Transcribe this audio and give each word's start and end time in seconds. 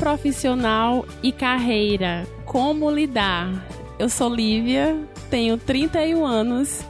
profissional 0.00 1.04
e 1.22 1.30
carreira. 1.30 2.26
Como 2.46 2.90
lidar? 2.90 3.52
Eu 3.98 4.08
sou 4.08 4.34
Lívia, 4.34 4.98
tenho 5.28 5.58
31 5.58 6.24
anos 6.24 6.80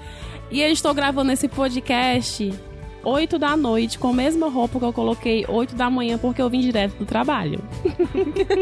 e 0.48 0.62
eu 0.62 0.70
estou 0.70 0.94
gravando 0.94 1.32
esse 1.32 1.48
podcast 1.48 2.54
8 3.02 3.36
da 3.36 3.56
noite 3.56 3.98
com 3.98 4.10
a 4.10 4.12
mesma 4.12 4.48
roupa 4.48 4.78
que 4.78 4.84
eu 4.84 4.92
coloquei 4.92 5.44
8 5.48 5.74
da 5.74 5.90
manhã 5.90 6.18
porque 6.18 6.40
eu 6.40 6.48
vim 6.48 6.60
direto 6.60 6.98
do 6.98 7.04
trabalho. 7.04 7.58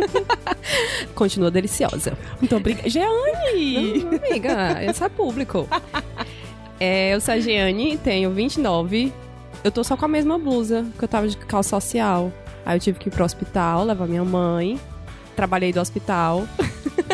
Continua 1.15 1.51
deliciosa. 1.51 2.17
Muito 2.41 2.57
obrigada. 2.57 2.89
Jeane! 2.89 4.03
Não, 4.03 4.17
amiga, 4.17 4.83
esse 4.83 5.05
é 5.05 5.11
público. 5.11 5.69
É, 6.81 7.15
eu 7.15 7.21
sou 7.21 7.35
a 7.35 7.39
Jeane, 7.39 7.99
tenho 7.99 8.31
29. 8.31 9.13
Eu 9.63 9.71
tô 9.71 9.85
só 9.85 9.95
com 9.95 10.07
a 10.07 10.09
mesma 10.09 10.39
blusa, 10.39 10.87
que 10.99 11.05
eu 11.05 11.09
tava 11.09 11.29
de 11.29 11.37
calça 11.37 11.69
social. 11.69 12.33
Aí 12.69 12.77
eu 12.77 12.81
tive 12.81 12.99
que 12.99 13.09
ir 13.09 13.11
pro 13.11 13.25
hospital, 13.25 13.83
levar 13.83 14.07
minha 14.07 14.23
mãe. 14.23 14.79
Trabalhei 15.35 15.73
do 15.73 15.81
hospital. 15.81 16.47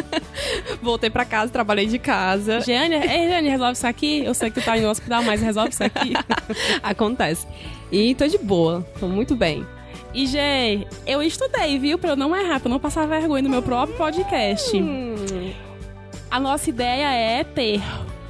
Voltei 0.83 1.09
pra 1.09 1.25
casa, 1.25 1.53
trabalhei 1.53 1.87
de 1.87 1.97
casa. 1.97 2.61
Jeane, 2.61 2.97
ei, 2.97 3.29
Jeane, 3.29 3.49
resolve 3.51 3.75
isso 3.75 3.87
aqui? 3.87 4.25
Eu 4.25 4.35
sei 4.35 4.51
que 4.51 4.61
tu 4.61 4.65
tá 4.65 4.77
indo 4.77 4.87
no 4.87 4.91
hospital, 4.91 5.23
mas 5.23 5.41
resolve 5.41 5.71
isso 5.71 5.85
aqui. 5.85 6.13
Acontece. 6.83 7.47
E 7.93 8.17
tô 8.17 8.27
de 8.27 8.37
boa, 8.37 8.85
tô 8.99 9.07
muito 9.07 9.37
bem. 9.37 9.65
E, 10.13 10.27
Gê, 10.27 10.89
eu 11.07 11.23
estudei, 11.23 11.79
viu? 11.79 11.99
Pra 11.99 12.11
eu 12.11 12.16
não 12.16 12.35
errar, 12.35 12.59
pra 12.59 12.69
eu 12.69 12.73
não 12.73 12.80
passar 12.80 13.07
vergonha 13.07 13.45
no 13.45 13.49
meu 13.49 13.63
próprio 13.63 13.97
podcast. 13.97 14.77
Hum. 14.77 15.52
A 16.33 16.41
nossa 16.41 16.69
ideia 16.69 17.13
é 17.13 17.45
ter 17.45 17.80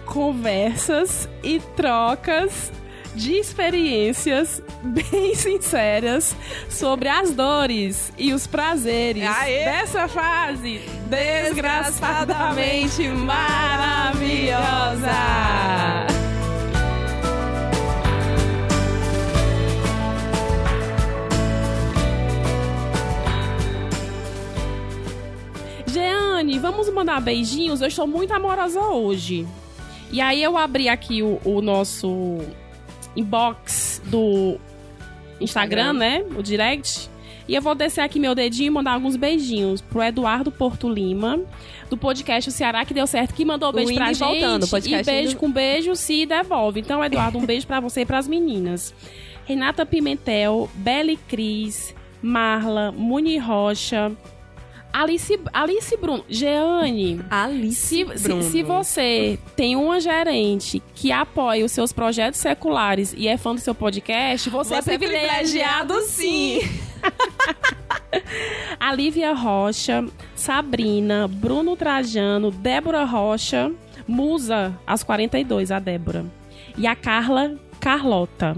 conversas 0.04 1.26
e 1.42 1.58
trocas 1.74 2.70
de 3.14 3.34
experiências 3.34 4.62
bem 4.82 5.34
sinceras 5.34 6.34
sobre 6.68 7.08
as 7.08 7.32
dores 7.32 8.12
e 8.18 8.32
os 8.32 8.46
prazeres 8.46 9.24
Aê! 9.24 9.64
dessa 9.64 10.08
fase 10.08 10.80
desgraçadamente 11.08 13.08
maravilhosa. 13.08 14.54
Jeane, 25.86 26.58
vamos 26.58 26.90
mandar 26.90 27.20
beijinhos? 27.20 27.80
Eu 27.80 27.88
estou 27.88 28.06
muito 28.06 28.32
amorosa 28.32 28.80
hoje. 28.80 29.46
E 30.10 30.20
aí 30.20 30.42
eu 30.42 30.58
abri 30.58 30.88
aqui 30.88 31.22
o, 31.22 31.40
o 31.44 31.60
nosso 31.60 32.38
inbox 33.16 34.02
do 34.06 34.56
Instagram, 35.40 35.92
né? 35.94 36.24
O 36.36 36.42
direct. 36.42 37.08
E 37.46 37.54
eu 37.54 37.60
vou 37.60 37.74
descer 37.74 38.00
aqui 38.00 38.18
meu 38.18 38.34
dedinho 38.34 38.68
e 38.68 38.70
mandar 38.70 38.92
alguns 38.92 39.16
beijinhos 39.16 39.82
pro 39.82 40.02
Eduardo 40.02 40.50
Porto 40.50 40.88
Lima, 40.88 41.40
do 41.90 41.96
podcast 41.96 42.48
O 42.48 42.52
Ceará, 42.52 42.86
que 42.86 42.94
deu 42.94 43.06
certo, 43.06 43.34
que 43.34 43.44
mandou 43.44 43.68
O 43.68 43.72
beijo 43.72 43.94
pra 43.94 44.06
gente. 44.14 44.18
voltando, 44.24 44.66
podcast 44.66 45.02
e 45.10 45.12
beijo 45.12 45.30
indo- 45.32 45.38
com 45.40 45.52
beijo 45.52 45.94
se 45.94 46.24
devolve. 46.24 46.80
Então, 46.80 47.04
Eduardo, 47.04 47.36
um 47.38 47.44
beijo 47.44 47.66
pra 47.66 47.80
você 47.80 48.00
e 48.00 48.06
pras 48.06 48.26
meninas. 48.26 48.94
Renata 49.44 49.84
Pimentel, 49.84 50.70
Belle 50.76 51.18
Cris, 51.28 51.94
Marla, 52.22 52.90
Muni 52.92 53.36
Rocha, 53.36 54.10
Alice, 54.94 55.40
Alice 55.52 55.96
Bruno, 55.96 56.24
Jeane. 56.28 57.20
Alice 57.28 57.80
Se, 57.80 58.04
Bruno. 58.04 58.42
se, 58.44 58.50
se 58.50 58.62
você 58.62 59.38
tem 59.56 59.74
uma 59.74 59.98
gerente 59.98 60.80
que 60.94 61.10
apoia 61.10 61.64
os 61.64 61.72
seus 61.72 61.92
projetos 61.92 62.38
seculares 62.38 63.12
e 63.18 63.26
é 63.26 63.36
fã 63.36 63.52
do 63.56 63.60
seu 63.60 63.74
podcast, 63.74 64.48
você, 64.48 64.74
é 64.74 64.80
Você 64.82 64.92
é 64.92 64.98
privilegiado 64.98 66.00
sim. 66.02 66.60
A 68.78 68.94
Lívia 68.94 69.32
Rocha, 69.32 70.04
Sabrina, 70.36 71.26
Bruno 71.26 71.74
Trajano, 71.74 72.52
Débora 72.52 73.02
Rocha, 73.02 73.72
Musa, 74.06 74.78
às 74.86 75.02
42, 75.02 75.72
a 75.72 75.80
Débora. 75.80 76.24
E 76.78 76.86
a 76.86 76.94
Carla 76.94 77.56
Carlota. 77.80 78.56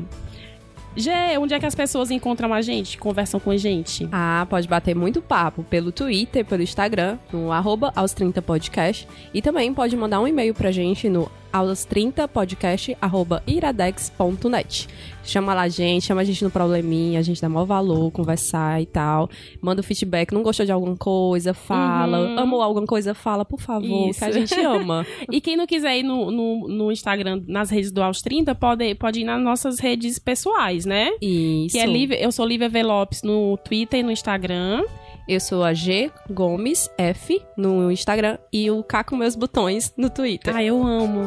Gê, 0.96 1.36
onde 1.38 1.52
é 1.52 1.60
que 1.60 1.66
as 1.66 1.74
pessoas 1.74 2.10
encontram 2.10 2.54
a 2.54 2.62
gente, 2.62 2.96
conversam 2.96 3.38
com 3.38 3.50
a 3.50 3.56
gente? 3.56 4.08
Ah, 4.10 4.46
pode 4.48 4.66
bater 4.66 4.96
muito 4.96 5.20
papo 5.20 5.62
pelo 5.62 5.92
Twitter, 5.92 6.42
pelo 6.42 6.62
Instagram, 6.62 7.18
no 7.30 7.52
arroba 7.52 7.92
aos 7.94 8.14
30 8.14 8.40
podcast. 8.40 9.06
E 9.34 9.42
também 9.42 9.74
pode 9.74 9.94
mandar 9.94 10.20
um 10.20 10.26
e-mail 10.26 10.54
pra 10.54 10.72
gente 10.72 11.08
no 11.10 11.30
aos30podcast 11.58 12.96
arroba 13.00 13.42
iradex.net. 13.46 14.88
Chama 15.26 15.52
lá 15.54 15.62
a 15.62 15.68
gente, 15.68 16.06
chama 16.06 16.20
a 16.20 16.24
gente 16.24 16.44
no 16.44 16.50
probleminha, 16.50 17.18
a 17.18 17.22
gente 17.22 17.42
dá 17.42 17.48
maior 17.48 17.64
valor, 17.64 18.12
conversar 18.12 18.80
e 18.80 18.86
tal. 18.86 19.28
Manda 19.60 19.80
o 19.80 19.84
feedback, 19.84 20.32
não 20.32 20.42
gostou 20.42 20.64
de 20.64 20.70
alguma 20.70 20.96
coisa, 20.96 21.52
fala. 21.52 22.20
Uhum. 22.20 22.38
Amou 22.38 22.62
alguma 22.62 22.86
coisa, 22.86 23.12
fala, 23.12 23.44
por 23.44 23.60
favor, 23.60 24.10
Isso. 24.10 24.20
que 24.20 24.24
a 24.24 24.30
gente 24.30 24.54
ama. 24.60 25.04
E 25.32 25.40
quem 25.40 25.56
não 25.56 25.66
quiser 25.66 25.98
ir 25.98 26.02
no, 26.04 26.30
no, 26.30 26.68
no 26.68 26.92
Instagram, 26.92 27.42
nas 27.48 27.70
redes 27.70 27.90
do 27.90 28.00
Aos 28.00 28.22
30, 28.22 28.54
pode, 28.54 28.94
pode 28.94 29.20
ir 29.20 29.24
nas 29.24 29.42
nossas 29.42 29.80
redes 29.80 30.18
pessoais, 30.18 30.84
né? 30.84 31.10
Isso. 31.20 31.74
Que 31.74 31.82
é 31.82 31.86
Lívia, 31.86 32.22
eu 32.22 32.30
sou 32.30 32.46
Lívia 32.46 32.68
V. 32.68 32.82
Lopes 32.84 33.22
no 33.22 33.56
Twitter 33.56 34.00
e 34.00 34.02
no 34.04 34.12
Instagram. 34.12 34.84
Eu 35.28 35.40
sou 35.40 35.64
a 35.64 35.74
G 35.74 36.12
Gomes 36.30 36.88
F 36.96 37.44
no 37.56 37.90
Instagram 37.90 38.38
e 38.52 38.70
o 38.70 38.84
K 38.84 39.02
com 39.02 39.16
meus 39.16 39.34
botões 39.34 39.92
no 39.96 40.08
Twitter. 40.08 40.54
Ah, 40.54 40.62
eu 40.62 40.80
amo. 40.80 41.24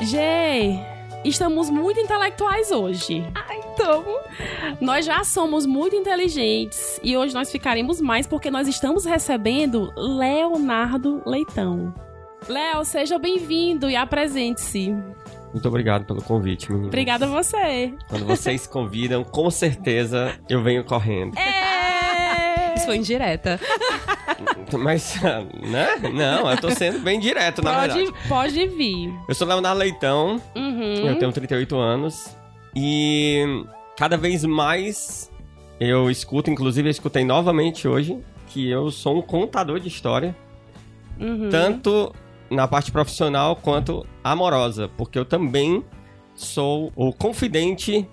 Gê, 0.00 0.80
estamos 1.22 1.68
muito 1.68 2.00
intelectuais 2.00 2.70
hoje. 2.70 3.22
Ai, 3.34 3.60
Nós 4.80 5.04
já 5.04 5.22
somos 5.24 5.66
muito 5.66 5.94
inteligentes 5.96 7.00
e 7.02 7.16
hoje 7.16 7.34
nós 7.34 7.50
ficaremos 7.50 8.00
mais 8.00 8.26
porque 8.26 8.50
nós 8.50 8.66
estamos 8.68 9.04
recebendo 9.04 9.92
Leonardo 9.96 11.22
Leitão. 11.26 11.94
Léo, 12.48 12.84
seja 12.84 13.18
bem-vindo 13.18 13.88
e 13.88 13.94
apresente-se. 13.96 14.94
Muito 15.52 15.68
obrigado 15.68 16.04
pelo 16.06 16.22
convite, 16.22 16.70
menino. 16.70 16.88
Obrigada 16.88 17.26
a 17.26 17.28
você. 17.28 17.92
Quando 18.08 18.24
vocês 18.24 18.66
convidam, 18.66 19.22
com 19.22 19.50
certeza 19.50 20.34
eu 20.48 20.62
venho 20.62 20.82
correndo. 20.82 21.36
É! 21.38 22.74
Isso 22.74 22.86
foi 22.86 22.96
indireta. 22.96 23.60
Mas, 24.78 25.20
né? 25.22 25.88
Não, 26.12 26.50
eu 26.50 26.56
tô 26.60 26.70
sendo 26.70 26.98
bem 27.00 27.20
direto, 27.20 27.62
na 27.62 27.74
Pode, 27.74 27.94
verdade. 27.94 28.28
pode 28.28 28.66
vir. 28.68 29.12
Eu 29.28 29.34
sou 29.34 29.46
Leonardo 29.46 29.78
Leitão, 29.78 30.40
Uhum. 30.56 31.06
eu 31.06 31.18
tenho 31.18 31.30
38 31.30 31.76
anos 31.76 32.34
e 32.74 33.64
cada 33.96 34.16
vez 34.16 34.44
mais 34.44 35.30
eu 35.80 36.10
escuto, 36.10 36.50
inclusive 36.50 36.88
eu 36.88 36.90
escutei 36.90 37.24
novamente 37.24 37.86
hoje, 37.88 38.18
que 38.48 38.68
eu 38.70 38.90
sou 38.90 39.18
um 39.18 39.22
contador 39.22 39.80
de 39.80 39.88
história, 39.88 40.34
Uhum. 41.20 41.50
tanto 41.50 42.12
na 42.50 42.66
parte 42.66 42.90
profissional 42.90 43.54
quanto 43.56 44.06
amorosa, 44.24 44.88
porque 44.96 45.18
eu 45.18 45.24
também 45.24 45.84
sou 46.34 46.92
o 46.96 47.12
confidente 47.12 48.06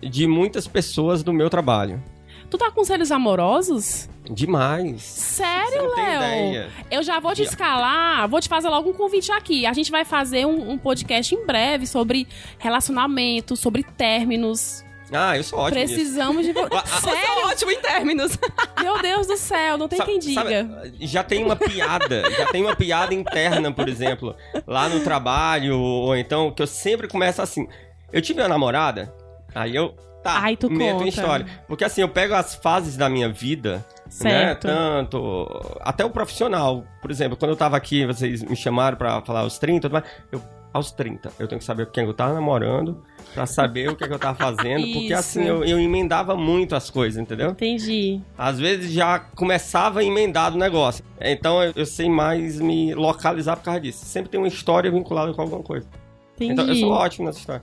de 0.00 0.26
muitas 0.26 0.66
pessoas 0.66 1.22
do 1.22 1.32
meu 1.32 1.50
trabalho. 1.50 2.02
Tu 2.50 2.58
tá 2.58 2.66
com 2.66 2.76
conselhos 2.76 3.10
amorosos? 3.10 4.08
Demais. 4.30 5.02
Sério, 5.02 5.94
Léo? 5.94 6.70
Eu 6.90 7.02
já 7.02 7.18
vou 7.20 7.34
te 7.34 7.42
escalar, 7.42 8.28
vou 8.28 8.40
te 8.40 8.48
fazer 8.48 8.68
logo 8.68 8.90
um 8.90 8.92
convite 8.92 9.30
aqui. 9.32 9.66
A 9.66 9.72
gente 9.72 9.90
vai 9.90 10.04
fazer 10.04 10.46
um, 10.46 10.70
um 10.70 10.78
podcast 10.78 11.34
em 11.34 11.44
breve 11.44 11.86
sobre 11.86 12.26
relacionamento, 12.58 13.56
sobre 13.56 13.82
términos. 13.82 14.84
Ah, 15.12 15.36
eu 15.36 15.44
sou 15.44 15.58
ótimo 15.58 15.80
nisso. 15.80 15.94
Precisamos 15.94 16.44
de. 16.46 16.52
vo- 16.52 16.66
Ah, 16.72 16.82
ah, 16.84 17.00
Sério? 17.00 17.46
Ótimo 17.46 17.70
em 17.72 17.80
términos. 17.80 18.38
Meu 18.80 19.00
Deus 19.02 19.26
do 19.26 19.36
céu, 19.36 19.76
não 19.76 19.86
tem 19.88 19.98
Sabe- 19.98 20.10
quem 20.12 20.18
diga. 20.18 20.42
sabe, 20.42 20.94
já 21.00 21.22
tem 21.22 21.44
uma 21.44 21.56
piada, 21.56 22.22
já 22.30 22.46
tem 22.46 22.62
uma 22.62 22.74
piada 22.74 23.12
interna, 23.14 23.70
por 23.72 23.88
exemplo, 23.88 24.34
lá 24.66 24.88
no 24.88 25.00
trabalho, 25.00 25.78
ou 25.78 26.16
então, 26.16 26.50
que 26.50 26.62
eu 26.62 26.66
sempre 26.66 27.06
começo 27.06 27.42
assim. 27.42 27.68
Eu 28.12 28.22
tive 28.22 28.40
uma 28.40 28.48
namorada, 28.48 29.12
aí 29.54 29.74
eu. 29.76 29.94
Tá, 30.24 30.40
Ai, 30.40 30.56
tu 30.56 30.70
conta. 30.70 31.06
história. 31.06 31.46
Porque 31.68 31.84
assim, 31.84 32.00
eu 32.00 32.08
pego 32.08 32.32
as 32.32 32.54
fases 32.54 32.96
da 32.96 33.10
minha 33.10 33.28
vida, 33.28 33.76
né? 33.76 33.82
Certo. 34.08 34.66
Tanto. 34.66 35.76
Até 35.82 36.02
o 36.02 36.08
profissional. 36.08 36.82
Por 37.02 37.10
exemplo, 37.10 37.36
quando 37.36 37.50
eu 37.50 37.56
tava 37.56 37.76
aqui, 37.76 38.06
vocês 38.06 38.42
me 38.42 38.56
chamaram 38.56 38.96
pra 38.96 39.20
falar 39.20 39.40
aos 39.40 39.58
30, 39.58 39.90
mas 39.90 40.02
eu. 40.32 40.42
Aos 40.72 40.90
30, 40.90 41.30
eu 41.38 41.46
tenho 41.46 41.60
que 41.60 41.64
saber 41.64 41.88
quem 41.92 42.02
eu 42.04 42.12
tava 42.12 42.34
namorando, 42.34 43.00
pra 43.32 43.46
saber 43.46 43.90
o 43.90 43.94
que, 43.94 44.08
que 44.08 44.12
eu 44.12 44.18
tava 44.18 44.36
fazendo, 44.36 44.84
porque 44.92 45.12
assim, 45.14 45.44
eu, 45.44 45.64
eu 45.64 45.78
emendava 45.78 46.34
muito 46.34 46.74
as 46.74 46.90
coisas, 46.90 47.16
entendeu? 47.22 47.50
Entendi. 47.50 48.20
Às 48.36 48.58
vezes 48.58 48.90
já 48.90 49.20
começava 49.20 50.02
emendado 50.02 50.56
o 50.56 50.58
negócio. 50.58 51.04
Então 51.20 51.62
eu, 51.62 51.72
eu 51.76 51.86
sei 51.86 52.08
mais 52.10 52.58
me 52.58 52.92
localizar 52.92 53.54
por 53.54 53.62
causa 53.66 53.80
disso. 53.80 54.04
Sempre 54.04 54.30
tem 54.30 54.40
uma 54.40 54.48
história 54.48 54.90
vinculada 54.90 55.32
com 55.32 55.42
alguma 55.42 55.62
coisa. 55.62 55.86
Entendi. 56.34 56.52
Então 56.54 56.66
eu 56.66 56.74
sou 56.74 56.90
ótimo 56.90 57.26
nessa 57.26 57.38
história. 57.38 57.62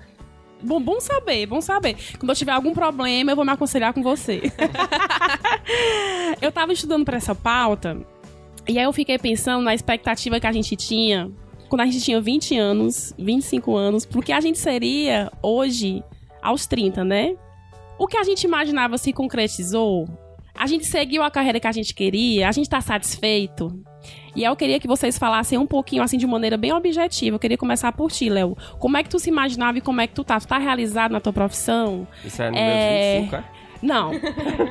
Bom, 0.63 0.81
bom 0.81 0.99
saber, 0.99 1.45
bom 1.45 1.61
saber. 1.61 1.95
Quando 2.17 2.29
eu 2.29 2.35
tiver 2.35 2.51
algum 2.51 2.73
problema, 2.73 3.31
eu 3.31 3.35
vou 3.35 3.45
me 3.45 3.51
aconselhar 3.51 3.93
com 3.93 4.01
você. 4.01 4.41
eu 6.41 6.51
tava 6.51 6.73
estudando 6.73 7.05
pra 7.05 7.17
essa 7.17 7.33
pauta 7.33 7.97
E 8.67 8.77
aí 8.77 8.85
eu 8.85 8.93
fiquei 8.93 9.17
pensando 9.17 9.63
na 9.63 9.73
expectativa 9.73 10.39
que 10.39 10.47
a 10.47 10.51
gente 10.51 10.75
tinha 10.75 11.31
quando 11.71 11.81
a 11.81 11.85
gente 11.85 12.01
tinha 12.01 12.19
20 12.19 12.57
anos, 12.57 13.13
25 13.17 13.77
anos, 13.77 14.05
pro 14.05 14.21
que 14.21 14.33
a 14.33 14.41
gente 14.41 14.59
seria 14.59 15.31
hoje 15.41 16.03
aos 16.41 16.67
30, 16.67 17.05
né? 17.05 17.37
O 17.97 18.07
que 18.07 18.17
a 18.17 18.25
gente 18.25 18.43
imaginava 18.43 18.97
se 18.97 19.13
concretizou? 19.13 20.05
A 20.53 20.67
gente 20.67 20.85
seguiu 20.85 21.23
a 21.23 21.31
carreira 21.31 21.61
que 21.61 21.67
a 21.67 21.71
gente 21.71 21.95
queria? 21.95 22.49
A 22.49 22.51
gente 22.51 22.69
tá 22.69 22.81
satisfeito? 22.81 23.81
E 24.35 24.43
eu 24.43 24.55
queria 24.55 24.79
que 24.79 24.87
vocês 24.87 25.17
falassem 25.17 25.57
um 25.57 25.67
pouquinho, 25.67 26.01
assim, 26.03 26.17
de 26.17 26.25
maneira 26.25 26.57
bem 26.57 26.71
objetiva. 26.71 27.35
Eu 27.35 27.39
queria 27.39 27.57
começar 27.57 27.91
por 27.91 28.11
ti, 28.11 28.29
Léo. 28.29 28.57
Como 28.79 28.95
é 28.95 29.03
que 29.03 29.09
tu 29.09 29.19
se 29.19 29.29
imaginava 29.29 29.77
e 29.77 29.81
como 29.81 29.99
é 29.99 30.07
que 30.07 30.13
tu 30.13 30.23
tá? 30.23 30.39
Tu 30.39 30.47
tá 30.47 30.57
realizado 30.57 31.11
na 31.11 31.19
tua 31.19 31.33
profissão? 31.33 32.07
Isso 32.23 32.41
é 32.41 32.49
no 32.49 32.57
É, 32.57 33.13
meu 33.13 33.21
25, 33.23 33.35
é? 33.35 33.61
Não. 33.81 34.11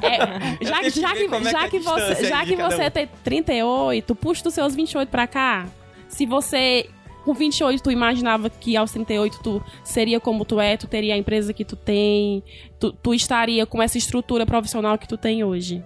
É, 0.03 0.65
já, 0.65 0.81
que 0.81 0.91
já 0.91 1.12
que, 1.15 1.25
é 1.25 1.51
já 1.51 1.69
que 1.69 1.77
é 1.77 1.81
você, 1.81 2.25
já 2.25 2.45
que 2.45 2.57
você 2.57 2.87
um. 2.87 2.91
tem 2.91 3.09
38, 3.23 4.15
puxa 4.15 4.43
dos 4.43 4.55
seus 4.55 4.75
28 4.75 5.09
pra 5.09 5.27
cá. 5.27 5.67
Se 6.09 6.25
você, 6.25 6.89
com 7.25 7.35
28, 7.35 7.83
tu 7.83 7.91
imaginava 7.91 8.49
que 8.49 8.77
aos 8.77 8.93
38 8.93 9.43
tu 9.43 9.62
seria 9.85 10.19
como 10.21 10.45
tu 10.45 10.59
é, 10.59 10.77
tu 10.77 10.87
teria 10.87 11.15
a 11.15 11.19
empresa 11.19 11.53
que 11.53 11.65
tu 11.65 11.77
tem, 11.77 12.43
tu, 12.79 12.93
tu 12.93 13.12
estaria 13.12 13.67
com 13.67 13.83
essa 13.83 13.99
estrutura 13.99 14.47
profissional 14.47 14.97
que 14.97 15.07
tu 15.07 15.19
tem 15.19 15.45
hoje. 15.45 15.85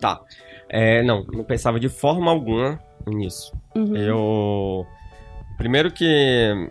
Tá. 0.00 0.20
É, 0.68 1.02
não, 1.02 1.24
não 1.24 1.44
pensava 1.44 1.78
de 1.78 1.88
forma 1.88 2.30
alguma 2.30 2.80
nisso. 3.06 3.52
Uhum. 3.74 3.96
Eu. 3.96 4.86
Primeiro 5.56 5.90
que. 5.90 6.70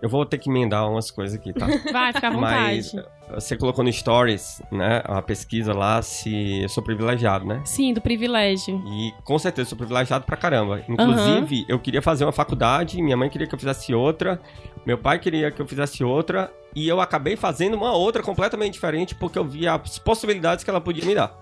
Eu 0.00 0.08
vou 0.08 0.24
ter 0.24 0.38
que 0.38 0.48
emendar 0.48 0.88
umas 0.88 1.10
coisas 1.10 1.36
aqui, 1.36 1.52
tá? 1.52 1.66
Vai, 1.92 2.12
fica 2.12 2.28
à 2.28 2.30
Mas 2.30 2.92
vontade. 2.92 3.08
você 3.34 3.56
colocou 3.56 3.82
no 3.82 3.92
Stories, 3.92 4.62
né? 4.70 5.02
A 5.04 5.20
pesquisa 5.20 5.74
lá 5.74 6.00
se 6.02 6.62
eu 6.62 6.68
sou 6.68 6.84
privilegiado, 6.84 7.44
né? 7.44 7.60
Sim, 7.64 7.92
do 7.92 8.00
privilégio. 8.00 8.80
E 8.86 9.12
com 9.24 9.36
certeza 9.40 9.70
sou 9.70 9.76
privilegiado 9.78 10.24
pra 10.24 10.36
caramba. 10.36 10.84
Inclusive, 10.88 11.66
eu 11.68 11.80
queria 11.80 12.00
fazer 12.00 12.24
uma 12.24 12.30
faculdade, 12.32 13.02
minha 13.02 13.16
mãe 13.16 13.28
queria 13.28 13.48
que 13.48 13.54
eu 13.54 13.58
fizesse 13.58 13.92
outra, 13.92 14.40
meu 14.86 14.96
pai 14.96 15.18
queria 15.18 15.50
que 15.50 15.60
eu 15.60 15.66
fizesse 15.66 16.04
outra, 16.04 16.48
e 16.76 16.86
eu 16.86 17.00
acabei 17.00 17.34
fazendo 17.34 17.74
uma 17.74 17.92
outra 17.92 18.22
completamente 18.22 18.74
diferente 18.74 19.16
porque 19.16 19.36
eu 19.36 19.44
vi 19.44 19.66
as 19.66 19.98
possibilidades 19.98 20.62
que 20.62 20.70
ela 20.70 20.80
podia 20.80 21.04
me 21.04 21.14
dar. 21.14 21.36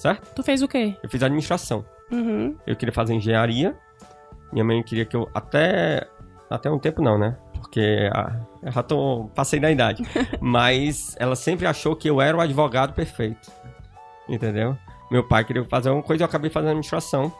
Certo? 0.00 0.34
Tu 0.34 0.42
fez 0.42 0.62
o 0.62 0.66
quê? 0.66 0.96
Eu 1.02 1.10
fiz 1.10 1.22
administração. 1.22 1.84
Uhum. 2.10 2.56
Eu 2.66 2.74
queria 2.74 2.90
fazer 2.90 3.12
engenharia. 3.12 3.76
Minha 4.50 4.64
mãe 4.64 4.82
queria 4.82 5.04
que 5.04 5.14
eu. 5.14 5.28
Até. 5.34 6.08
Até 6.48 6.70
um 6.70 6.78
tempo 6.78 7.02
não, 7.02 7.18
né? 7.18 7.36
Porque 7.58 8.08
ah, 8.14 8.40
eu 8.62 8.72
já 8.72 8.82
tô. 8.82 9.30
Passei 9.34 9.60
da 9.60 9.70
idade. 9.70 10.02
Mas 10.40 11.14
ela 11.18 11.36
sempre 11.36 11.66
achou 11.66 11.94
que 11.94 12.08
eu 12.08 12.18
era 12.18 12.34
o 12.34 12.40
advogado 12.40 12.94
perfeito. 12.94 13.52
Entendeu? 14.26 14.74
Meu 15.10 15.22
pai 15.22 15.44
queria 15.44 15.66
fazer 15.66 15.90
uma 15.90 16.02
coisa 16.02 16.22
e 16.22 16.24
eu 16.24 16.28
acabei 16.28 16.50
fazendo 16.50 16.70
administração. 16.70 17.30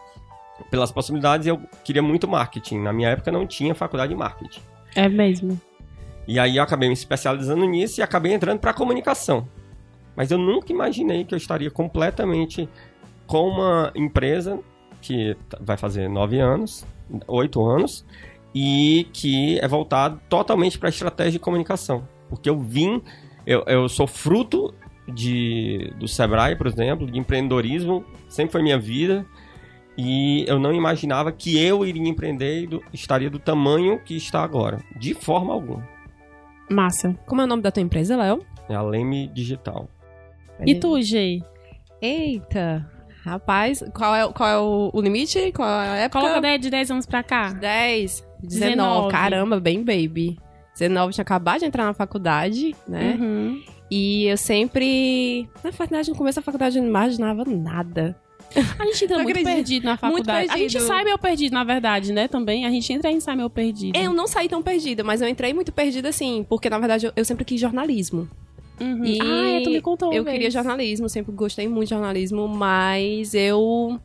Pelas 0.71 0.93
possibilidades, 0.93 1.47
eu 1.47 1.59
queria 1.83 2.03
muito 2.03 2.29
marketing. 2.29 2.81
Na 2.81 2.93
minha 2.93 3.09
época 3.09 3.33
não 3.33 3.47
tinha 3.47 3.75
faculdade 3.75 4.13
de 4.13 4.19
marketing. 4.19 4.61
É 4.95 5.09
mesmo. 5.09 5.59
E 6.29 6.39
aí 6.39 6.59
eu 6.59 6.63
acabei 6.63 6.91
me 6.91 6.95
especializando 6.95 7.65
nisso 7.65 8.01
e 8.01 8.03
acabei 8.03 8.35
entrando 8.35 8.59
para 8.59 8.75
comunicação. 8.75 9.49
Mas 10.17 10.31
eu 10.31 10.39
nunca 10.39 10.73
imaginei 10.73 11.25
que 11.25 11.35
eu 11.35 11.39
estaria 11.39 11.71
completamente 11.71 12.69
com 13.27 13.49
uma 13.49 13.93
empresa 13.95 14.59
que 15.01 15.37
vai 15.61 15.77
fazer 15.77 16.09
nove 16.09 16.39
anos, 16.41 16.85
oito 17.27 17.65
anos, 17.65 18.05
e 18.55 19.07
que 19.13 19.59
é 19.61 19.69
voltado 19.69 20.21
totalmente 20.29 20.79
para 20.79 20.89
estratégia 20.89 21.33
de 21.33 21.39
comunicação. 21.39 22.07
Porque 22.29 22.51
eu 22.51 22.59
vim, 22.59 23.01
eu, 23.47 23.63
eu 23.67 23.89
sou 23.89 24.07
fruto 24.07 24.75
de, 25.09 25.93
do 25.99 26.07
Sebrae, 26.07 26.57
por 26.57 26.67
exemplo, 26.67 27.11
de 27.11 27.19
empreendedorismo, 27.19 28.05
sempre 28.29 28.53
foi 28.53 28.63
minha 28.63 28.79
vida. 28.79 29.25
E 29.97 30.45
eu 30.49 30.59
não 30.59 30.73
imaginava 30.73 31.31
que 31.33 31.59
eu 31.63 31.85
iria 31.85 32.09
empreender 32.09 32.63
e 32.63 32.67
do- 32.67 32.83
estaria 32.93 33.29
do 33.29 33.39
tamanho 33.39 33.99
que 34.01 34.17
está 34.17 34.43
agora. 34.43 34.79
De 34.99 35.15
forma 35.15 35.53
alguma. 35.53 35.87
Massa. 36.71 37.15
Como 37.27 37.41
é 37.41 37.45
o 37.45 37.47
nome 37.47 37.63
da 37.63 37.71
tua 37.71 37.83
empresa, 37.83 38.17
Léo? 38.17 38.45
É 38.69 38.75
a 38.75 38.83
Leme 38.83 39.27
Digital. 39.29 39.89
E 40.67 40.75
tu, 40.75 41.01
Gê? 41.03 41.41
Eita. 42.01 42.89
Rapaz, 43.25 43.85
qual 43.95 44.15
é, 44.15 44.33
qual 44.33 44.49
é 44.49 44.59
o, 44.59 44.91
o 44.95 45.01
limite? 45.01 45.53
Qual 45.53 45.69
é 45.69 45.89
a 45.89 45.97
época? 45.97 46.21
Coloca 46.21 46.41
de- 46.41 46.59
de 46.59 46.71
10 46.71 46.91
anos 46.91 47.07
pra 47.07 47.23
cá. 47.23 47.53
10, 47.53 48.27
19. 48.43 48.71
19. 48.77 49.11
Caramba, 49.13 49.61
bem 49.61 49.79
baby. 49.85 50.39
19 50.75 51.13
tinha 51.13 51.23
acabado 51.23 51.59
de 51.61 51.67
entrar 51.67 51.85
na 51.85 51.93
faculdade, 51.93 52.75
né? 52.89 53.19
Uhum. 53.21 53.63
E 53.91 54.25
eu 54.27 54.37
sempre. 54.39 55.47
Na 55.63 55.71
verdade, 55.71 56.09
no 56.11 56.17
começo 56.17 56.37
da 56.37 56.43
faculdade 56.43 56.79
eu 56.79 56.83
não 56.83 56.89
imaginava 56.89 57.45
nada. 57.45 58.17
A 58.79 58.85
gente 58.87 59.05
entra 59.05 59.19
Não 59.19 59.25
muito 59.25 59.37
acredito. 59.37 59.55
perdido 59.55 59.85
na 59.85 59.97
faculdade. 59.99 60.49
A 60.51 60.57
gente 60.57 60.73
perdido. 60.73 60.87
sai 60.87 61.05
meio 61.05 61.19
perdido, 61.19 61.53
na 61.53 61.63
verdade, 61.65 62.13
né? 62.13 62.27
Também. 62.27 62.65
A 62.65 62.71
gente 62.71 62.91
entra 62.93 63.09
e 63.09 63.11
a 63.11 63.13
gente 63.13 63.23
sai 63.23 63.37
meio 63.37 63.51
perdido. 63.51 63.97
Eu 63.99 64.15
não 64.15 64.27
saí 64.27 64.49
tão 64.49 64.63
perdida, 64.63 65.05
mas 65.05 65.21
eu 65.21 65.29
entrei 65.29 65.53
muito 65.53 65.71
perdida 65.73 66.09
assim, 66.09 66.45
porque 66.49 66.71
na 66.71 66.79
verdade 66.79 67.07
eu, 67.07 67.13
eu 67.15 67.25
sempre 67.25 67.45
quis 67.45 67.61
jornalismo. 67.61 68.29
Uhum. 68.81 69.05
E 69.05 69.19
Ah, 69.21 69.51
é, 69.51 69.61
tu 69.63 69.71
me 69.71 69.81
contou 69.81 70.13
Eu 70.13 70.25
vez. 70.25 70.35
queria 70.35 70.51
jornalismo, 70.51 71.09
sempre 71.09 71.33
gostei 71.33 71.69
muito 71.69 71.85
de 71.89 71.91
jornalismo, 71.91 72.49
mas 72.49 73.35
eu 73.35 74.01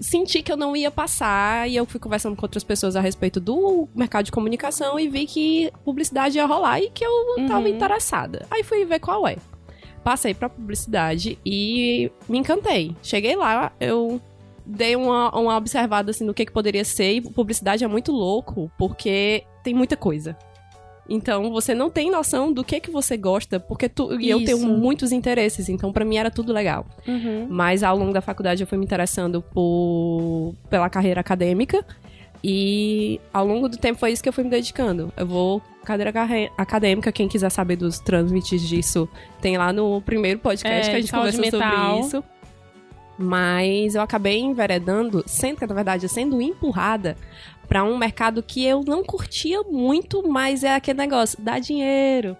senti 0.00 0.42
que 0.42 0.52
eu 0.52 0.56
não 0.56 0.76
ia 0.76 0.90
passar 0.90 1.68
e 1.70 1.76
eu 1.76 1.86
fui 1.86 1.98
conversando 1.98 2.36
com 2.36 2.44
outras 2.44 2.62
pessoas 2.64 2.96
a 2.96 3.00
respeito 3.00 3.40
do 3.40 3.88
mercado 3.94 4.24
de 4.26 4.32
comunicação 4.32 4.98
e 5.00 5.08
vi 5.08 5.26
que 5.26 5.72
publicidade 5.84 6.36
ia 6.36 6.44
rolar 6.46 6.80
e 6.80 6.90
que 6.90 7.04
eu 7.04 7.12
tava 7.46 7.60
Uhum. 7.60 7.68
interessada. 7.68 8.44
Aí 8.50 8.62
fui 8.62 8.84
ver 8.84 8.98
qual 9.00 9.26
é. 9.26 9.36
Passei 10.04 10.34
pra 10.34 10.48
publicidade 10.48 11.38
e 11.44 12.10
me 12.28 12.38
encantei. 12.38 12.94
Cheguei 13.02 13.34
lá, 13.36 13.72
eu 13.80 14.20
dei 14.64 14.94
uma, 14.96 15.30
uma 15.36 15.56
observada 15.56 16.10
assim 16.10 16.24
no 16.24 16.34
que, 16.34 16.44
que 16.44 16.52
poderia 16.52 16.84
ser 16.84 17.12
e 17.12 17.20
publicidade 17.20 17.82
é 17.84 17.86
muito 17.88 18.12
louco 18.12 18.70
porque 18.78 19.44
tem 19.62 19.72
muita 19.74 19.96
coisa. 19.96 20.36
Então 21.08 21.50
você 21.50 21.74
não 21.74 21.88
tem 21.88 22.10
noção 22.10 22.52
do 22.52 22.64
que 22.64 22.80
que 22.80 22.90
você 22.90 23.16
gosta, 23.16 23.60
porque 23.60 23.88
tu, 23.88 24.20
e 24.20 24.28
eu 24.28 24.44
tenho 24.44 24.66
muitos 24.66 25.12
interesses, 25.12 25.68
então 25.68 25.92
pra 25.92 26.04
mim 26.04 26.16
era 26.16 26.30
tudo 26.30 26.52
legal. 26.52 26.86
Uhum. 27.06 27.46
Mas 27.48 27.82
ao 27.82 27.96
longo 27.96 28.12
da 28.12 28.20
faculdade 28.20 28.62
eu 28.62 28.66
fui 28.66 28.78
me 28.78 28.84
interessando 28.84 29.40
por, 29.42 30.54
pela 30.68 30.90
carreira 30.90 31.20
acadêmica. 31.20 31.84
E 32.44 33.20
ao 33.32 33.46
longo 33.46 33.68
do 33.68 33.76
tempo 33.76 33.98
foi 33.98 34.12
isso 34.12 34.22
que 34.22 34.28
eu 34.28 34.32
fui 34.32 34.44
me 34.44 34.50
dedicando. 34.50 35.12
Eu 35.16 35.26
vou 35.26 35.60
cadeira 35.84 36.12
acadêmica, 36.58 37.12
quem 37.12 37.28
quiser 37.28 37.50
saber 37.50 37.76
dos 37.76 38.00
trâmites 38.00 38.60
disso, 38.60 39.08
tem 39.40 39.56
lá 39.56 39.72
no 39.72 40.02
primeiro 40.02 40.40
podcast 40.40 40.88
É, 40.88 40.90
que 40.90 40.96
a 40.96 41.00
gente 41.00 41.12
conversou 41.12 41.44
sobre 41.44 42.00
isso. 42.00 42.24
Mas 43.18 43.94
eu 43.94 44.02
acabei 44.02 44.40
enveredando, 44.40 45.24
sendo 45.26 45.66
na 45.66 45.74
verdade 45.74 46.08
sendo 46.08 46.40
empurrada 46.40 47.16
pra 47.66 47.82
um 47.82 47.96
mercado 47.96 48.42
que 48.42 48.64
eu 48.64 48.82
não 48.86 49.02
curtia 49.02 49.62
muito, 49.62 50.26
mas 50.28 50.62
é 50.62 50.74
aquele 50.74 50.98
negócio, 50.98 51.38
dá 51.40 51.58
dinheiro. 51.58 52.36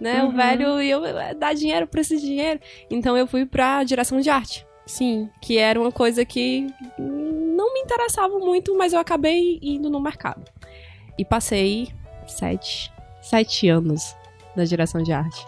Né? 0.00 0.22
O 0.22 0.26
Uhum. 0.26 0.36
velho, 0.36 0.82
e 0.82 0.90
eu, 0.90 1.04
é, 1.04 1.34
dá 1.34 1.52
dinheiro, 1.52 1.86
preciso 1.86 2.20
de 2.22 2.28
dinheiro. 2.28 2.60
Então 2.90 3.16
eu 3.16 3.26
fui 3.26 3.46
pra 3.46 3.82
direção 3.84 4.20
de 4.20 4.28
arte 4.28 4.66
Sim. 4.84 5.28
que 5.40 5.56
era 5.58 5.80
uma 5.80 5.90
coisa 5.92 6.24
que 6.24 6.66
não 6.98 7.72
me 7.74 7.80
interessava 7.80 8.38
muito, 8.38 8.76
mas 8.76 8.92
eu 8.92 8.98
acabei 8.98 9.58
indo 9.62 9.88
no 9.88 10.00
mercado. 10.00 10.42
E 11.18 11.24
passei 11.24 11.88
sete, 12.26 12.92
sete 13.22 13.68
anos 13.68 14.14
na 14.54 14.64
direção 14.64 15.02
de 15.02 15.12
arte. 15.12 15.46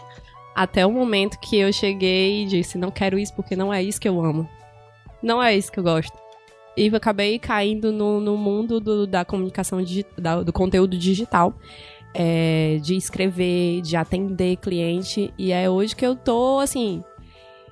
Até 0.54 0.84
o 0.86 0.90
momento 0.92 1.38
que 1.40 1.56
eu 1.58 1.72
cheguei 1.72 2.42
e 2.42 2.46
disse, 2.46 2.78
não 2.78 2.90
quero 2.90 3.18
isso 3.18 3.34
porque 3.34 3.54
não 3.54 3.72
é 3.72 3.82
isso 3.82 4.00
que 4.00 4.08
eu 4.08 4.20
amo. 4.24 4.48
Não 5.22 5.42
é 5.42 5.56
isso 5.56 5.70
que 5.72 5.78
eu 5.78 5.84
gosto. 5.84 6.16
E 6.76 6.86
eu 6.86 6.96
acabei 6.96 7.38
caindo 7.38 7.90
no, 7.92 8.20
no 8.20 8.36
mundo 8.36 8.78
do- 8.78 9.06
da 9.06 9.24
comunicação 9.24 9.82
digital, 9.82 10.44
do 10.44 10.52
conteúdo 10.52 10.96
digital. 10.96 11.54
é, 12.14 12.78
de 12.82 12.96
escrever, 12.96 13.82
de 13.82 13.94
atender 13.94 14.56
cliente. 14.56 15.32
E 15.38 15.52
é 15.52 15.68
hoje 15.68 15.94
que 15.94 16.04
eu 16.04 16.16
tô, 16.16 16.58
assim, 16.58 17.04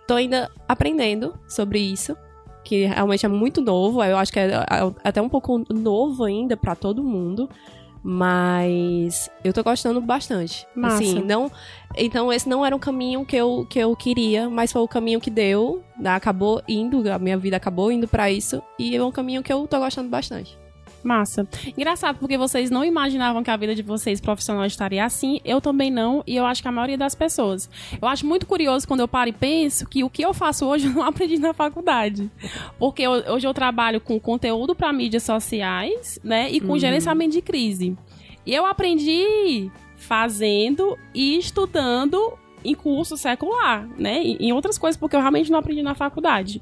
tô 0.06 0.12
ainda 0.14 0.50
aprendendo 0.68 1.34
sobre 1.48 1.78
isso, 1.78 2.14
que 2.62 2.84
realmente 2.84 3.24
é 3.24 3.28
muito 3.30 3.62
novo. 3.62 4.04
Eu 4.04 4.18
acho 4.18 4.30
que 4.30 4.38
é, 4.38 4.48
é 4.52 4.64
até 5.02 5.22
um 5.22 5.28
pouco 5.28 5.64
novo 5.72 6.22
ainda 6.22 6.54
pra 6.54 6.74
todo 6.76 7.02
mundo. 7.02 7.48
Mas 8.08 9.28
eu 9.42 9.52
tô 9.52 9.64
gostando 9.64 10.00
bastante. 10.00 10.64
Massa. 10.76 10.98
Assim, 10.98 11.24
não, 11.24 11.50
então 11.96 12.32
esse 12.32 12.48
não 12.48 12.64
era 12.64 12.76
um 12.76 12.78
caminho 12.78 13.26
que 13.26 13.34
eu, 13.34 13.66
que 13.68 13.80
eu 13.80 13.96
queria, 13.96 14.48
mas 14.48 14.70
foi 14.70 14.80
o 14.80 14.86
caminho 14.86 15.20
que 15.20 15.28
deu, 15.28 15.82
né, 15.98 16.10
acabou 16.10 16.62
indo, 16.68 17.10
a 17.10 17.18
minha 17.18 17.36
vida 17.36 17.56
acabou 17.56 17.90
indo 17.90 18.06
pra 18.06 18.30
isso 18.30 18.62
e 18.78 18.94
é 18.94 19.02
um 19.02 19.10
caminho 19.10 19.42
que 19.42 19.52
eu 19.52 19.66
tô 19.66 19.80
gostando 19.80 20.08
bastante. 20.08 20.56
Massa. 21.06 21.46
Engraçado, 21.76 22.18
porque 22.18 22.36
vocês 22.36 22.70
não 22.70 22.84
imaginavam 22.84 23.42
que 23.42 23.50
a 23.50 23.56
vida 23.56 23.74
de 23.74 23.82
vocês 23.82 24.20
profissional 24.20 24.64
estaria 24.66 25.04
assim. 25.04 25.40
Eu 25.44 25.60
também 25.60 25.90
não, 25.90 26.22
e 26.26 26.36
eu 26.36 26.44
acho 26.44 26.60
que 26.60 26.68
a 26.68 26.72
maioria 26.72 26.98
das 26.98 27.14
pessoas. 27.14 27.70
Eu 28.00 28.08
acho 28.08 28.26
muito 28.26 28.44
curioso 28.46 28.86
quando 28.86 29.00
eu 29.00 29.08
paro 29.08 29.30
e 29.30 29.32
penso 29.32 29.86
que 29.88 30.02
o 30.02 30.10
que 30.10 30.22
eu 30.22 30.34
faço 30.34 30.66
hoje 30.66 30.86
eu 30.86 30.92
não 30.92 31.02
aprendi 31.06 31.38
na 31.38 31.54
faculdade. 31.54 32.30
Porque 32.78 33.06
hoje 33.06 33.46
eu 33.46 33.54
trabalho 33.54 34.00
com 34.00 34.18
conteúdo 34.20 34.74
para 34.74 34.92
mídias 34.92 35.22
sociais, 35.22 36.18
né? 36.22 36.50
E 36.50 36.60
com 36.60 36.72
Uhum. 36.72 36.78
gerenciamento 36.78 37.32
de 37.32 37.42
crise. 37.42 37.96
E 38.44 38.54
eu 38.54 38.66
aprendi 38.66 39.70
fazendo 39.96 40.96
e 41.14 41.38
estudando 41.38 42.32
em 42.64 42.74
curso 42.74 43.16
secular, 43.16 43.88
né? 43.96 44.22
Em 44.24 44.52
outras 44.52 44.76
coisas, 44.76 44.98
porque 44.98 45.14
eu 45.14 45.20
realmente 45.20 45.50
não 45.52 45.58
aprendi 45.58 45.82
na 45.82 45.94
faculdade. 45.94 46.60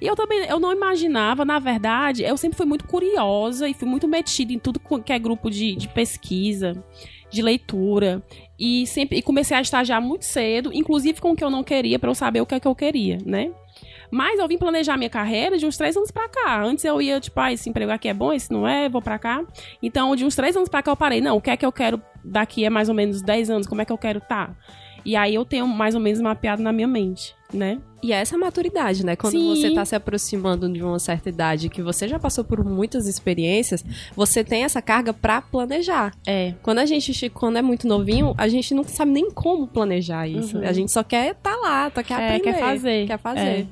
E 0.00 0.06
eu 0.06 0.14
também, 0.14 0.44
eu 0.46 0.60
não 0.60 0.72
imaginava, 0.72 1.44
na 1.44 1.58
verdade, 1.58 2.22
eu 2.22 2.36
sempre 2.36 2.56
fui 2.56 2.66
muito 2.66 2.86
curiosa 2.86 3.68
e 3.68 3.74
fui 3.74 3.88
muito 3.88 4.06
metida 4.06 4.52
em 4.52 4.58
tudo 4.58 4.80
que 5.04 5.12
é 5.12 5.18
grupo 5.18 5.50
de, 5.50 5.74
de 5.74 5.88
pesquisa, 5.88 6.72
de 7.30 7.42
leitura. 7.42 8.22
E 8.58 8.86
sempre 8.86 9.18
e 9.18 9.22
comecei 9.22 9.56
a 9.56 9.60
estagiar 9.60 10.00
muito 10.00 10.24
cedo, 10.24 10.72
inclusive 10.72 11.20
com 11.20 11.32
o 11.32 11.36
que 11.36 11.44
eu 11.44 11.50
não 11.50 11.62
queria, 11.62 11.98
para 11.98 12.10
eu 12.10 12.14
saber 12.14 12.40
o 12.40 12.46
que 12.46 12.54
é 12.54 12.60
que 12.60 12.68
eu 12.68 12.74
queria, 12.74 13.18
né? 13.24 13.50
Mas 14.10 14.38
eu 14.38 14.46
vim 14.46 14.56
planejar 14.56 14.96
minha 14.96 15.10
carreira 15.10 15.58
de 15.58 15.66
uns 15.66 15.76
três 15.76 15.96
anos 15.96 16.10
pra 16.10 16.28
cá. 16.28 16.62
Antes 16.62 16.84
eu 16.84 17.02
ia, 17.02 17.20
tipo, 17.20 17.38
ah, 17.40 17.52
esse 17.52 17.68
emprego 17.68 17.90
aqui 17.90 18.08
é 18.08 18.14
bom, 18.14 18.32
esse 18.32 18.50
não 18.52 18.66
é, 18.66 18.88
vou 18.88 19.02
pra 19.02 19.18
cá. 19.18 19.44
Então, 19.82 20.14
de 20.14 20.24
uns 20.24 20.36
três 20.36 20.56
anos 20.56 20.68
pra 20.68 20.82
cá 20.82 20.92
eu 20.92 20.96
parei, 20.96 21.20
não, 21.20 21.36
o 21.36 21.40
que 21.40 21.50
é 21.50 21.56
que 21.56 21.66
eu 21.66 21.72
quero 21.72 22.00
daqui 22.24 22.64
a 22.64 22.70
mais 22.70 22.88
ou 22.88 22.94
menos 22.94 23.20
dez 23.20 23.50
anos, 23.50 23.66
como 23.66 23.82
é 23.82 23.84
que 23.84 23.92
eu 23.92 23.98
quero 23.98 24.18
estar? 24.18 24.48
Tá? 24.48 24.56
E 25.06 25.14
aí 25.14 25.36
eu 25.36 25.44
tenho 25.44 25.68
mais 25.68 25.94
ou 25.94 26.00
menos 26.00 26.20
mapeado 26.20 26.60
na 26.60 26.72
minha 26.72 26.88
mente, 26.88 27.32
né? 27.54 27.78
E 28.02 28.12
é 28.12 28.16
essa 28.16 28.36
maturidade, 28.36 29.06
né? 29.06 29.14
Quando 29.14 29.34
Sim. 29.34 29.54
você 29.54 29.70
tá 29.72 29.84
se 29.84 29.94
aproximando 29.94 30.68
de 30.68 30.82
uma 30.82 30.98
certa 30.98 31.28
idade, 31.28 31.68
que 31.68 31.80
você 31.80 32.08
já 32.08 32.18
passou 32.18 32.42
por 32.42 32.64
muitas 32.64 33.06
experiências, 33.06 33.84
você 34.16 34.42
tem 34.42 34.64
essa 34.64 34.82
carga 34.82 35.12
para 35.12 35.40
planejar. 35.40 36.12
É. 36.26 36.54
Quando 36.60 36.80
a 36.80 36.86
gente, 36.86 37.30
quando 37.30 37.56
é 37.56 37.62
muito 37.62 37.86
novinho, 37.86 38.34
a 38.36 38.48
gente 38.48 38.74
não 38.74 38.82
sabe 38.82 39.12
nem 39.12 39.30
como 39.30 39.68
planejar 39.68 40.26
isso. 40.26 40.58
Uhum. 40.58 40.66
A 40.66 40.72
gente 40.72 40.90
só 40.90 41.04
quer 41.04 41.30
estar 41.30 41.52
tá 41.52 41.56
lá, 41.56 41.90
só 41.94 42.02
quer 42.02 42.20
é, 42.20 42.26
aprender. 42.26 42.42
Quer 42.42 42.58
fazer. 42.58 43.06
Quer 43.06 43.18
fazer. 43.18 43.40
É. 43.40 43.66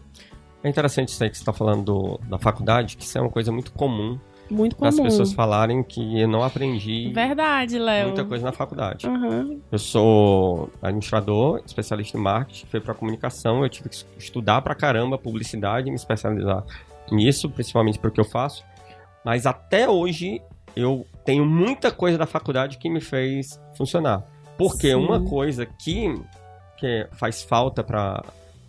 É 0.62 0.68
interessante 0.68 1.08
isso 1.08 1.22
aí 1.22 1.28
que 1.28 1.36
você 1.36 1.42
está 1.42 1.52
falando 1.52 1.82
do, 1.82 2.20
da 2.28 2.38
faculdade, 2.38 2.96
que 2.96 3.02
isso 3.02 3.18
é 3.18 3.20
uma 3.20 3.30
coisa 3.30 3.50
muito 3.50 3.72
comum. 3.72 4.18
Muito 4.54 4.76
comum. 4.76 4.88
As 4.88 4.99
pessoas 4.99 5.32
falarem 5.32 5.82
que 5.82 6.20
eu 6.20 6.28
não 6.28 6.42
aprendi. 6.42 7.12
Verdade, 7.12 7.78
Léo. 7.78 8.06
Muita 8.06 8.25
coisa 8.25 8.44
na 8.44 8.52
faculdade. 8.52 9.06
Uhum. 9.06 9.61
Eu 9.70 9.78
sou 9.78 10.70
administrador, 10.80 11.61
especialista 11.66 12.16
em 12.16 12.20
marketing, 12.20 12.66
fui 12.66 12.80
para 12.80 12.94
comunicação. 12.94 13.62
Eu 13.62 13.68
tive 13.68 13.88
que 13.88 14.04
estudar 14.18 14.62
pra 14.62 14.75
caramba 14.75 15.18
publicidade, 15.18 15.90
me 15.90 15.96
especializar 15.96 16.64
nisso, 17.11 17.50
principalmente 17.50 17.99
porque 17.99 18.20
eu 18.20 18.25
faço. 18.25 18.64
Mas 19.25 19.46
até 19.46 19.88
hoje 19.88 20.40
eu 20.76 21.06
tenho 21.25 21.44
muita 21.44 21.90
coisa 21.90 22.16
da 22.16 22.26
faculdade 22.26 22.78
que 22.78 22.88
me 22.88 23.00
fez 23.00 23.61
funcionar. 23.76 24.25
Porque 24.56 24.88
Sim. 24.88 24.94
uma 24.94 25.20
coisa 25.20 25.66
que, 25.66 26.14
que 26.76 27.08
faz 27.12 27.42
falta 27.42 27.82
para 27.82 28.23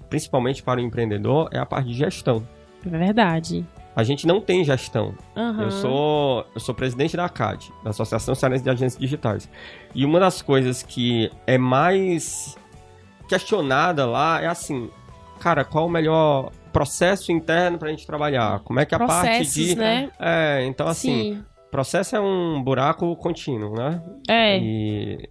principalmente 0.10 0.63
para 0.63 0.80
o 0.80 0.84
empreendedor, 0.84 1.50
é 1.51 1.60
a 1.60 1.65
parte 1.65 1.89
de 1.89 1.94
gestão. 1.94 2.48
É 2.86 2.98
verdade. 2.98 3.65
A 3.96 4.04
gente 4.04 4.28
não 4.28 4.42
tem 4.42 4.64
gestão. 4.64 5.16
Uhum. 5.36 5.62
Eu 5.62 5.72
sou 5.72 6.46
eu 6.54 6.60
sou 6.60 6.75
presidente 6.75 7.16
da 7.16 7.25
ACAD, 7.25 7.72
da 7.84 7.92
Associação 7.92 8.36
Cearense 8.36 8.64
de 8.64 8.70
Agências 8.70 9.00
Digitais. 9.00 9.50
E 9.94 10.04
uma 10.04 10.20
das 10.20 10.42
coisas 10.42 10.84
que 10.84 11.32
é 11.48 11.58
mais 11.58 12.58
questionada 13.28 14.06
lá 14.06 14.42
é 14.42 14.48
assim, 14.48 14.90
cara, 15.40 15.64
qual 15.64 15.86
o 15.86 15.90
melhor 15.90 16.52
processo 16.74 17.32
interno 17.32 17.78
para 17.78 17.88
a 17.88 17.92
gente 17.92 18.06
trabalhar? 18.06 18.60
Como 18.60 18.80
é 18.80 18.86
que 18.86 18.94
a 18.94 19.00
parte 19.00 19.46
de 19.46 19.75
né? 19.75 20.12
é, 20.20 20.66
então 20.66 20.88
assim, 20.88 21.36
Sim. 21.36 21.46
processo 21.72 22.16
é 22.18 22.20
um 22.20 22.62
buraco 22.62 23.16
contínuo, 23.16 23.74
né? 23.75 24.04
É. 24.28 24.60
E 24.60 25.30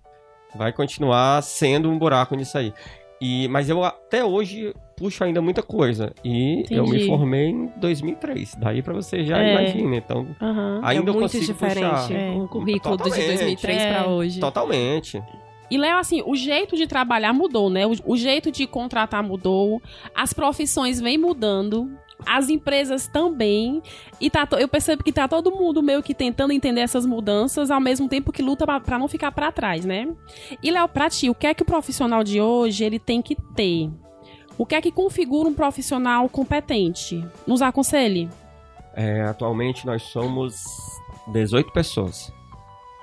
vai 0.54 0.72
continuar 0.72 1.42
sendo 1.42 1.90
um 1.90 1.98
buraco 1.98 2.34
nisso 2.34 2.56
aí. 2.56 2.72
E, 3.26 3.48
mas 3.48 3.70
eu 3.70 3.82
até 3.82 4.22
hoje 4.22 4.74
puxo 4.98 5.24
ainda 5.24 5.40
muita 5.40 5.62
coisa. 5.62 6.12
E 6.22 6.60
Entendi. 6.60 6.74
eu 6.74 6.86
me 6.86 7.06
formei 7.06 7.46
em 7.46 7.72
2003. 7.78 8.54
Daí 8.56 8.82
para 8.82 8.92
você 8.92 9.24
já 9.24 9.38
é. 9.38 9.50
imagina. 9.50 9.96
Então, 9.96 10.26
uhum. 10.38 10.80
ainda 10.82 11.10
é 11.10 11.14
muito 11.14 11.40
diferente 11.40 11.88
puxar. 11.88 12.12
É. 12.12 12.30
o 12.32 12.46
currículo 12.46 12.98
Totalmente. 12.98 13.22
de 13.22 13.28
2003 13.28 13.78
é. 13.82 13.92
para 13.94 14.08
hoje. 14.08 14.40
Totalmente. 14.40 15.22
E, 15.70 15.78
Léo, 15.78 15.96
assim, 15.96 16.22
o 16.26 16.36
jeito 16.36 16.76
de 16.76 16.86
trabalhar 16.86 17.32
mudou, 17.32 17.70
né? 17.70 17.86
O, 17.86 17.94
o, 18.04 18.14
jeito 18.14 18.52
de 18.52 18.66
contratar 18.66 19.22
mudou, 19.22 19.80
as 20.14 20.34
profissões 20.34 21.00
vêm 21.00 21.16
mudando 21.16 21.90
as 22.26 22.48
empresas 22.48 23.06
também. 23.06 23.82
E 24.20 24.30
tá, 24.30 24.46
eu 24.58 24.68
percebo 24.68 25.02
que 25.02 25.12
tá 25.12 25.28
todo 25.28 25.50
mundo 25.50 25.82
meio 25.82 26.02
que 26.02 26.14
tentando 26.14 26.52
entender 26.52 26.80
essas 26.80 27.06
mudanças, 27.06 27.70
ao 27.70 27.80
mesmo 27.80 28.08
tempo 28.08 28.32
que 28.32 28.42
luta 28.42 28.66
para 28.66 28.98
não 28.98 29.08
ficar 29.08 29.32
para 29.32 29.52
trás, 29.52 29.84
né? 29.84 30.08
E, 30.62 30.70
Léo, 30.70 30.88
pra 30.88 31.10
ti, 31.10 31.28
o 31.30 31.34
que 31.34 31.46
é 31.46 31.54
que 31.54 31.62
o 31.62 31.66
profissional 31.66 32.24
de 32.24 32.40
hoje 32.40 32.84
ele 32.84 32.98
tem 32.98 33.20
que 33.20 33.36
ter? 33.54 33.90
O 34.56 34.64
que 34.64 34.74
é 34.74 34.80
que 34.80 34.92
configura 34.92 35.48
um 35.48 35.54
profissional 35.54 36.28
competente? 36.28 37.26
Nos 37.46 37.60
aconselhe. 37.60 38.28
É, 38.94 39.22
atualmente 39.22 39.84
nós 39.84 40.02
somos 40.04 40.62
18 41.32 41.72
pessoas 41.72 42.32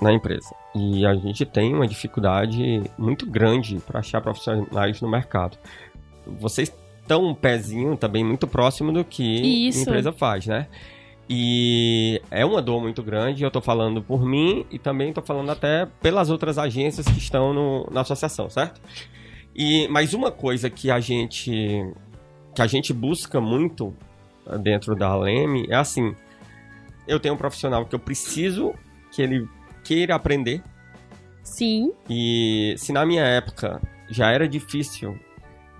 na 0.01 0.13
empresa. 0.13 0.55
E 0.73 1.05
a 1.05 1.13
gente 1.15 1.45
tem 1.45 1.73
uma 1.73 1.85
dificuldade 1.85 2.81
muito 2.97 3.29
grande 3.29 3.79
para 3.79 3.99
achar 3.99 4.21
profissionais 4.21 5.01
no 5.01 5.09
mercado. 5.09 5.57
Vocês 6.25 6.73
estão 7.11 7.25
um 7.25 7.35
pezinho 7.35 7.97
também 7.97 8.23
muito 8.23 8.47
próximo 8.47 8.91
do 8.93 9.03
que 9.03 9.67
Isso. 9.67 9.79
a 9.79 9.81
empresa 9.81 10.13
faz, 10.13 10.47
né? 10.47 10.67
E 11.29 12.21
é 12.31 12.45
uma 12.45 12.61
dor 12.61 12.81
muito 12.81 13.03
grande, 13.03 13.43
eu 13.43 13.47
estou 13.47 13.61
falando 13.61 14.01
por 14.01 14.25
mim 14.25 14.65
e 14.71 14.79
também 14.79 15.09
estou 15.09 15.23
falando 15.23 15.49
até 15.49 15.85
pelas 16.01 16.29
outras 16.29 16.57
agências 16.57 17.05
que 17.05 17.17
estão 17.17 17.53
no, 17.53 17.87
na 17.91 18.01
associação, 18.01 18.49
certo? 18.49 18.81
E 19.55 19.87
mais 19.89 20.13
uma 20.13 20.31
coisa 20.31 20.69
que 20.69 20.89
a 20.89 20.99
gente 20.99 21.51
que 22.53 22.61
a 22.61 22.67
gente 22.67 22.93
busca 22.93 23.39
muito 23.39 23.93
dentro 24.61 24.93
da 24.95 25.15
Leme 25.15 25.67
é 25.69 25.75
assim, 25.75 26.13
eu 27.07 27.19
tenho 27.19 27.35
um 27.35 27.37
profissional 27.37 27.85
que 27.85 27.95
eu 27.95 27.99
preciso 27.99 28.73
que 29.11 29.21
ele 29.21 29.47
queira 29.83 30.15
aprender. 30.15 30.61
Sim. 31.43 31.93
E 32.09 32.73
se 32.77 32.91
na 32.91 33.05
minha 33.05 33.23
época 33.23 33.81
já 34.09 34.31
era 34.31 34.47
difícil 34.47 35.17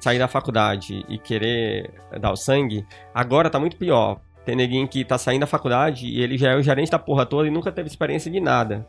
sair 0.01 0.19
da 0.19 0.27
faculdade 0.27 1.05
e 1.07 1.17
querer 1.17 1.91
dar 2.19 2.31
o 2.31 2.35
sangue, 2.35 2.85
agora 3.13 3.49
tá 3.49 3.59
muito 3.59 3.77
pior. 3.77 4.19
Tem 4.43 4.55
neguinho 4.55 4.87
que 4.87 5.05
tá 5.05 5.17
saindo 5.17 5.41
da 5.41 5.47
faculdade 5.47 6.07
e 6.07 6.21
ele 6.21 6.37
já 6.37 6.51
é 6.51 6.55
o 6.55 6.63
gerente 6.63 6.89
da 6.89 6.97
porra 6.97 7.25
toda 7.25 7.47
e 7.47 7.51
nunca 7.51 7.71
teve 7.71 7.87
experiência 7.87 8.31
de 8.31 8.39
nada. 8.39 8.87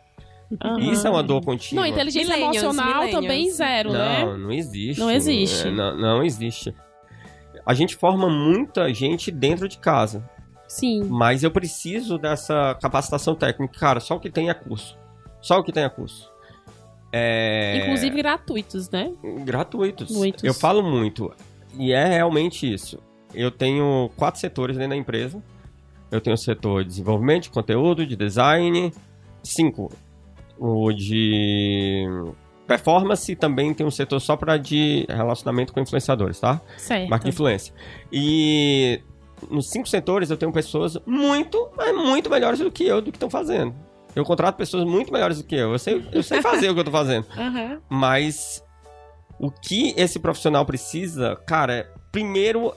Uhum. 0.64 0.78
Isso 0.78 1.07
é 1.07 1.11
uma 1.11 1.23
dor 1.23 1.45
contínua. 1.45 1.85
Não, 1.85 1.92
inteligência 1.92 2.38
emocional 2.38 3.09
também 3.11 3.50
zero, 3.50 3.92
não, 3.92 3.99
né? 3.99 4.25
Não, 4.25 4.38
não 4.38 4.52
existe. 4.52 5.00
Não 5.00 5.11
existe. 5.11 5.69
É, 5.69 5.71
não, 5.71 5.97
não 5.97 6.23
existe. 6.23 6.75
A 7.64 7.75
gente 7.75 7.97
forma 7.97 8.28
muita 8.28 8.92
gente 8.92 9.31
dentro 9.31 9.69
de 9.69 9.78
casa. 9.78 10.28
Sim. 10.66 11.04
Mas 11.04 11.42
eu 11.42 11.50
preciso 11.50 12.19
dessa 12.19 12.76
capacitação 12.81 13.35
técnica. 13.35 13.78
Cara, 13.78 14.00
só 14.00 14.16
o 14.16 14.21
que 14.21 14.31
tem 14.31 14.49
é 14.49 14.54
curso. 14.54 14.99
Só 15.40 15.59
o 15.59 15.62
que 15.62 15.73
tem 15.73 15.85
é 15.85 15.88
curso. 15.88 16.32
É... 17.12 17.83
Inclusive 17.83 18.16
gratuitos, 18.16 18.90
né? 18.90 19.12
Gratuitos. 19.45 20.11
Muitos. 20.11 20.42
Eu 20.42 20.54
falo 20.54 20.83
muito. 20.83 21.31
E 21.78 21.92
é 21.92 22.07
realmente 22.07 22.73
isso. 22.73 22.99
Eu 23.35 23.50
tenho 23.50 24.11
quatro 24.16 24.40
setores 24.40 24.76
dentro 24.76 24.90
da 24.90 24.97
empresa. 24.97 25.42
Eu 26.11 26.21
tenho 26.21 26.35
o 26.35 26.38
setor 26.38 26.83
de 26.83 26.90
desenvolvimento 26.90 27.45
de 27.45 27.50
conteúdo, 27.50 28.07
de 28.07 28.16
design. 28.16 28.92
Cinco. 29.42 29.90
O 30.59 30.92
de 30.92 32.07
performance 32.66 33.35
também 33.37 33.75
tem 33.75 33.85
um 33.85 33.90
setor 33.90 34.21
só 34.21 34.37
para 34.37 34.57
de 34.57 35.04
relacionamento 35.09 35.73
com 35.73 35.81
influenciadores, 35.81 36.40
tá? 36.40 36.61
Certo. 36.78 37.11
Marca 37.11 37.28
influência. 37.28 37.75
E 38.11 39.00
nos 39.50 39.71
cinco 39.71 39.88
setores 39.88 40.31
eu 40.31 40.37
tenho 40.37 40.52
pessoas 40.52 40.97
muito, 41.04 41.69
mas 41.76 41.95
muito 41.95 42.31
melhores 42.31 42.61
do 42.61 42.71
que 42.71 42.85
eu 42.85 43.02
do 43.02 43.11
que 43.11 43.16
estão 43.16 43.28
fazendo. 43.28 43.75
Eu 44.14 44.25
contrato 44.25 44.57
pessoas 44.57 44.85
muito 44.85 45.12
melhores 45.12 45.38
do 45.38 45.45
que 45.45 45.54
eu. 45.54 45.73
Eu 45.73 45.78
sei, 45.78 46.07
eu 46.12 46.23
sei 46.23 46.42
fazer 46.42 46.71
o 46.71 46.75
que 46.75 46.81
eu 46.81 46.85
tô 46.85 46.90
fazendo. 46.90 47.26
Uhum. 47.37 47.81
Mas 47.88 48.62
o 49.38 49.50
que 49.50 49.95
esse 49.97 50.19
profissional 50.19 50.64
precisa, 50.64 51.37
cara, 51.47 51.90
primeiro 52.11 52.73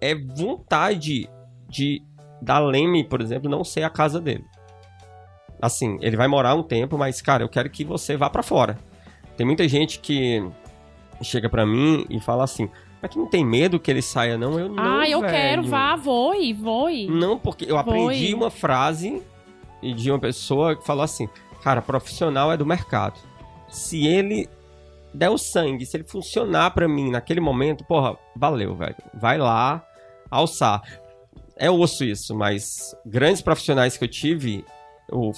é 0.00 0.14
vontade 0.14 1.28
de 1.68 2.02
da 2.40 2.58
Leme, 2.58 3.02
por 3.02 3.20
exemplo, 3.20 3.50
não 3.50 3.64
ser 3.64 3.82
a 3.82 3.90
casa 3.90 4.20
dele. 4.20 4.44
Assim, 5.60 5.98
ele 6.02 6.16
vai 6.16 6.28
morar 6.28 6.54
um 6.54 6.62
tempo, 6.62 6.98
mas, 6.98 7.22
cara, 7.22 7.42
eu 7.42 7.48
quero 7.48 7.70
que 7.70 7.84
você 7.84 8.16
vá 8.16 8.28
para 8.28 8.42
fora. 8.42 8.78
Tem 9.36 9.46
muita 9.46 9.66
gente 9.66 9.98
que 9.98 10.46
chega 11.22 11.48
para 11.48 11.64
mim 11.64 12.04
e 12.10 12.20
fala 12.20 12.44
assim: 12.44 12.68
mas 13.00 13.10
que 13.10 13.18
não 13.18 13.26
tem 13.26 13.44
medo 13.44 13.80
que 13.80 13.90
ele 13.90 14.00
saia, 14.02 14.38
não? 14.38 14.58
Eu 14.58 14.68
não. 14.68 14.82
Ah, 14.82 15.08
eu 15.08 15.20
velho. 15.20 15.32
quero, 15.32 15.62
vá, 15.64 15.96
voe, 15.96 16.52
voe. 16.52 17.06
Não, 17.06 17.38
porque 17.38 17.64
eu 17.68 17.76
aprendi 17.76 18.34
uma 18.34 18.50
frase 18.50 19.08
e 19.08 19.22
de 19.92 20.10
uma 20.10 20.18
pessoa 20.18 20.76
que 20.76 20.86
falou 20.86 21.02
assim: 21.02 21.28
cara, 21.62 21.82
profissional 21.82 22.52
é 22.52 22.56
do 22.56 22.64
mercado. 22.64 23.18
Se 23.68 24.06
ele 24.06 24.48
der 25.12 25.30
o 25.30 25.38
sangue, 25.38 25.86
se 25.86 25.96
ele 25.96 26.04
funcionar 26.04 26.70
para 26.72 26.88
mim 26.88 27.10
naquele 27.10 27.40
momento, 27.40 27.84
porra, 27.84 28.16
valeu, 28.34 28.74
velho. 28.74 28.96
Vai 29.14 29.38
lá 29.38 29.84
alçar. 30.30 30.82
É 31.56 31.70
osso 31.70 32.04
isso, 32.04 32.34
mas 32.34 32.96
grandes 33.06 33.40
profissionais 33.40 33.96
que 33.96 34.04
eu 34.04 34.08
tive, 34.08 34.64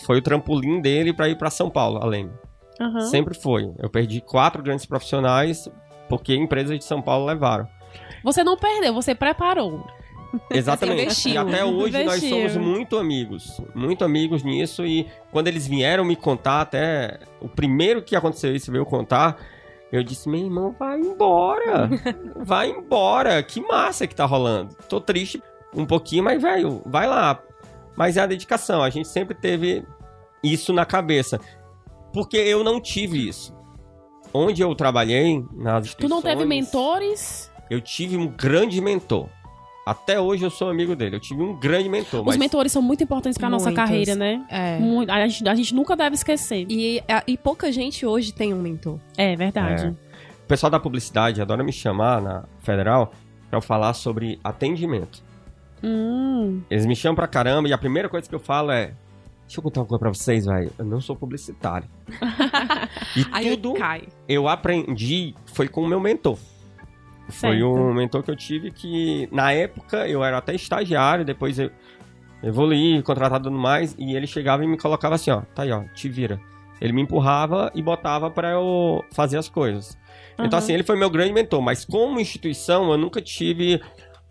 foi 0.04 0.18
o 0.18 0.22
trampolim 0.22 0.80
dele 0.80 1.12
para 1.12 1.28
ir 1.28 1.36
para 1.36 1.50
São 1.50 1.68
Paulo, 1.68 1.98
além. 2.02 2.30
Uhum. 2.80 3.00
Sempre 3.02 3.34
foi. 3.34 3.70
Eu 3.78 3.90
perdi 3.90 4.20
quatro 4.20 4.62
grandes 4.62 4.86
profissionais 4.86 5.68
porque 6.08 6.34
empresas 6.34 6.78
de 6.78 6.84
São 6.84 7.02
Paulo 7.02 7.26
levaram. 7.26 7.68
Você 8.24 8.42
não 8.42 8.56
perdeu, 8.56 8.94
você 8.94 9.14
preparou. 9.14 9.86
Exatamente. 10.50 11.28
e 11.28 11.36
até 11.36 11.64
hoje 11.64 12.04
nós 12.04 12.22
somos 12.22 12.56
muito 12.56 12.96
amigos. 12.96 13.60
Muito 13.74 14.04
amigos 14.04 14.42
nisso. 14.42 14.84
E 14.86 15.06
quando 15.30 15.48
eles 15.48 15.66
vieram 15.66 16.04
me 16.04 16.16
contar, 16.16 16.62
até. 16.62 17.20
O 17.40 17.48
primeiro 17.48 18.02
que 18.02 18.16
aconteceu 18.16 18.54
isso 18.54 18.72
veio 18.72 18.84
contar 18.84 19.36
Eu 19.92 20.02
disse, 20.02 20.28
meu 20.28 20.40
irmão, 20.40 20.74
vai 20.78 20.98
embora. 20.98 21.88
vai 22.36 22.70
embora. 22.70 23.42
Que 23.42 23.60
massa 23.60 24.06
que 24.06 24.14
tá 24.14 24.24
rolando. 24.24 24.74
Tô 24.88 25.00
triste 25.00 25.42
um 25.74 25.86
pouquinho, 25.86 26.24
mas, 26.24 26.40
velho, 26.40 26.82
vai 26.86 27.06
lá. 27.06 27.40
Mas 27.96 28.16
é 28.16 28.20
a 28.20 28.26
dedicação. 28.26 28.82
A 28.82 28.90
gente 28.90 29.08
sempre 29.08 29.34
teve 29.34 29.84
isso 30.42 30.72
na 30.72 30.84
cabeça. 30.84 31.40
Porque 32.12 32.36
eu 32.36 32.64
não 32.64 32.80
tive 32.80 33.28
isso. 33.28 33.54
Onde 34.32 34.62
eu 34.62 34.74
trabalhei, 34.74 35.44
nas 35.52 35.94
Tu 35.94 36.08
não 36.08 36.20
teve 36.20 36.44
mentores? 36.44 37.50
Eu 37.70 37.80
tive 37.80 38.16
um 38.16 38.26
grande 38.26 38.80
mentor. 38.80 39.28
Até 39.86 40.20
hoje 40.20 40.44
eu 40.44 40.50
sou 40.50 40.68
amigo 40.68 40.96
dele. 40.96 41.14
Eu 41.14 41.20
tive 41.20 41.40
um 41.40 41.54
grande 41.54 41.88
mentor. 41.88 42.20
Os 42.22 42.26
mas... 42.26 42.36
mentores 42.36 42.72
são 42.72 42.82
muito 42.82 43.04
importantes 43.04 43.38
pra 43.38 43.48
nossa 43.48 43.70
carreira, 43.72 44.16
né? 44.16 44.44
É. 44.50 44.80
Muito- 44.80 45.08
a, 45.10 45.28
gente, 45.28 45.48
a 45.48 45.54
gente 45.54 45.72
nunca 45.72 45.94
deve 45.94 46.16
esquecer. 46.16 46.66
E, 46.68 47.00
a- 47.08 47.22
e 47.24 47.38
pouca 47.38 47.70
gente 47.70 48.04
hoje 48.04 48.32
tem 48.32 48.52
um 48.52 48.60
mentor. 48.60 48.98
É 49.16 49.36
verdade. 49.36 49.86
O 49.90 50.46
pessoal 50.48 50.70
da 50.70 50.80
publicidade 50.80 51.40
adora 51.40 51.62
me 51.62 51.72
chamar 51.72 52.20
na 52.20 52.44
federal 52.58 53.12
pra 53.48 53.58
eu 53.58 53.62
falar 53.62 53.94
sobre 53.94 54.40
atendimento. 54.42 55.22
Hum, 55.84 56.62
Eles 56.68 56.84
me 56.84 56.96
chamam 56.96 57.14
pra 57.14 57.28
caramba 57.28 57.68
e 57.68 57.72
a 57.72 57.78
primeira 57.78 58.08
coisa 58.08 58.28
que 58.28 58.34
eu 58.34 58.40
falo 58.40 58.72
é: 58.72 58.92
Deixa 59.46 59.58
eu 59.60 59.62
contar 59.62 59.80
uma 59.82 59.86
coisa 59.86 60.00
pra 60.00 60.08
vocês, 60.08 60.46
velho. 60.46 60.72
Eu 60.78 60.84
não 60.84 61.00
sou 61.00 61.14
publicitário. 61.14 61.86
e 63.16 63.24
Aí 63.30 63.50
tudo 63.50 63.74
cai. 63.74 64.02
eu 64.28 64.48
aprendi 64.48 65.34
foi 65.46 65.68
com 65.68 65.82
o 65.82 65.86
meu 65.86 66.00
mentor. 66.00 66.38
Foi 67.28 67.62
um 67.62 67.92
mentor 67.92 68.22
que 68.22 68.30
eu 68.30 68.36
tive 68.36 68.70
que, 68.70 69.28
na 69.32 69.52
época, 69.52 70.06
eu 70.08 70.22
era 70.24 70.38
até 70.38 70.54
estagiário, 70.54 71.24
depois 71.24 71.58
eu 71.58 71.70
evoluí, 72.42 73.02
contratado 73.02 73.50
no 73.50 73.58
mais, 73.58 73.94
e 73.98 74.14
ele 74.14 74.26
chegava 74.26 74.64
e 74.64 74.68
me 74.68 74.78
colocava 74.78 75.16
assim, 75.16 75.30
ó, 75.30 75.40
tá 75.54 75.62
aí, 75.62 75.72
ó, 75.72 75.82
te 75.94 76.08
vira. 76.08 76.40
Ele 76.80 76.92
me 76.92 77.02
empurrava 77.02 77.72
e 77.74 77.82
botava 77.82 78.30
pra 78.30 78.50
eu 78.50 79.02
fazer 79.12 79.38
as 79.38 79.48
coisas. 79.48 79.98
Então, 80.34 80.46
Aham. 80.46 80.58
assim, 80.58 80.72
ele 80.74 80.82
foi 80.82 80.96
meu 80.96 81.10
grande 81.10 81.32
mentor, 81.32 81.62
mas 81.62 81.84
como 81.84 82.20
instituição, 82.20 82.90
eu 82.92 82.98
nunca 82.98 83.20
tive 83.20 83.80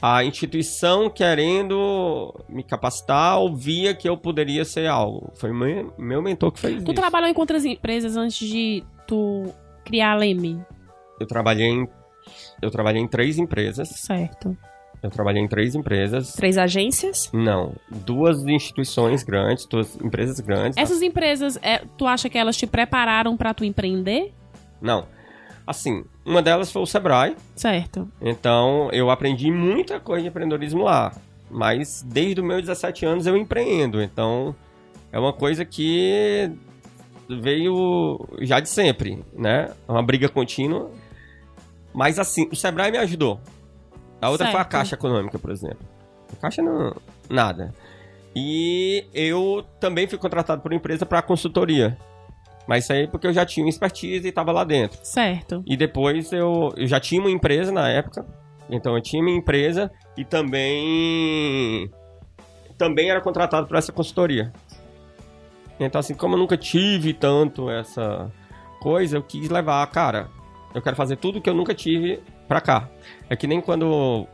a 0.02 0.24
instituição 0.24 1.10
querendo 1.10 2.34
me 2.48 2.64
capacitar 2.64 3.40
ou 3.40 3.56
via 3.56 3.96
que 3.96 4.08
eu 4.08 4.16
poderia 4.16 4.64
ser 4.64 4.88
algo. 4.88 5.32
Foi 5.36 5.52
meu, 5.52 5.94
meu 5.98 6.22
mentor 6.22 6.52
que 6.52 6.60
fez 6.60 6.84
Tu 6.84 6.92
isso. 6.92 6.94
trabalhou 6.94 7.28
em 7.28 7.34
quantas 7.34 7.66
empresas 7.66 8.16
antes 8.16 8.48
de 8.48 8.84
tu 9.08 9.52
criar 9.84 10.12
a 10.12 10.16
Leme? 10.16 10.62
Eu 11.20 11.26
trabalhei 11.26 11.68
em 11.68 11.88
eu 12.62 12.72
trabalhei 12.72 13.02
em 13.02 13.08
três 13.08 13.38
empresas. 13.38 13.90
Certo. 13.90 14.56
Eu 15.02 15.10
trabalhei 15.12 15.42
em 15.42 15.48
três 15.48 15.76
empresas. 15.76 16.34
Três 16.34 16.58
agências? 16.58 17.30
Não, 17.32 17.74
duas 17.90 18.44
instituições 18.44 19.24
grandes, 19.24 19.66
duas 19.66 19.96
empresas 20.02 20.40
grandes. 20.40 20.78
Essas 20.78 21.02
empresas, 21.02 21.60
é, 21.62 21.84
tu 21.98 22.08
acha 22.08 22.30
que 22.30 22.38
elas 22.38 22.58
te 22.58 22.66
prepararam 22.66 23.38
pra 23.38 23.54
tu 23.54 23.64
empreender? 23.64 24.34
Não. 24.82 25.06
Assim, 25.68 26.04
uma 26.26 26.42
delas 26.42 26.72
foi 26.72 26.82
o 26.82 26.86
Sebrae. 26.86 27.36
Certo. 27.56 28.08
Então, 28.22 28.90
eu 28.92 29.10
aprendi 29.10 29.52
muita 29.52 30.00
coisa 30.00 30.24
de 30.24 30.30
empreendedorismo 30.30 30.84
lá. 30.84 31.12
Mas 31.50 32.04
desde 32.04 32.42
os 32.42 32.48
meus 32.48 32.62
17 32.62 33.06
anos 33.06 33.28
eu 33.28 33.38
empreendo. 33.38 34.02
Então, 34.02 34.56
é 35.12 35.20
uma 35.20 35.34
coisa 35.34 35.64
que 35.64 36.52
veio 37.30 38.28
já 38.42 38.60
de 38.60 38.70
sempre, 38.70 39.24
né? 39.34 39.72
É 39.88 39.92
uma 39.92 40.04
briga 40.04 40.30
contínua. 40.30 40.92
Mas 41.96 42.20
assim, 42.20 42.48
o 42.52 42.56
Sebrae 42.56 42.92
me 42.92 42.98
ajudou. 42.98 43.40
A 44.22 44.30
outra 44.30 44.48
foi 44.48 44.56
a 44.56 44.60
Certo. 44.60 44.72
Caixa 44.72 44.96
Econômica, 44.96 45.40
por 45.40 45.50
exemplo. 45.50 45.80
A 46.34 46.36
Caixa 46.36 46.62
não. 46.62 46.94
Nada. 47.30 47.74
E 48.36 49.06
eu 49.14 49.66
também 49.80 50.06
fui 50.06 50.18
contratado 50.18 50.62
por 50.62 50.72
uma 50.72 50.78
empresa 50.78 51.06
para 51.06 51.22
consultoria. 51.22 51.98
Mas 52.68 52.84
isso 52.84 52.94
aí 52.94 53.08
porque 53.08 53.28
eu 53.28 53.34
já 53.34 53.46
tinha 53.46 53.70
expertise 53.70 54.26
e 54.26 54.30
estava 54.30 54.52
lá 54.52 54.66
dentro. 54.66 55.00
Certo. 55.04 55.64
E 55.66 55.78
depois 55.78 56.34
eu, 56.34 56.74
eu 56.76 56.86
já 56.86 57.00
tinha 57.00 57.22
uma 57.22 57.32
empresa 57.32 57.72
na 57.72 57.88
época. 57.88 58.26
Então 58.70 58.96
eu 58.96 59.02
tinha 59.02 59.24
minha 59.24 59.38
empresa 59.38 59.90
e 60.18 60.26
também 60.26 61.90
também 62.78 63.10
era 63.10 63.22
contratado 63.22 63.68
por 63.68 63.78
essa 63.78 63.94
consultoria. 63.94 64.52
Então 65.80 66.00
assim, 66.00 66.14
como 66.14 66.36
eu 66.36 66.40
nunca 66.40 66.58
tive 66.58 67.14
tanto 67.14 67.70
essa 67.70 68.30
coisa, 68.82 69.16
eu 69.18 69.24
quis 69.24 69.50
levar, 69.50 69.86
cara, 69.88 70.28
eu 70.76 70.82
quero 70.82 70.96
fazer 70.96 71.16
tudo 71.16 71.40
que 71.42 71.50
eu 71.50 71.54
nunca 71.54 71.74
tive 71.74 72.22
pra 72.50 72.60
cá. 72.60 72.90
É 73.30 73.36
que 73.36 73.48
nem 73.48 73.62
quando 73.62 74.28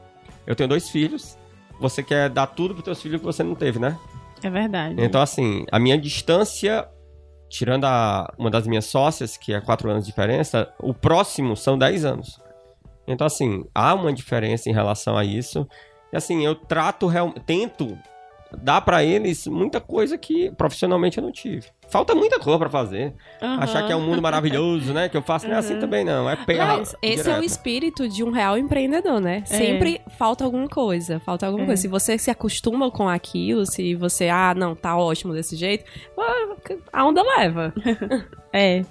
eu 0.48 0.56
tenho 0.56 0.68
dois 0.68 0.90
filhos, 0.90 1.38
você 1.80 2.02
quer 2.02 2.30
dar 2.30 2.48
tudo 2.48 2.74
pros 2.74 2.84
teus 2.84 3.02
filhos 3.02 3.20
que 3.20 3.26
você 3.26 3.44
não 3.44 3.54
teve, 3.54 3.78
né? 3.78 3.96
É 4.42 4.50
verdade. 4.50 4.96
Então, 4.98 5.22
assim, 5.22 5.66
a 5.72 5.78
minha 5.78 5.96
distância, 6.00 6.90
tirando 7.48 7.86
a, 7.86 8.34
uma 8.40 8.50
das 8.50 8.66
minhas 8.66 8.86
sócias, 8.86 9.38
que 9.38 9.54
é 9.54 9.62
4 9.62 9.92
anos 9.92 10.04
de 10.04 10.10
diferença, 10.10 10.74
o 10.80 10.96
próximo 10.96 11.56
são 11.56 11.78
10 11.78 12.06
anos. 12.06 12.40
Então, 13.08 13.28
assim, 13.28 13.64
há 13.76 13.94
uma 13.94 14.12
diferença 14.12 14.68
em 14.68 14.74
relação 14.74 15.16
a 15.16 15.24
isso. 15.24 15.68
E, 16.12 16.18
assim, 16.18 16.44
eu 16.44 16.56
trato, 16.56 17.06
real, 17.06 17.32
tento 17.46 17.96
dar 18.58 18.82
pra 18.82 19.04
eles 19.04 19.48
muita 19.48 19.80
coisa 19.80 20.18
que 20.18 20.52
profissionalmente 20.52 21.18
eu 21.18 21.24
não 21.24 21.32
tive. 21.32 21.68
Falta 21.90 22.16
muita 22.16 22.40
coisa 22.40 22.58
pra 22.60 22.70
fazer. 22.70 23.14
Aham. 23.42 23.64
Achar 23.64 23.86
que 23.86 23.92
é 23.92 23.96
um 23.96 24.02
mundo 24.02 24.22
maravilhoso, 24.22 24.94
né? 24.94 25.10
Que 25.10 25.18
eu 25.18 25.22
faço, 25.22 25.48
não 25.48 25.56
é 25.56 25.58
assim 25.60 25.80
também, 25.80 26.04
não. 26.06 26.30
É 26.30 26.36
perra. 26.36 26.78
Mas 26.78 26.96
esse 27.02 27.20
é 27.20 27.22
o 27.22 27.36
direto. 27.36 27.44
espírito 27.44 28.08
de 28.10 28.24
um 28.24 28.32
real 28.32 28.58
empreendedor, 28.58 29.20
né? 29.20 29.44
Sempre 29.46 30.02
falta 30.18 30.44
alguma 30.46 30.68
coisa, 30.70 31.20
falta 31.20 31.46
alguma 31.46 31.64
É. 31.64 31.68
coisa. 31.68 31.82
Se 31.82 31.88
você 31.88 32.18
se 32.18 32.32
acostuma 32.32 32.90
com 32.90 33.10
aquilo, 33.10 33.66
se 33.66 33.94
você, 33.96 34.30
ah, 34.30 34.54
não, 34.56 34.74
tá 34.76 34.96
ótimo 34.98 35.34
desse 35.34 35.56
jeito, 35.56 35.84
a 36.94 37.06
onda 37.06 37.22
leva. 37.22 37.74
É. 38.54 38.84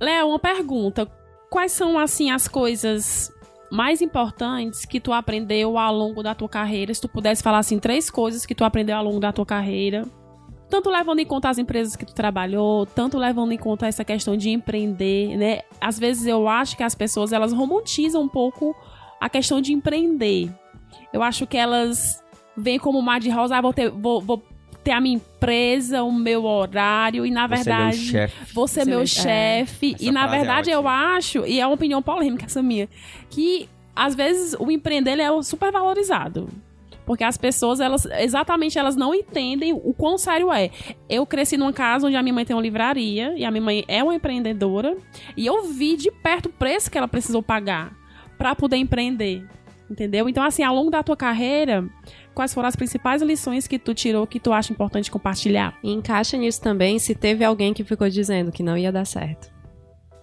Léo, 0.00 0.28
uma 0.28 0.38
pergunta. 0.38 1.08
Quais 1.50 1.72
são, 1.72 1.98
assim, 1.98 2.30
as 2.30 2.46
coisas 2.46 3.32
mais 3.70 4.00
importantes 4.00 4.84
que 4.84 5.00
tu 5.00 5.12
aprendeu 5.12 5.78
ao 5.78 5.94
longo 5.94 6.22
da 6.22 6.34
tua 6.34 6.48
carreira? 6.48 6.92
Se 6.92 7.00
tu 7.00 7.08
pudesse 7.08 7.42
falar, 7.42 7.58
assim, 7.58 7.78
três 7.78 8.10
coisas 8.10 8.46
que 8.46 8.54
tu 8.54 8.64
aprendeu 8.64 8.96
ao 8.96 9.04
longo 9.04 9.20
da 9.20 9.32
tua 9.32 9.46
carreira. 9.46 10.06
Tanto 10.68 10.90
levando 10.90 11.20
em 11.20 11.24
conta 11.24 11.48
as 11.48 11.56
empresas 11.56 11.96
que 11.96 12.04
tu 12.04 12.14
trabalhou, 12.14 12.84
tanto 12.84 13.16
levando 13.16 13.52
em 13.52 13.58
conta 13.58 13.86
essa 13.86 14.04
questão 14.04 14.36
de 14.36 14.50
empreender, 14.50 15.36
né? 15.36 15.62
Às 15.80 15.98
vezes 15.98 16.26
eu 16.26 16.46
acho 16.46 16.76
que 16.76 16.82
as 16.82 16.94
pessoas, 16.94 17.32
elas 17.32 17.54
romantizam 17.54 18.22
um 18.22 18.28
pouco 18.28 18.76
a 19.18 19.30
questão 19.30 19.62
de 19.62 19.72
empreender. 19.72 20.52
Eu 21.10 21.22
acho 21.22 21.46
que 21.46 21.56
elas 21.56 22.22
veem 22.54 22.78
como 22.78 23.00
mar 23.00 23.18
de 23.18 23.30
rosa, 23.30 23.56
ah, 23.56 23.62
vou 23.62 23.72
ter, 23.72 23.90
vou, 23.90 24.20
vou 24.20 24.42
ter 24.88 24.92
a 24.92 25.00
minha 25.02 25.16
empresa, 25.16 26.02
o 26.02 26.10
meu 26.10 26.46
horário, 26.46 27.26
e 27.26 27.30
na 27.30 27.46
Você 27.46 27.52
é 27.52 27.56
meu 27.56 27.64
verdade 27.64 27.96
chefe. 27.98 28.54
você 28.54 28.80
é 28.80 28.84
Você 28.84 28.90
meu 28.90 29.00
é- 29.02 29.06
chefe. 29.06 29.94
Essa 29.94 30.04
E 30.04 30.10
na 30.10 30.24
é 30.24 30.28
verdade 30.28 30.70
eu 30.70 30.88
acho, 30.88 31.44
e 31.46 31.60
é 31.60 31.66
uma 31.66 31.74
opinião 31.74 32.00
polêmica 32.00 32.46
essa 32.46 32.62
minha, 32.62 32.88
que 33.28 33.68
às 33.94 34.14
vezes 34.14 34.56
o 34.58 34.70
empreender 34.70 35.10
ele 35.12 35.22
é 35.22 35.42
super 35.42 35.70
valorizado. 35.70 36.48
Porque 37.04 37.22
as 37.24 37.36
pessoas, 37.38 37.80
elas, 37.80 38.06
exatamente, 38.18 38.78
elas 38.78 38.94
não 38.96 39.14
entendem 39.14 39.72
o 39.72 39.92
quão 39.94 40.16
sério 40.18 40.50
é. 40.52 40.70
Eu 41.08 41.24
cresci 41.26 41.56
numa 41.56 41.72
casa 41.72 42.06
onde 42.06 42.16
a 42.16 42.22
minha 42.22 42.34
mãe 42.34 42.44
tem 42.44 42.54
uma 42.56 42.62
livraria, 42.62 43.34
e 43.36 43.44
a 43.44 43.50
minha 43.50 43.62
mãe 43.62 43.84
é 43.88 44.02
uma 44.02 44.14
empreendedora, 44.14 44.96
e 45.36 45.46
eu 45.46 45.64
vi 45.64 45.96
de 45.96 46.10
perto 46.10 46.46
o 46.46 46.52
preço 46.52 46.90
que 46.90 46.96
ela 46.98 47.08
precisou 47.08 47.42
pagar 47.42 47.92
pra 48.38 48.54
poder 48.54 48.76
empreender. 48.76 49.44
Entendeu? 49.90 50.28
Então, 50.28 50.44
assim, 50.44 50.62
ao 50.62 50.74
longo 50.74 50.90
da 50.90 51.02
tua 51.02 51.16
carreira, 51.16 51.82
quais 52.38 52.54
foram 52.54 52.68
as 52.68 52.76
principais 52.76 53.20
lições 53.20 53.66
que 53.66 53.80
tu 53.80 53.92
tirou 53.92 54.24
que 54.24 54.38
tu 54.38 54.52
acha 54.52 54.72
importante 54.72 55.10
compartilhar? 55.10 55.76
E 55.82 55.90
encaixa 55.92 56.36
nisso 56.36 56.60
também 56.62 56.96
se 57.00 57.12
teve 57.12 57.44
alguém 57.44 57.74
que 57.74 57.82
ficou 57.82 58.08
dizendo 58.08 58.52
que 58.52 58.62
não 58.62 58.78
ia 58.78 58.92
dar 58.92 59.04
certo. 59.04 59.50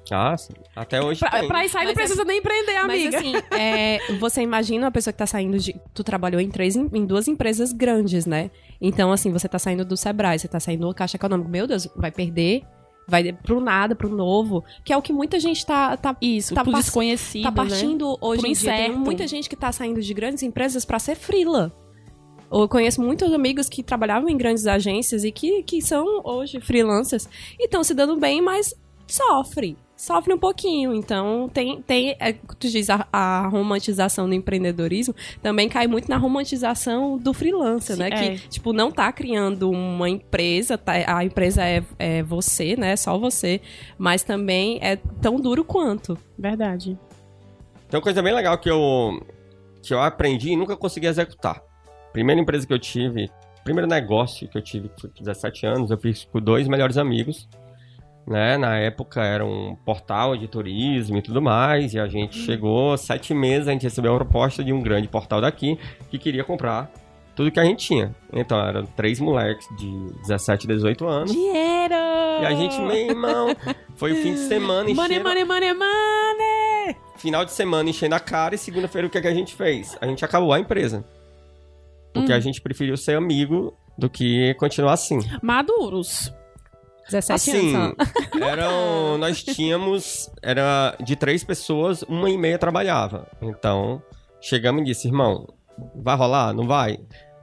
Ah, 0.10 0.38
sim. 0.38 0.54
Até 0.74 1.02
hoje 1.04 1.20
Pra, 1.20 1.30
tem. 1.32 1.48
pra 1.50 1.66
isso 1.66 1.78
aí 1.78 1.84
não 1.84 1.92
Mas 1.92 1.98
precisa 1.98 2.24
nem 2.24 2.38
empreender, 2.38 2.78
amiga. 2.78 3.12
Mas 3.12 3.16
assim, 3.16 3.34
é, 3.52 4.00
você 4.18 4.42
imagina 4.42 4.86
uma 4.86 4.92
pessoa 4.92 5.12
que 5.12 5.18
tá 5.20 5.26
saindo 5.28 5.58
de. 5.60 5.76
Tu 5.94 6.04
trabalhou 6.06 6.40
em 6.40 6.48
três, 6.50 6.78
em, 6.78 7.06
duas 7.06 7.28
empresas 7.28 7.74
grandes, 7.74 8.26
né? 8.26 8.50
Então, 8.80 9.12
assim, 9.12 9.30
você 9.30 9.50
tá 9.50 9.60
saindo 9.60 9.84
do 9.84 9.98
Sebrae, 9.98 10.40
você 10.40 10.48
tá 10.48 10.60
saindo 10.60 10.88
do 10.88 10.94
Caixa 10.94 11.18
Econômico. 11.18 11.50
Meu 11.50 11.68
Deus, 11.68 11.86
vai 11.98 12.12
perder. 12.12 12.62
Vai 13.10 13.34
pro 13.34 13.60
nada, 13.60 13.94
pro 13.94 14.08
novo. 14.08 14.64
Que 14.86 14.94
é 14.94 14.98
o 14.98 15.02
que 15.02 15.12
muita 15.12 15.38
gente 15.38 15.66
tá, 15.66 15.98
tá, 15.98 16.16
Isso, 16.22 16.56
Tá 16.56 16.64
desconhecido, 16.64 17.44
tá 17.44 17.52
né? 17.52 17.56
partindo 17.58 18.18
hoje 18.22 18.42
Pro 18.42 18.50
em 18.50 18.54
dia. 18.54 18.72
Tem 18.72 18.82
incerto. 18.86 19.00
muita 19.00 19.28
gente 19.28 19.50
que 19.50 19.56
tá 19.56 19.72
saindo 19.72 20.02
de 20.02 20.14
grandes 20.14 20.44
empresas 20.44 20.86
pra 20.86 20.98
ser 20.98 21.16
frila. 21.16 21.74
Eu 22.52 22.68
conheço 22.68 23.02
muitos 23.02 23.32
amigos 23.34 23.68
que 23.68 23.84
trabalhavam 23.84 24.30
em 24.30 24.38
grandes 24.38 24.68
agências 24.68 25.24
e 25.24 25.32
que, 25.32 25.64
que 25.64 25.82
são 25.82 26.22
hoje 26.24 26.60
freelancers 26.60 27.28
e 27.60 27.66
estão 27.66 27.84
se 27.84 27.94
dando 27.94 28.18
bem, 28.18 28.42
mas 28.42 28.74
sofre. 29.08 29.78
Sofre 29.96 30.34
um 30.34 30.38
pouquinho. 30.38 30.94
Então, 30.94 31.50
tem, 31.54 31.82
tem 31.82 32.18
é, 32.20 32.34
tu 32.34 32.68
diz, 32.68 32.90
a, 32.90 33.08
a 33.14 33.48
romantização 33.48 34.28
do 34.28 34.36
empreendedorismo 34.36 35.16
também 35.42 35.70
cai 35.70 35.88
muito 35.88 36.10
na 36.10 36.18
romantização 36.18 37.18
do 37.18 37.34
freelancer, 37.34 37.96
Sim, 37.96 38.02
né? 38.02 38.10
é. 38.12 38.36
Que, 38.36 38.48
tipo, 38.50 38.74
não 38.74 38.92
tá 38.92 39.12
criando 39.14 39.70
uma 39.70 40.10
empresa, 40.10 40.78
tá, 40.78 40.94
a 41.08 41.24
empresa 41.24 41.64
é, 41.64 41.82
é 41.98 42.24
você, 42.24 42.76
né? 42.76 42.96
Só 42.98 43.18
você. 43.18 43.62
Mas 43.98 44.22
também 44.22 44.80
é 44.82 44.98
tão 45.22 45.40
duro 45.40 45.64
quanto. 45.64 46.18
Verdade. 46.38 47.00
Tem 47.90 47.98
uma 47.98 48.04
coisa 48.04 48.22
bem 48.22 48.34
legal 48.34 48.58
que 48.58 48.70
eu, 48.70 49.26
que 49.82 49.94
eu 49.94 50.02
aprendi 50.02 50.50
e 50.52 50.58
nunca 50.58 50.76
consegui 50.76 51.08
executar. 51.08 51.62
Primeira 52.16 52.40
empresa 52.40 52.66
que 52.66 52.72
eu 52.72 52.80
tive, 52.80 53.30
primeiro 53.62 53.90
negócio 53.90 54.48
que 54.48 54.58
eu 54.58 54.62
tive, 54.62 54.88
com 54.88 55.10
17 55.20 55.66
anos, 55.66 55.92
eu 55.92 55.98
fiz 55.98 56.24
com 56.24 56.40
dois 56.40 56.66
melhores 56.66 56.98
amigos. 56.98 57.46
né? 58.26 58.58
Na 58.58 58.78
época 58.78 59.22
era 59.22 59.46
um 59.46 59.76
portal 59.86 60.38
de 60.38 60.48
turismo 60.48 61.18
e 61.18 61.22
tudo 61.22 61.42
mais, 61.42 61.94
e 61.94 62.00
a 62.00 62.08
gente 62.08 62.38
chegou, 62.38 62.98
sete 62.98 63.34
meses, 63.34 63.68
a 63.68 63.74
gente 63.74 63.84
recebeu 63.84 64.14
uma 64.14 64.18
proposta 64.18 64.64
de 64.64 64.72
um 64.72 64.82
grande 64.82 65.10
portal 65.10 65.42
daqui 65.42 65.78
que 66.10 66.18
queria 66.18 66.46
comprar 66.46 66.90
tudo 67.36 67.52
que 67.52 67.60
a 67.60 67.66
gente 67.66 67.86
tinha. 67.86 68.16
Então, 68.32 68.58
eram 68.66 68.86
três 68.86 69.20
moleques 69.20 69.68
de 69.78 69.92
17, 70.22 70.68
18 70.68 71.06
anos. 71.06 71.34
Dinheiro! 71.34 71.96
E 72.42 72.46
a 72.46 72.52
gente, 72.56 72.80
meu 72.80 72.96
irmão, 72.96 73.48
foi 73.98 74.14
o 74.14 74.16
fim 74.16 74.36
de 74.36 74.40
semana 74.40 74.90
Money, 74.90 75.18
enchendo... 75.18 75.24
money, 75.28 75.44
money, 75.44 75.74
money! 75.74 76.96
Final 77.18 77.44
de 77.44 77.52
semana 77.52 77.90
enchendo 77.90 78.16
a 78.16 78.22
cara 78.22 78.56
e 78.56 78.58
segunda-feira 78.58 79.06
o 79.06 79.10
que, 79.10 79.18
é 79.18 79.22
que 79.22 79.28
a 79.28 79.34
gente 79.34 79.54
fez? 79.54 79.98
A 80.00 80.08
gente 80.08 80.24
acabou 80.24 80.54
a 80.54 80.60
empresa. 80.62 81.04
Porque 82.16 82.32
Hum. 82.34 82.36
a 82.36 82.40
gente 82.40 82.62
preferiu 82.62 82.98
ser 82.98 83.16
amigo 83.16 83.78
do 83.98 84.10
que 84.10 84.54
continuar 84.56 84.94
assim. 84.94 85.20
Maduros. 85.44 86.34
17 87.12 87.34
Assim, 87.52 87.76
anos. 87.76 87.96
eram, 88.42 89.18
nós 89.20 89.44
tínhamos, 89.44 90.28
era 90.42 90.96
de 91.04 91.16
três 91.16 91.44
pessoas, 91.44 92.02
uma 92.04 92.30
e 92.32 92.38
meia 92.38 92.58
trabalhava. 92.58 93.28
Então, 93.42 94.02
chegamos 94.42 94.82
e 94.82 94.86
disse, 94.86 95.08
irmão, 95.08 95.46
vai 95.96 96.16
rolar? 96.16 96.52
Não 96.54 96.66
vai? 96.66 96.98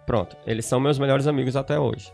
Pronto, 0.04 0.36
eles 0.46 0.66
são 0.66 0.80
meus 0.80 0.98
melhores 0.98 1.28
amigos 1.28 1.54
até 1.54 1.78
hoje. 1.78 2.12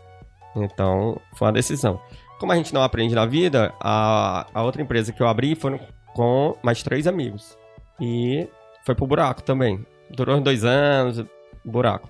Então, 0.55 1.19
foi 1.35 1.47
uma 1.47 1.53
decisão. 1.53 1.99
Como 2.39 2.51
a 2.51 2.55
gente 2.55 2.71
não 2.73 2.83
aprende 2.83 3.15
na 3.15 3.25
vida, 3.25 3.73
a, 3.81 4.45
a 4.53 4.63
outra 4.63 4.81
empresa 4.81 5.11
que 5.11 5.21
eu 5.21 5.27
abri 5.27 5.55
foram 5.55 5.79
com 6.13 6.55
mais 6.61 6.83
três 6.83 7.07
amigos. 7.07 7.57
E 7.99 8.47
foi 8.85 8.93
pro 8.93 9.07
buraco 9.07 9.41
também. 9.41 9.83
Durou 10.11 10.39
dois 10.39 10.63
anos, 10.63 11.25
buraco. 11.65 12.09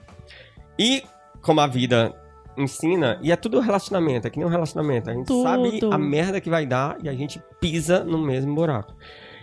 E 0.79 1.03
como 1.41 1.59
a 1.59 1.67
vida 1.67 2.15
ensina, 2.57 3.19
e 3.21 3.31
é 3.31 3.35
tudo 3.35 3.59
relacionamento, 3.59 4.27
é 4.27 4.29
que 4.29 4.37
nem 4.37 4.47
um 4.47 4.51
relacionamento. 4.51 5.09
A 5.09 5.13
gente 5.13 5.27
Tudo. 5.27 5.43
sabe 5.43 5.79
a 5.91 5.97
merda 5.97 6.41
que 6.41 6.49
vai 6.49 6.65
dar 6.65 6.97
e 7.03 7.09
a 7.09 7.13
gente 7.13 7.41
pisa 7.59 8.03
no 8.03 8.17
mesmo 8.17 8.55
buraco. 8.55 8.93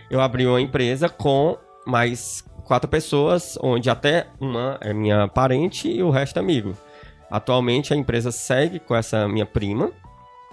Eu 0.09 0.19
abri 0.19 0.45
uma 0.45 0.61
empresa 0.61 1.09
com 1.09 1.57
mais 1.85 2.43
quatro 2.63 2.89
pessoas, 2.89 3.57
onde 3.61 3.89
até 3.89 4.27
uma 4.39 4.77
é 4.81 4.93
minha 4.93 5.27
parente 5.27 5.89
e 5.89 6.01
o 6.03 6.09
resto 6.09 6.37
é 6.37 6.39
amigo. 6.39 6.75
Atualmente 7.29 7.93
a 7.93 7.97
empresa 7.97 8.31
segue 8.31 8.79
com 8.79 8.95
essa 8.95 9.27
minha 9.27 9.45
prima, 9.45 9.91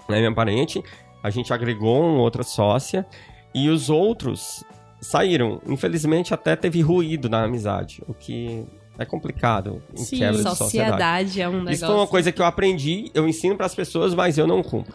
né, 0.08 0.18
minha 0.18 0.34
parente. 0.34 0.82
A 1.22 1.30
gente 1.30 1.52
agregou 1.52 2.02
uma 2.02 2.20
outra 2.20 2.42
sócia 2.42 3.06
e 3.54 3.68
os 3.68 3.90
outros 3.90 4.64
saíram. 5.00 5.60
Infelizmente 5.66 6.34
até 6.34 6.56
teve 6.56 6.80
ruído 6.80 7.28
na 7.28 7.44
amizade, 7.44 8.02
o 8.08 8.14
que 8.14 8.66
é 8.98 9.04
complicado 9.04 9.82
em 9.92 9.98
Sim. 9.98 10.18
quebra 10.18 10.36
de 10.36 10.42
sociedade. 10.42 10.56
Sociedade 10.92 11.40
é 11.42 11.48
um 11.48 11.52
negócio. 11.58 11.72
Isso 11.74 11.86
foi 11.86 11.94
uma 11.94 12.06
coisa 12.06 12.30
que 12.32 12.40
eu 12.40 12.46
aprendi, 12.46 13.10
eu 13.14 13.26
ensino 13.28 13.56
para 13.56 13.66
as 13.66 13.74
pessoas, 13.74 14.14
mas 14.14 14.38
eu 14.38 14.46
não 14.46 14.62
cumpro, 14.62 14.94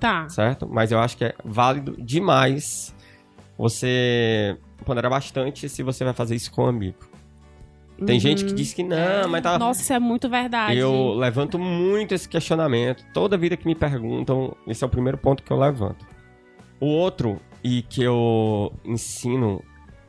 Tá. 0.00 0.28
certo? 0.28 0.68
Mas 0.70 0.90
eu 0.92 0.98
acho 0.98 1.16
que 1.16 1.24
é 1.24 1.34
válido 1.44 1.96
demais 1.98 2.94
você 3.58 4.56
ponderar 4.84 5.10
bastante 5.10 5.68
se 5.68 5.82
você 5.82 6.04
vai 6.04 6.12
fazer 6.12 6.34
isso 6.34 6.50
com 6.52 6.64
um 6.64 6.68
amigo. 6.68 6.98
Tem 8.04 8.16
Uhum. 8.16 8.20
gente 8.20 8.44
que 8.44 8.52
diz 8.52 8.74
que 8.74 8.82
não, 8.82 9.26
mas 9.30 9.42
tá. 9.42 9.58
Nossa, 9.58 9.80
isso 9.80 9.92
é 9.92 9.98
muito 9.98 10.28
verdade. 10.28 10.78
Eu 10.78 11.14
levanto 11.14 11.58
muito 11.58 12.14
esse 12.14 12.28
questionamento. 12.28 13.02
Toda 13.14 13.38
vida 13.38 13.56
que 13.56 13.66
me 13.66 13.74
perguntam, 13.74 14.54
esse 14.66 14.84
é 14.84 14.86
o 14.86 14.90
primeiro 14.90 15.16
ponto 15.16 15.42
que 15.42 15.50
eu 15.50 15.58
levanto. 15.58 16.04
O 16.78 16.84
outro, 16.86 17.40
e 17.64 17.80
que 17.80 18.02
eu 18.02 18.70
ensino, 18.84 19.62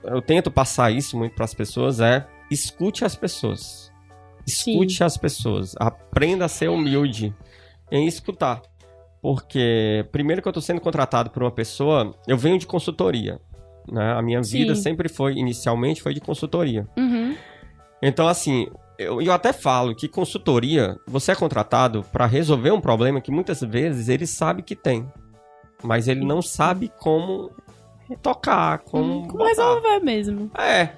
eu 0.04 0.22
tento 0.22 0.52
passar 0.52 0.92
isso 0.92 1.18
muito 1.18 1.34
para 1.34 1.46
as 1.46 1.54
pessoas, 1.54 2.02
é 2.02 2.28
escute 2.50 3.06
as 3.06 3.16
pessoas. 3.16 3.92
Escute 4.46 5.04
as 5.04 5.18
pessoas. 5.18 5.76
Aprenda 5.78 6.46
a 6.46 6.50
ser 6.50 6.70
humilde 6.70 7.36
em 7.92 8.08
escutar. 8.08 8.62
Porque, 9.22 10.06
primeiro 10.12 10.42
que 10.42 10.48
eu 10.48 10.52
estou 10.52 10.62
sendo 10.62 10.80
contratado 10.80 11.30
por 11.30 11.44
uma 11.44 11.52
pessoa, 11.52 12.16
eu 12.28 12.38
venho 12.38 12.58
de 12.58 12.68
consultoria. 12.68 13.40
Né? 13.92 14.14
A 14.14 14.22
minha 14.22 14.42
Sim. 14.44 14.60
vida 14.60 14.76
sempre 14.76 15.10
foi, 15.10 15.34
inicialmente, 15.34 16.02
foi 16.02 16.14
de 16.14 16.22
consultoria. 16.22 16.88
Uhum. 16.98 17.36
Então, 18.02 18.28
assim, 18.28 18.68
eu, 18.98 19.22
eu 19.22 19.34
até 19.34 19.52
falo 19.52 19.96
que 19.96 20.08
consultoria, 20.08 20.98
você 21.08 21.32
é 21.32 21.36
contratado 21.36 22.04
para 22.12 22.26
resolver 22.26 22.72
um 22.72 22.82
problema 22.82 23.22
que 23.22 23.32
muitas 23.32 23.62
vezes 23.62 24.08
ele 24.10 24.28
sabe 24.28 24.62
que 24.62 24.76
tem, 24.76 25.06
mas 25.84 26.08
ele 26.08 26.24
não 26.24 26.42
sabe 26.42 26.92
como 27.00 27.52
tocar, 28.22 28.80
como. 28.80 29.04
Hum, 29.04 29.28
Como 29.28 29.38
botar. 29.40 29.50
resolver 29.50 30.00
mesmo. 30.00 30.52
É. 30.58 30.90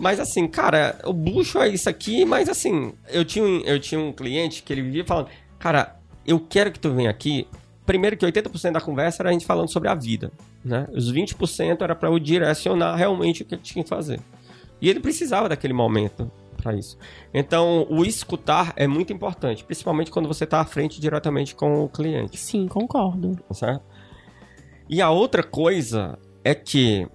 Mas 0.00 0.18
assim, 0.18 0.48
cara, 0.48 0.98
o 1.04 1.12
bucho 1.12 1.58
é 1.58 1.68
isso 1.68 1.86
aqui, 1.86 2.24
mas 2.24 2.48
assim, 2.48 2.94
eu 3.10 3.22
tinha, 3.22 3.44
um, 3.44 3.60
eu 3.60 3.78
tinha 3.78 4.00
um 4.00 4.10
cliente 4.10 4.62
que 4.62 4.72
ele 4.72 4.80
vivia 4.80 5.04
falando, 5.04 5.28
cara, 5.58 5.96
eu 6.26 6.40
quero 6.40 6.72
que 6.72 6.80
tu 6.80 6.90
venha 6.90 7.10
aqui. 7.10 7.46
Primeiro 7.84 8.16
que 8.16 8.24
80% 8.24 8.72
da 8.72 8.80
conversa 8.80 9.22
era 9.22 9.28
a 9.28 9.32
gente 9.32 9.44
falando 9.44 9.70
sobre 9.70 9.90
a 9.90 9.94
vida, 9.94 10.32
né? 10.64 10.88
Os 10.92 11.12
20% 11.12 11.82
era 11.82 11.94
para 11.94 12.08
eu 12.08 12.18
direcionar 12.18 12.96
realmente 12.96 13.42
o 13.42 13.44
que 13.44 13.54
ele 13.54 13.62
tinha 13.62 13.82
que 13.82 13.90
fazer. 13.90 14.20
E 14.80 14.88
ele 14.88 15.00
precisava 15.00 15.50
daquele 15.50 15.74
momento 15.74 16.30
para 16.56 16.74
isso. 16.74 16.96
Então, 17.34 17.86
o 17.90 18.02
escutar 18.02 18.72
é 18.76 18.86
muito 18.86 19.12
importante, 19.12 19.64
principalmente 19.64 20.10
quando 20.10 20.28
você 20.28 20.44
está 20.44 20.60
à 20.60 20.64
frente 20.64 20.98
diretamente 20.98 21.54
com 21.54 21.84
o 21.84 21.88
cliente 21.90 22.38
Sim, 22.38 22.68
concordo. 22.68 23.38
certo? 23.52 23.82
E 24.88 25.02
a 25.02 25.10
outra 25.10 25.42
coisa 25.42 26.18
é 26.42 26.54
que 26.54 27.06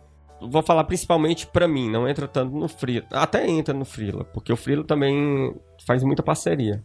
vou 0.50 0.62
falar 0.62 0.84
principalmente 0.86 1.46
pra 1.48 1.68
mim, 1.68 1.90
não 1.90 2.08
entra 2.08 2.28
tanto 2.28 2.56
no 2.56 2.68
Freela. 2.68 3.06
Até 3.12 3.48
entra 3.50 3.74
no 3.74 3.86
Freela, 3.86 4.24
porque 4.26 4.52
o 4.52 4.58
Freela 4.58 4.84
também 4.84 5.54
faz 5.86 6.04
muita 6.04 6.24
parceria. 6.24 6.84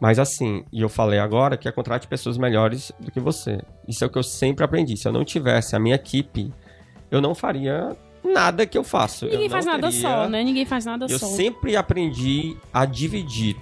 Mas 0.00 0.18
assim, 0.18 0.64
e 0.72 0.80
eu 0.80 0.88
falei 0.88 1.18
agora 1.18 1.56
que 1.56 1.66
é 1.68 1.72
contrate 1.72 2.06
pessoas 2.06 2.38
melhores 2.38 2.92
do 3.00 3.10
que 3.10 3.18
você. 3.18 3.60
Isso 3.86 4.04
é 4.04 4.06
o 4.06 4.10
que 4.10 4.18
eu 4.18 4.22
sempre 4.22 4.64
aprendi. 4.64 4.96
Se 4.96 5.08
eu 5.08 5.12
não 5.12 5.24
tivesse 5.24 5.74
a 5.74 5.78
minha 5.78 5.96
equipe, 5.96 6.52
eu 7.10 7.20
não 7.20 7.34
faria 7.34 7.96
nada 8.22 8.64
que 8.64 8.78
eu 8.78 8.84
faço. 8.84 9.24
Eu 9.24 9.30
Ninguém 9.32 9.48
não 9.48 9.52
faz 9.54 9.66
nada 9.66 9.90
teria- 9.90 10.00
só, 10.00 10.28
né? 10.28 10.44
Ninguém 10.44 10.64
faz 10.64 10.84
nada 10.84 11.06
eu 11.08 11.18
só. 11.18 11.26
sempre 11.26 11.76
aprendi 11.76 12.56
a 12.72 12.84
dividir. 12.84 13.56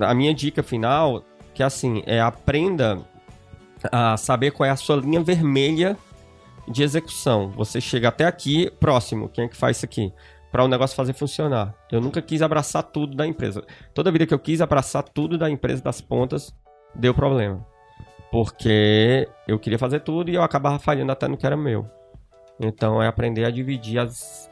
A 0.00 0.14
minha 0.14 0.32
dica 0.32 0.62
final, 0.62 1.22
que 1.52 1.62
assim, 1.62 2.02
é 2.06 2.20
aprenda 2.20 2.98
a 3.90 4.16
saber 4.16 4.52
qual 4.52 4.66
é 4.66 4.70
a 4.70 4.76
sua 4.76 4.96
linha 4.96 5.20
vermelha 5.20 5.98
de 6.68 6.82
execução. 6.82 7.50
Você 7.50 7.80
chega 7.80 8.08
até 8.08 8.24
aqui, 8.24 8.70
próximo, 8.78 9.28
quem 9.28 9.44
é 9.44 9.48
que 9.48 9.56
faz 9.56 9.76
isso 9.76 9.86
aqui? 9.86 10.12
Para 10.50 10.64
o 10.64 10.68
negócio 10.68 10.96
fazer 10.96 11.14
funcionar. 11.14 11.74
Eu 11.90 12.00
nunca 12.00 12.20
quis 12.20 12.42
abraçar 12.42 12.82
tudo 12.82 13.16
da 13.16 13.26
empresa. 13.26 13.64
Toda 13.94 14.12
vida 14.12 14.26
que 14.26 14.34
eu 14.34 14.38
quis 14.38 14.60
abraçar 14.60 15.02
tudo 15.02 15.38
da 15.38 15.48
empresa, 15.48 15.82
das 15.82 16.00
pontas, 16.00 16.54
deu 16.94 17.14
problema. 17.14 17.66
Porque 18.30 19.28
eu 19.46 19.58
queria 19.58 19.78
fazer 19.78 20.00
tudo 20.00 20.30
e 20.30 20.34
eu 20.34 20.42
acabava 20.42 20.78
falhando 20.78 21.12
até 21.12 21.26
no 21.26 21.36
que 21.36 21.46
era 21.46 21.56
meu. 21.56 21.88
Então 22.60 23.02
é 23.02 23.06
aprender 23.06 23.44
a 23.44 23.50
dividir 23.50 23.98
as, 23.98 24.50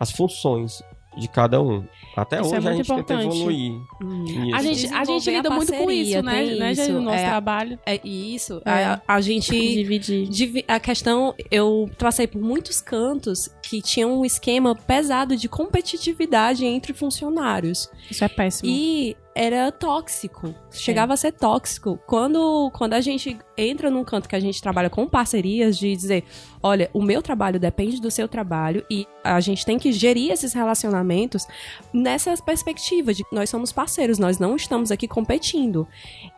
as 0.00 0.10
funções 0.10 0.82
de 1.16 1.28
cada 1.28 1.60
um. 1.62 1.84
Até 2.16 2.40
Isso 2.40 2.54
é 2.54 2.58
hoje 2.58 2.68
a 2.68 2.70
muito 2.72 2.76
gente 2.84 2.96
tenta 2.96 3.14
importante. 3.14 3.36
evoluir. 3.36 3.72
nisso. 4.02 4.54
A 4.56 4.62
gente, 4.62 4.86
a 4.94 5.04
gente 5.04 5.18
Desenvolver 5.24 5.30
a 5.30 5.32
lida 5.36 5.50
muito 5.50 5.72
com 5.72 5.90
isso, 5.90 6.22
né? 6.22 6.44
né 6.56 6.74
gente, 6.74 6.84
isso. 6.84 6.92
no 6.92 7.00
nosso 7.02 7.16
É. 7.18 7.24
trabalho. 7.28 7.78
É 7.86 8.00
isso. 8.06 8.62
É. 8.64 8.70
A, 8.84 9.02
a 9.08 9.20
gente. 9.20 9.50
Dividir. 9.76 10.28
divi- 10.28 10.64
A 10.68 10.78
questão, 10.78 11.34
eu 11.50 11.90
passei 11.98 12.26
por 12.26 12.40
muitos 12.42 12.80
cantos 12.80 13.48
que 13.62 13.80
tinham 13.80 14.20
um 14.20 14.24
esquema 14.24 14.74
pesado 14.74 15.36
de 15.36 15.48
competitividade 15.48 16.64
entre 16.66 16.92
funcionários. 16.92 17.88
Isso 18.10 18.24
é 18.24 18.28
péssimo. 18.28 18.68
E 18.70 19.16
era 19.34 19.72
tóxico. 19.72 20.54
Chegava 20.70 21.14
a 21.14 21.16
ser 21.16 21.32
tóxico. 21.32 21.98
Quando, 22.06 22.70
quando 22.72 22.94
a 22.94 23.00
gente 23.00 23.38
entra 23.56 23.90
num 23.90 24.04
canto 24.04 24.28
que 24.28 24.36
a 24.36 24.40
gente 24.40 24.60
trabalha 24.60 24.90
com 24.90 25.06
parcerias, 25.06 25.78
de 25.78 25.94
dizer: 25.94 26.24
olha, 26.62 26.90
o 26.92 27.02
meu 27.02 27.22
trabalho 27.22 27.58
depende 27.58 28.00
do 28.00 28.10
seu 28.10 28.28
trabalho 28.28 28.84
e 28.90 29.06
a 29.24 29.40
gente 29.40 29.64
tem 29.64 29.78
que 29.78 29.92
gerir 29.92 30.30
esses 30.30 30.52
relacionamentos 30.52 31.46
nessa 31.92 32.34
perspectiva 32.36 33.14
de 33.14 33.24
que 33.24 33.34
nós 33.34 33.48
somos 33.48 33.72
parceiros, 33.72 34.18
nós 34.18 34.38
não 34.38 34.56
estamos 34.56 34.90
aqui 34.90 35.08
competindo. 35.08 35.86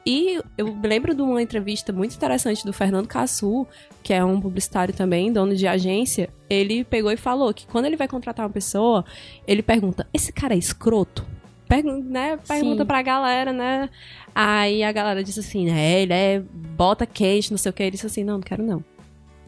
E 0.06 0.40
eu 0.56 0.76
lembro 0.82 1.14
de 1.14 1.22
uma 1.22 1.42
entrevista 1.42 1.92
muito 1.92 2.14
interessante 2.14 2.64
do 2.64 2.72
Fernando 2.72 3.08
Cassu, 3.08 3.66
que 4.02 4.12
é 4.12 4.24
um 4.24 4.40
publicitário 4.40 4.94
também, 4.94 5.32
dono 5.32 5.54
de 5.54 5.66
agência. 5.66 6.28
Ele 6.48 6.84
pegou 6.84 7.10
e 7.10 7.16
falou 7.16 7.52
que 7.52 7.66
quando 7.66 7.86
ele 7.86 7.96
vai 7.96 8.06
contratar 8.06 8.46
uma 8.46 8.52
pessoa, 8.52 9.04
ele 9.46 9.62
pergunta: 9.62 10.06
esse 10.12 10.32
cara 10.32 10.54
é 10.54 10.58
escroto? 10.58 11.33
Pergun 11.68 12.02
né, 12.02 12.38
pergunta 12.46 12.82
Sim. 12.82 12.86
pra 12.86 13.02
galera, 13.02 13.52
né? 13.52 13.88
Aí 14.34 14.82
a 14.82 14.92
galera 14.92 15.22
disse 15.24 15.40
assim, 15.40 15.66
né? 15.66 16.00
Ele 16.02 16.12
é 16.12 16.42
bota 16.76 17.06
quente, 17.06 17.50
não 17.50 17.58
sei 17.58 17.70
o 17.70 17.72
que. 17.72 17.82
Ele 17.82 17.92
disse 17.92 18.06
assim, 18.06 18.24
não, 18.24 18.34
não 18.34 18.40
quero 18.40 18.62
não. 18.62 18.84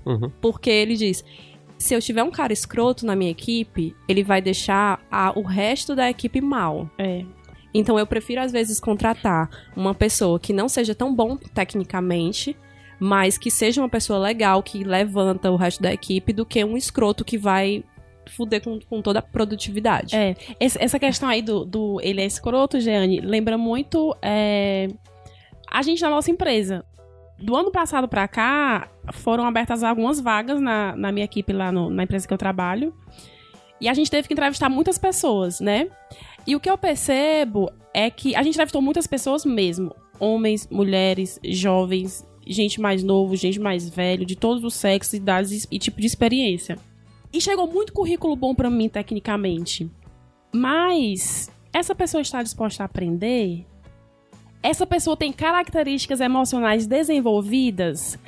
Uhum. 0.05 0.31
Porque 0.41 0.71
ele 0.71 0.97
diz: 0.97 1.25
se 1.79 1.93
eu 1.95 2.01
tiver 2.01 2.23
um 2.23 2.31
cara 2.31 2.53
escroto 2.53 3.05
na 3.05 3.15
minha 3.17 3.31
equipe, 3.31 3.95
ele 4.09 4.23
vai 4.23 4.41
deixar 4.41 5.01
a- 5.11 5.33
o 5.37 5.43
resto 5.43 5.95
da 5.95 6.09
equipe 6.09 6.41
mal. 6.41 6.89
É. 6.97 7.25
Então 7.75 7.99
eu 7.99 8.07
prefiro, 8.07 8.41
às 8.41 8.51
vezes, 8.53 8.81
contratar 8.81 9.51
uma 9.77 9.95
pessoa 9.95 10.41
que 10.41 10.53
não 10.53 10.69
seja 10.69 10.95
tão 10.95 11.15
bom 11.15 11.37
tecnicamente, 11.37 12.57
mas 12.99 13.37
que 13.37 13.51
seja 13.51 13.83
uma 13.83 13.89
pessoa 13.89 14.19
legal, 14.19 14.63
que 14.63 14.83
levanta 14.83 15.51
o 15.51 15.57
resto 15.57 15.83
da 15.83 15.93
equipe, 15.93 16.33
do 16.33 16.47
que 16.47 16.65
um 16.65 16.77
escroto 16.77 17.25
que 17.25 17.37
vai 17.37 17.85
fuder 18.29 18.63
com, 18.63 18.79
com 18.81 19.01
toda 19.03 19.19
a 19.19 19.23
produtividade. 19.23 20.15
É, 20.17 20.35
esse- 20.61 20.83
essa 20.83 20.99
questão 20.99 21.29
aí 21.29 21.43
do, 21.43 21.65
do 21.65 22.01
ele 22.03 22.21
é 22.21 22.25
escroto, 22.27 22.81
Jeane, 22.81 23.21
lembra 23.21 23.57
muito 23.59 24.17
é, 24.23 24.89
a 25.71 25.83
gente 25.83 26.03
na 26.03 26.11
nossa 26.11 26.31
empresa. 26.31 26.85
do 27.39 27.55
ano 27.55 27.71
passado 27.71 28.09
pra 28.09 28.27
cá, 28.27 28.89
foram 29.13 29.45
abertas 29.45 29.83
algumas 29.83 30.19
vagas 30.19 30.59
na, 30.59 30.97
na 30.97 31.13
minha 31.13 31.25
equipe 31.27 31.53
lá 31.53 31.71
no- 31.71 31.91
na 31.91 32.05
empresa 32.05 32.27
que 32.27 32.33
eu 32.33 32.39
trabalho. 32.39 32.95
E 33.79 33.91
a 33.91 33.93
gente 33.95 34.11
teve 34.11 34.27
que 34.27 34.33
entrevistar 34.33 34.71
muitas 34.71 34.97
pessoas, 34.97 35.61
né? 35.61 35.87
E 36.47 36.57
o 36.57 36.61
que 36.61 36.71
eu 36.71 36.79
percebo 36.79 37.71
é 37.93 38.09
que 38.09 38.35
a 38.35 38.43
gente 38.43 38.55
entrevistou 38.55 38.81
muitas 38.81 39.07
pessoas 39.07 39.45
mesmo. 39.45 39.95
Homens, 40.19 40.67
mulheres, 40.71 41.39
jovens, 41.45 42.27
gente 42.47 42.81
mais 42.81 43.03
novo, 43.03 43.37
gente 43.37 43.61
mais 43.61 43.87
velho, 43.87 44.25
de 44.25 44.35
todos 44.35 44.65
os 44.65 44.73
sexos, 44.73 45.13
idades 45.13 45.69
e 45.71 45.79
tipo 45.79 46.01
de 46.01 46.07
experiência. 46.07 46.79
E 47.33 47.41
chegou 47.41 47.67
muito 47.67 47.93
currículo 47.93 48.37
bom 48.37 48.55
pra 48.55 48.71
mim, 48.71 48.89
tecnicamente. 48.89 49.91
Mas 50.55 51.51
essa 51.73 51.95
pessoa 51.95 52.23
está 52.23 52.43
disposta 52.43 52.83
a 52.83 52.87
aprender? 52.87 53.67
Essa 54.63 54.87
pessoa 54.87 55.17
tem 55.17 55.33
características 55.33 56.21
emocionais 56.21 56.87
desenvolvidas? 56.87 58.19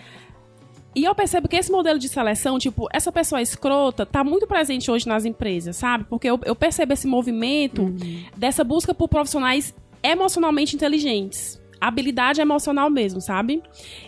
E 0.95 1.05
eu 1.05 1.15
percebo 1.15 1.49
que 1.49 1.57
esse 1.57 1.71
modelo 1.71 1.99
de 1.99 2.09
seleção, 2.09 2.59
tipo, 2.59 2.89
essa 2.93 3.13
pessoa 3.13 3.41
escrota, 3.41 4.05
tá 4.05 4.25
muito 4.25 4.47
presente 4.47 4.91
hoje 4.91 5.07
nas 5.07 5.25
empresas, 5.25 5.77
sabe? 5.77 6.05
Porque 6.05 6.29
eu, 6.29 6.41
eu 6.45 6.57
percebo 6.57 6.93
esse 6.93 7.07
movimento 7.07 7.95
dessa 8.37 8.65
busca 8.65 8.93
por 8.93 9.09
profissionais 9.09 9.75
emocionalmente 10.03 10.75
inteligentes. 10.75 11.61
Habilidade 11.81 12.41
emocional 12.41 12.91
mesmo, 12.91 13.21
sabe? 13.21 13.63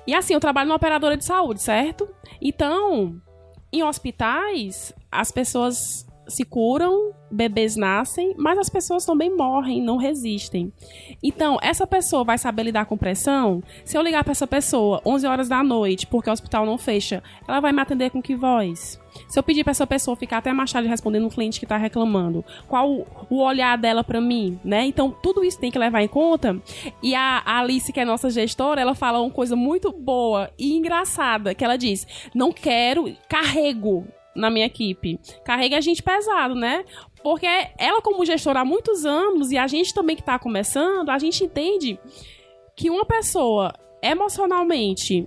E 0.07 0.15
assim, 0.15 0.35
eu 0.35 0.41
trabalho 0.41 0.69
numa 0.69 0.77
operadora 0.77 1.17
de 1.17 1.25
saúde, 1.25 1.63
certo? 1.63 2.09
Então, 2.43 3.21
em 3.73 3.83
hospitais, 3.83 4.93
as 5.11 5.31
pessoas 5.31 6.07
se 6.31 6.45
curam, 6.45 7.13
bebês 7.31 7.77
nascem, 7.77 8.35
mas 8.39 8.59
as 8.59 8.69
pessoas 8.69 9.05
também 9.05 9.35
morrem, 9.37 9.83
não 9.83 9.97
resistem. 9.97 10.73
Então, 11.23 11.59
essa 11.63 11.87
pessoa 11.87 12.25
vai 12.25 12.39
saber 12.39 12.63
lidar 12.65 12.87
com 12.87 12.97
pressão? 12.97 13.63
Se 13.85 13.97
eu 13.97 14.03
ligar 14.03 14.25
pra 14.25 14.33
essa 14.33 14.47
pessoa 14.47 15.01
11 15.05 15.27
horas 15.27 15.49
da 15.49 15.63
noite, 15.63 16.07
porque 16.07 16.31
o 16.31 16.33
hospital 16.33 16.65
não 16.65 16.79
fecha, 16.79 17.23
ela 17.47 17.61
vai 17.61 17.73
me 17.73 17.81
atender 17.81 18.11
com 18.11 18.23
que 18.23 18.35
voz? 18.35 18.99
Se 19.29 19.39
eu 19.39 19.43
pedir 19.43 19.65
pra 19.65 19.73
essa 19.73 19.87
pessoa 19.87 20.17
ficar 20.17 20.39
até 20.39 20.53
tarde 20.73 20.89
respondendo 20.89 21.27
um 21.27 21.31
cliente 21.31 21.59
que 21.59 21.67
tá 21.67 21.77
reclamando, 21.77 22.45
qual 22.69 22.91
o- 22.91 23.07
olhar 23.43 23.77
dela 23.77 24.05
pra 24.05 24.21
mim, 24.21 24.59
né? 24.65 24.85
Então, 24.87 25.11
tudo 25.11 25.45
isso 25.45 25.59
tem 25.59 25.71
que 25.71 25.79
levar 25.79 26.01
em 26.03 26.09
conta. 26.09 26.57
E 27.03 27.15
a 27.15 27.43
Alice, 27.45 27.93
que 27.93 27.99
é 28.01 28.05
nossa 28.05 28.31
gestora, 28.31 28.81
ela 28.81 28.95
fala 28.95 29.21
uma 29.21 29.31
coisa 29.31 29.57
muito 29.57 29.93
boa 29.93 30.51
e 30.59 30.77
engraçada, 30.77 31.55
que 31.55 31.65
ela 31.65 31.77
diz: 31.77 32.07
"Não 32.35 32.53
quero 32.53 33.13
carrego 33.29 34.07
na 34.35 34.51
minha 34.51 34.67
equipe. 34.67 35.19
Carrega 35.45 35.77
a 35.79 35.81
gente 35.81 36.03
pesado, 36.03 36.55
né? 36.55 36.85
Porque 37.23 37.47
ela, 37.79 38.01
como 38.01 38.25
gestora 38.25 38.61
há 38.61 38.65
muitos 38.65 39.05
anos, 39.05 39.51
e 39.51 39.59
a 39.59 39.67
gente 39.67 39.93
também 39.93 40.17
que 40.17 40.23
tá 40.23 40.39
começando, 40.39 41.11
a 41.11 41.19
gente 41.19 41.45
entende 41.45 41.99
que 42.77 42.89
uma 42.89 43.05
pessoa 43.05 43.75
emocionalmente 44.03 45.27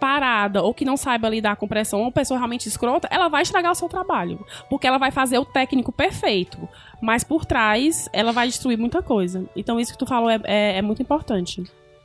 parada 0.00 0.62
ou 0.62 0.72
que 0.72 0.84
não 0.84 0.96
saiba 0.96 1.28
lidar 1.28 1.56
com 1.56 1.66
pressão, 1.66 2.02
uma 2.02 2.12
pessoa 2.12 2.38
realmente 2.38 2.68
escrota, 2.68 3.08
ela 3.10 3.28
vai 3.28 3.42
estragar 3.42 3.72
o 3.72 3.74
seu 3.74 3.88
trabalho. 3.88 4.44
Porque 4.70 4.86
ela 4.86 4.98
vai 4.98 5.10
fazer 5.10 5.38
o 5.38 5.44
técnico 5.44 5.90
perfeito. 5.90 6.68
Mas 7.02 7.24
por 7.24 7.44
trás, 7.44 8.08
ela 8.12 8.32
vai 8.32 8.46
destruir 8.46 8.78
muita 8.78 9.02
coisa. 9.02 9.44
Então, 9.56 9.78
isso 9.78 9.92
que 9.92 9.98
tu 9.98 10.06
falou 10.06 10.30
é, 10.30 10.40
é- 10.44 10.78
é 10.78 10.82
muito 10.82 11.02
importante. 11.02 11.62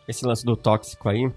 Esse 0.08 0.26
lance 0.26 0.44
do 0.46 0.56
tóxico 0.58 1.08
aí, 1.08 1.32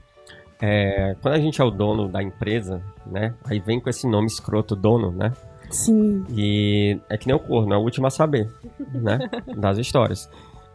é, 0.61 1.17
quando 1.21 1.35
a 1.35 1.41
gente 1.41 1.61
é 1.61 1.65
o 1.65 1.71
dono 1.71 2.09
da 2.09 2.23
empresa, 2.23 2.83
né? 3.07 3.35
Aí 3.45 3.61
vem 3.61 3.81
com 3.81 3.91
esse 3.91 4.07
nome 4.07 4.27
escroto 4.27 4.75
dono, 4.75 5.11
né? 5.11 5.33
Sim. 5.71 6.25
E 6.31 6.99
é 7.09 7.19
que 7.19 7.27
nem 7.27 7.37
o 7.37 7.41
corno, 7.41 7.75
é 7.75 7.77
o 7.77 7.81
último 7.83 8.07
a 8.07 8.11
saber, 8.11 8.51
né? 8.95 9.19
Das 9.57 9.79
histórias. 9.79 10.31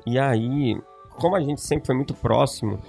E 0.06 0.20
aí, 0.20 0.80
como 1.12 1.36
a 1.36 1.41
gente 1.41 1.62
sempre 1.62 1.86
foi 1.86 1.96
muito 1.96 2.13
próximo, 2.13 2.80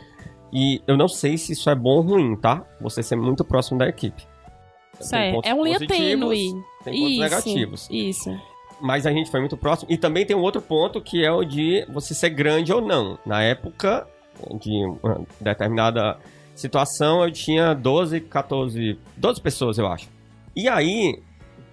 e 0.53 0.83
eu 0.87 0.97
não 0.97 1.09
sei 1.09 1.39
se 1.39 1.53
isso 1.53 1.71
é 1.71 1.75
bom 1.75 1.97
ou 1.97 2.03
ruim, 2.03 2.37
tá? 2.37 2.65
Você 2.81 3.03
ser 3.03 3.17
muito 3.17 3.45
próximo 3.45 3.79
da 3.79 3.89
equipe. 3.89 4.27
Certo. 5.01 5.35
pontos 5.35 5.51
É 5.51 5.55
um 5.55 5.65
linha 5.65 5.79
tênue. 5.79 6.53
Tem 6.85 6.95
pontos 6.95 7.11
Isso. 7.11 7.21
negativos. 7.21 7.89
Isso. 7.91 8.41
Mas 8.81 9.07
a 9.07 9.13
gente 9.13 9.31
foi 9.31 9.41
muito 9.41 9.57
próximo. 9.57 9.91
E 9.91 9.97
também 9.97 10.27
tem 10.27 10.37
um 10.37 10.41
outro 10.43 10.61
ponto 10.61 11.01
que 11.01 11.25
é 11.25 11.33
o 11.33 11.45
de 11.45 11.87
você 11.89 12.15
ser 12.15 12.31
grande 12.31 12.73
ou 12.73 12.81
não. 12.81 13.19
Na 13.25 13.43
época 13.43 14.07
de 14.61 14.85
uma 15.03 15.25
determinada 15.41 16.19
situação, 16.55 17.25
eu 17.25 17.31
tinha 17.31 17.75
12, 17.75 18.21
14, 18.21 18.99
12 19.17 19.41
pessoas, 19.41 19.79
eu 19.79 19.87
acho. 19.87 20.09
E 20.55 20.69
aí 20.69 21.21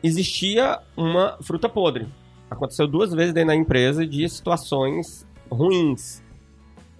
existia 0.01 0.79
uma 0.95 1.37
fruta 1.41 1.67
podre. 1.67 2.07
Aconteceu 2.49 2.87
duas 2.87 3.13
vezes 3.13 3.33
dentro 3.33 3.49
da 3.49 3.55
empresa 3.55 4.05
de 4.05 4.27
situações 4.27 5.27
ruins 5.51 6.23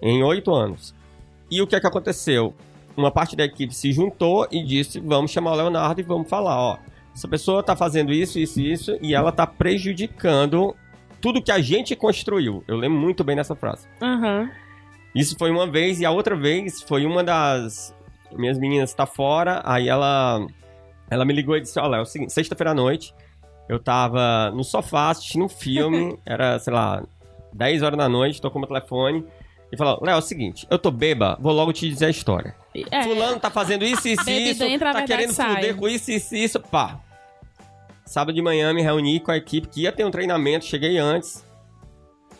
em 0.00 0.22
oito 0.22 0.52
anos. 0.52 0.94
E 1.50 1.60
o 1.60 1.66
que 1.66 1.74
é 1.74 1.80
que 1.80 1.86
aconteceu? 1.86 2.54
Uma 2.96 3.10
parte 3.10 3.34
da 3.34 3.44
equipe 3.44 3.74
se 3.74 3.92
juntou 3.92 4.46
e 4.50 4.62
disse: 4.62 5.00
vamos 5.00 5.30
chamar 5.30 5.52
o 5.52 5.56
Leonardo 5.56 6.00
e 6.00 6.04
vamos 6.04 6.28
falar, 6.28 6.56
ó. 6.56 6.78
Essa 7.14 7.26
pessoa 7.26 7.62
tá 7.62 7.74
fazendo 7.74 8.12
isso, 8.12 8.38
isso 8.38 8.60
e 8.60 8.72
isso, 8.72 8.98
e 9.02 9.14
ela 9.14 9.32
tá 9.32 9.46
prejudicando 9.46 10.74
tudo 11.20 11.42
que 11.42 11.50
a 11.50 11.60
gente 11.60 11.96
construiu. 11.96 12.62
Eu 12.68 12.76
lembro 12.76 12.98
muito 12.98 13.24
bem 13.24 13.36
dessa 13.36 13.54
frase. 13.54 13.86
Aham. 14.00 14.50
Isso 15.14 15.36
foi 15.38 15.50
uma 15.50 15.66
vez, 15.66 16.00
e 16.00 16.04
a 16.04 16.10
outra 16.10 16.36
vez 16.36 16.82
foi 16.82 17.04
uma 17.04 17.24
das 17.24 17.94
minhas 18.32 18.58
meninas 18.58 18.94
tá 18.94 19.06
fora, 19.06 19.60
aí 19.64 19.88
ela 19.88 20.46
ela 21.10 21.24
me 21.24 21.32
ligou 21.32 21.56
e 21.56 21.60
disse, 21.60 21.78
olha, 21.80 21.96
é 21.96 22.00
o 22.00 22.04
seguinte, 22.04 22.32
sexta-feira 22.32 22.70
à 22.70 22.74
noite, 22.74 23.12
eu 23.68 23.80
tava 23.80 24.50
no 24.52 24.62
sofá 24.62 25.10
assistindo 25.10 25.44
um 25.44 25.48
filme, 25.48 26.16
era, 26.24 26.58
sei 26.60 26.72
lá, 26.72 27.02
10 27.52 27.82
horas 27.82 27.98
da 27.98 28.08
noite, 28.08 28.40
tô 28.40 28.50
com 28.50 28.58
o 28.58 28.60
meu 28.60 28.68
telefone, 28.68 29.24
e 29.72 29.76
falou, 29.76 29.98
Léo, 30.02 30.14
é 30.14 30.18
o 30.18 30.22
seguinte, 30.22 30.66
eu 30.70 30.78
tô 30.78 30.90
beba, 30.90 31.36
vou 31.40 31.52
logo 31.52 31.72
te 31.72 31.88
dizer 31.88 32.06
a 32.06 32.10
história. 32.10 32.54
É. 32.90 33.02
Fulano 33.02 33.40
tá 33.40 33.50
fazendo 33.50 33.84
isso, 33.84 34.06
isso, 34.06 34.30
isso, 34.30 34.62
entra, 34.62 34.92
tá 34.92 35.02
querendo 35.02 35.32
sai. 35.32 35.56
fuder 35.56 35.76
com 35.76 35.88
isso, 35.88 36.12
isso, 36.12 36.34
isso, 36.34 36.60
pá. 36.60 37.00
Sábado 38.04 38.34
de 38.34 38.42
manhã 38.42 38.72
me 38.72 38.82
reuni 38.82 39.20
com 39.20 39.30
a 39.30 39.36
equipe 39.36 39.68
que 39.68 39.82
ia 39.82 39.92
ter 39.92 40.04
um 40.04 40.10
treinamento, 40.10 40.64
cheguei 40.64 40.98
antes. 40.98 41.44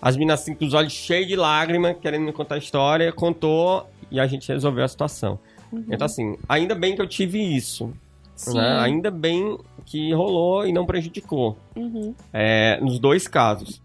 As 0.00 0.16
meninas 0.16 0.40
assim 0.40 0.54
com 0.54 0.64
os 0.64 0.74
olhos 0.74 0.92
cheios 0.92 1.28
de 1.28 1.36
lágrimas, 1.36 1.96
querendo 2.00 2.24
me 2.24 2.32
contar 2.32 2.54
a 2.56 2.58
história, 2.58 3.12
contou 3.12 3.86
e 4.10 4.18
a 4.18 4.26
gente 4.26 4.50
resolveu 4.50 4.84
a 4.84 4.88
situação. 4.88 5.38
Então 5.88 6.06
assim, 6.06 6.36
ainda 6.48 6.74
bem 6.74 6.96
que 6.96 7.02
eu 7.02 7.06
tive 7.06 7.38
isso. 7.38 7.92
Uhum. 8.46 8.54
Né? 8.54 8.78
Ainda 8.80 9.10
bem 9.10 9.58
que 9.84 10.12
rolou 10.12 10.66
e 10.66 10.72
não 10.72 10.86
prejudicou. 10.86 11.58
Uhum. 11.76 12.14
É, 12.32 12.80
nos 12.80 12.98
dois 12.98 13.28
casos. 13.28 13.82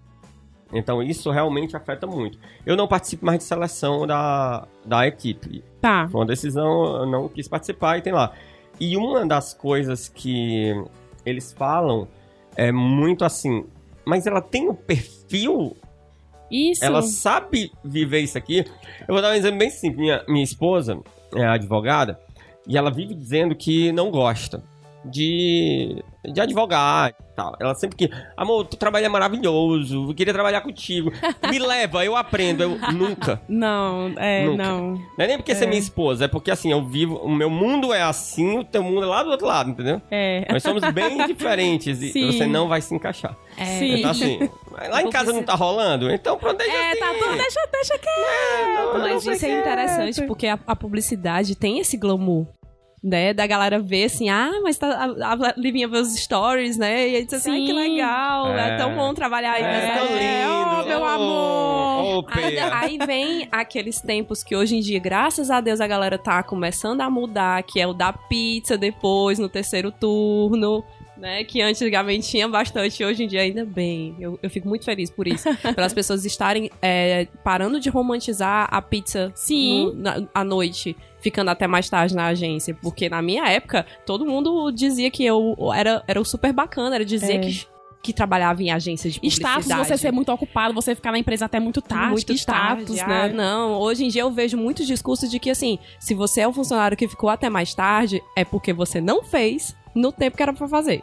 Então 0.73 1.01
isso 1.03 1.29
realmente 1.31 1.75
afeta 1.75 2.07
muito. 2.07 2.39
Eu 2.65 2.75
não 2.75 2.87
participo 2.87 3.25
mais 3.25 3.39
de 3.39 3.43
seleção 3.43 4.07
da, 4.07 4.67
da 4.85 5.07
equipe. 5.07 5.63
Tá. 5.81 6.07
Foi 6.09 6.21
uma 6.21 6.27
decisão, 6.27 6.97
eu 6.97 7.05
não 7.05 7.29
quis 7.29 7.47
participar 7.47 7.97
e 7.97 8.01
tem 8.01 8.13
lá. 8.13 8.31
E 8.79 8.97
uma 8.97 9.25
das 9.25 9.53
coisas 9.53 10.09
que 10.09 10.73
eles 11.25 11.53
falam 11.53 12.07
é 12.55 12.71
muito 12.71 13.23
assim, 13.23 13.65
mas 14.05 14.27
ela 14.27 14.41
tem 14.41 14.67
o 14.69 14.73
perfil, 14.73 15.75
Isso. 16.49 16.83
ela 16.83 17.01
sabe 17.01 17.71
viver 17.83 18.19
isso 18.19 18.37
aqui. 18.37 18.65
Eu 19.07 19.13
vou 19.13 19.21
dar 19.21 19.31
um 19.31 19.35
exemplo 19.35 19.59
bem 19.59 19.69
simples. 19.69 19.99
Minha, 19.99 20.23
minha 20.27 20.43
esposa 20.43 20.99
é 21.35 21.45
advogada 21.45 22.19
e 22.67 22.77
ela 22.77 22.91
vive 22.91 23.13
dizendo 23.13 23.55
que 23.55 23.91
não 23.91 24.09
gosta 24.11 24.63
de, 25.03 26.03
de 26.31 26.41
advogar 26.41 27.09
e 27.09 27.35
tal. 27.35 27.55
Ela 27.59 27.75
sempre 27.75 27.95
que, 27.97 28.09
amor, 28.35 28.65
tu 28.65 28.77
trabalha 28.77 29.09
maravilhoso, 29.09 30.09
eu 30.09 30.13
queria 30.15 30.33
trabalhar 30.33 30.61
contigo. 30.61 31.11
Me 31.49 31.59
leva, 31.59 32.03
eu 32.05 32.15
aprendo. 32.15 32.63
Eu 32.63 32.69
nunca. 32.93 33.41
Não, 33.47 34.13
é, 34.17 34.45
Nunca. 34.45 34.63
não. 34.63 34.91
Não 34.93 35.01
é 35.19 35.27
nem 35.27 35.37
porque 35.37 35.53
você 35.53 35.63
é 35.63 35.67
minha 35.67 35.79
esposa, 35.79 36.25
é 36.25 36.27
porque 36.27 36.51
assim, 36.51 36.71
eu 36.71 36.83
vivo. 36.83 37.15
O 37.17 37.29
meu 37.33 37.49
mundo 37.49 37.93
é 37.93 38.01
assim, 38.01 38.59
o 38.59 38.63
teu 38.63 38.83
mundo 38.83 39.03
é 39.03 39.07
lá 39.07 39.23
do 39.23 39.29
outro 39.31 39.47
lado, 39.47 39.69
entendeu? 39.69 40.01
É. 40.09 40.45
Nós 40.51 40.61
somos 40.63 40.83
bem 40.91 41.25
diferentes 41.27 42.01
e 42.01 42.11
Sim. 42.11 42.31
você 42.31 42.45
não 42.45 42.67
vai 42.67 42.81
se 42.81 42.93
encaixar. 42.93 43.35
Sim. 43.57 43.99
Então, 43.99 44.11
assim, 44.11 44.39
lá 44.89 45.01
em 45.01 45.09
casa 45.09 45.31
não 45.33 45.43
tá 45.43 45.55
rolando, 45.55 46.09
então 46.11 46.37
pronto, 46.37 46.57
deixa 46.57 46.73
É, 46.73 46.91
assim. 46.91 46.99
tá 46.99 47.13
tudo, 47.19 47.37
deixa, 47.37 47.59
deixa 47.71 47.97
quieto. 47.97 48.75
Não, 48.75 48.93
não 48.93 48.99
Mas 48.99 49.23
sei 49.23 49.33
isso 49.33 49.45
é 49.45 49.59
interessante 49.59 50.21
porque 50.25 50.47
a, 50.47 50.59
a 50.67 50.75
publicidade 50.75 51.55
tem 51.55 51.79
esse 51.79 51.97
glamour. 51.97 52.45
Né, 53.07 53.35
da 53.35 53.45
galera 53.45 53.77
ver 53.77 54.05
assim, 54.05 54.29
ah, 54.31 54.49
mas 54.63 54.79
tá, 54.79 54.87
a, 55.21 55.33
a 55.33 55.53
Livinha 55.55 55.87
vê 55.87 55.99
os 55.99 56.15
stories, 56.15 56.75
né? 56.75 57.07
E 57.07 57.15
aí 57.17 57.23
diz 57.25 57.35
assim, 57.35 57.51
ai, 57.51 57.59
que 57.63 57.71
legal, 57.71 58.47
é. 58.57 58.71
É. 58.73 58.77
tão 58.77 58.95
bom 58.95 59.13
trabalhar 59.13 59.51
aí 59.51 59.61
É, 59.61 59.67
nessa 59.67 59.93
tão 59.99 60.07
lindo. 60.07 60.81
oh, 60.81 60.87
meu 60.87 61.05
amor. 61.05 62.03
Ô, 62.03 62.25
Aí, 62.29 62.57
aí 62.59 62.97
vem 63.05 63.47
aqueles 63.51 64.01
tempos 64.01 64.43
que 64.43 64.55
hoje 64.55 64.75
em 64.75 64.79
dia, 64.79 64.97
graças 64.97 65.51
a 65.51 65.61
Deus, 65.61 65.79
a 65.81 65.85
galera 65.85 66.17
tá 66.17 66.41
começando 66.41 67.01
a 67.01 67.09
mudar, 67.09 67.61
que 67.61 67.79
é 67.79 67.85
o 67.85 67.93
da 67.93 68.11
pizza 68.11 68.75
depois, 68.75 69.37
no 69.37 69.47
terceiro 69.49 69.91
turno, 69.91 70.83
né? 71.15 71.43
Que 71.43 71.61
antigamente 71.61 72.27
tinha 72.27 72.47
bastante, 72.47 73.03
hoje 73.05 73.23
em 73.23 73.27
dia 73.27 73.41
ainda 73.41 73.63
bem. 73.65 74.15
Eu, 74.19 74.39
eu 74.41 74.49
fico 74.49 74.67
muito 74.67 74.83
feliz 74.83 75.11
por 75.11 75.27
isso. 75.27 75.47
Pelas 75.75 75.93
pessoas 75.93 76.25
estarem 76.25 76.71
é, 76.81 77.27
parando 77.43 77.79
de 77.79 77.87
romantizar 77.89 78.67
a 78.71 78.81
pizza 78.81 79.31
Sim. 79.35 79.85
no- 79.85 79.93
na- 79.93 80.27
à 80.33 80.43
noite, 80.43 80.95
ficando 81.25 81.49
até 81.49 81.65
mais 81.65 81.89
tarde 81.89 82.13
na 82.15 82.27
agência. 82.27 82.77
Porque 82.79 83.09
na 83.09 83.19
minha 83.19 83.47
época, 83.49 83.83
todo 84.05 84.27
mundo 84.27 84.69
dizia 84.71 85.09
que 85.09 85.25
eu 85.25 85.55
era, 85.75 86.03
era 86.07 86.21
o 86.21 86.23
super 86.23 86.53
bacana, 86.53 86.95
era 86.95 87.05
dizer 87.05 87.37
É. 87.37 87.39
que 87.39 87.67
que 88.03 88.13
trabalhava 88.13 88.61
em 88.61 88.69
agência 88.69 89.09
de 89.09 89.19
publicidade. 89.19 89.63
Status, 89.63 89.87
você 89.87 89.97
ser 89.97 90.11
muito 90.11 90.31
ocupado, 90.31 90.75
você 90.75 90.93
ficar 90.93 91.11
na 91.11 91.17
empresa 91.17 91.45
até 91.45 91.59
muito 91.59 91.81
tarde. 91.81 92.11
muito 92.11 92.33
status, 92.33 92.97
tarde. 92.97 93.07
né? 93.07 93.21
Ah, 93.23 93.27
não, 93.35 93.79
hoje 93.79 94.05
em 94.05 94.09
dia 94.09 94.21
eu 94.21 94.29
vejo 94.29 94.55
muitos 94.55 94.85
discursos 94.85 95.27
de 95.27 95.39
que, 95.39 95.49
assim, 95.49 95.79
se 95.99 96.13
você 96.13 96.41
é 96.41 96.47
um 96.47 96.53
funcionário 96.53 96.95
que 96.95 97.07
ficou 97.07 97.31
até 97.31 97.49
mais 97.49 97.73
tarde, 97.73 98.21
é 98.37 98.45
porque 98.45 98.71
você 98.73 99.01
não 99.01 99.23
fez 99.23 99.75
no 99.95 100.11
tempo 100.11 100.37
que 100.37 100.43
era 100.43 100.53
pra 100.53 100.67
fazer. 100.67 101.01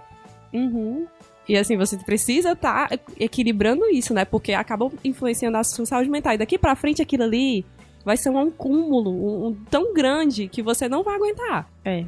Uhum. 0.52 1.04
E 1.48 1.56
assim, 1.56 1.76
você 1.76 1.96
precisa 1.96 2.52
estar 2.52 2.88
equilibrando 3.18 3.85
isso, 3.90 4.14
né? 4.14 4.24
Porque 4.24 4.52
acaba 4.52 4.88
influenciando 5.04 5.56
a 5.58 5.64
sua 5.64 5.85
saúde 5.85 6.08
mental. 6.08 6.35
E 6.35 6.38
daqui 6.38 6.56
pra 6.56 6.76
frente, 6.76 7.02
aquilo 7.02 7.24
ali 7.24 7.66
vai 8.05 8.17
ser 8.17 8.31
um 8.31 8.51
cúmulo 8.51 9.11
um, 9.11 9.47
um 9.49 9.55
tão 9.71 9.93
grande 9.95 10.49
que 10.49 10.62
você 10.62 10.88
não 10.88 11.03
vai 11.03 11.17
aguentar. 11.17 11.69
É. 11.85 12.05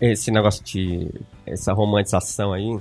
Esse 0.00 0.30
negócio 0.30 0.64
de. 0.64 1.08
essa 1.46 1.72
romantização 1.72 2.52
aí. 2.52 2.78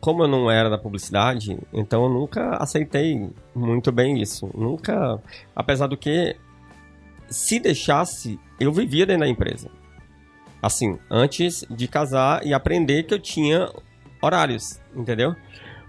Como 0.00 0.24
eu 0.24 0.28
não 0.28 0.50
era 0.50 0.68
da 0.68 0.76
publicidade, 0.76 1.56
então 1.72 2.02
eu 2.02 2.10
nunca 2.10 2.56
aceitei 2.56 3.30
muito 3.54 3.92
bem 3.92 4.20
isso. 4.20 4.50
Nunca. 4.52 5.22
Apesar 5.54 5.86
do 5.86 5.96
que, 5.96 6.34
se 7.28 7.60
deixasse, 7.60 8.38
eu 8.58 8.72
vivia 8.72 9.06
dentro 9.06 9.20
da 9.20 9.28
empresa. 9.28 9.70
Assim, 10.60 10.98
antes 11.08 11.64
de 11.70 11.86
casar 11.86 12.44
e 12.44 12.52
aprender 12.52 13.04
que 13.04 13.14
eu 13.14 13.18
tinha 13.18 13.68
horários, 14.20 14.80
entendeu? 14.94 15.36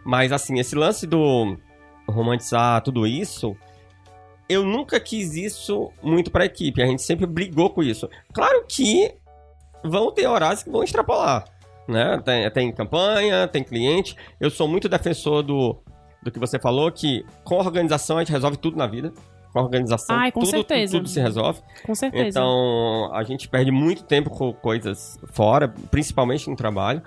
Mas 0.04 0.32
assim, 0.32 0.60
esse 0.60 0.76
lance 0.76 1.08
do 1.08 1.58
romantizar 2.08 2.82
tudo 2.82 3.08
isso, 3.08 3.56
eu 4.54 4.63
nunca 4.63 5.00
quis 5.00 5.36
isso 5.36 5.92
muito 6.02 6.32
pra 6.32 6.46
equipe. 6.46 6.82
A 6.82 6.86
gente 6.86 7.02
sempre 7.02 7.26
brigou 7.26 7.70
com 7.70 7.84
isso. 7.84 8.10
Claro 8.34 8.66
que 8.68 9.13
vão 9.84 10.12
ter 10.12 10.28
horários 10.28 10.63
que 10.63 10.70
vão 10.70 10.84
extrapolar, 10.84 11.46
né? 11.88 12.22
Tem, 12.24 12.50
tem 12.52 12.72
campanha, 12.72 13.48
tem 13.48 13.63
cliente. 13.63 14.16
Eu 14.39 14.50
sou 14.50 14.68
muito 14.68 14.88
defensor 14.88 15.44
do, 15.44 15.78
do 16.22 16.32
que 16.32 16.39
você 16.39 16.58
falou, 16.58 16.92
que 16.92 17.26
com 17.44 17.56
a 17.56 17.63
organização 17.63 18.18
a 18.18 18.22
gente 18.22 18.32
resolve 18.32 18.58
tudo 18.58 18.78
na 18.78 18.88
vida. 18.88 19.12
Com 19.52 19.60
a 19.60 19.62
organização, 19.62 20.16
Ai, 20.16 20.32
com 20.32 20.39
tudo, 20.39 20.50
tudo, 20.50 20.68
certeza. 20.68 20.98
tudo 20.98 21.08
se 21.08 21.22
resolve. 21.22 21.62
Com 21.86 21.94
certeza. 21.94 22.28
Então, 22.28 23.13
a 23.13 23.24
gente 23.24 23.48
perde 23.48 23.70
muito 23.70 24.04
tempo 24.04 24.32
com 24.32 24.52
coisas 24.52 25.20
fora, 25.32 25.68
principalmente 25.92 26.50
no 26.50 26.56
trabalho. 26.56 27.04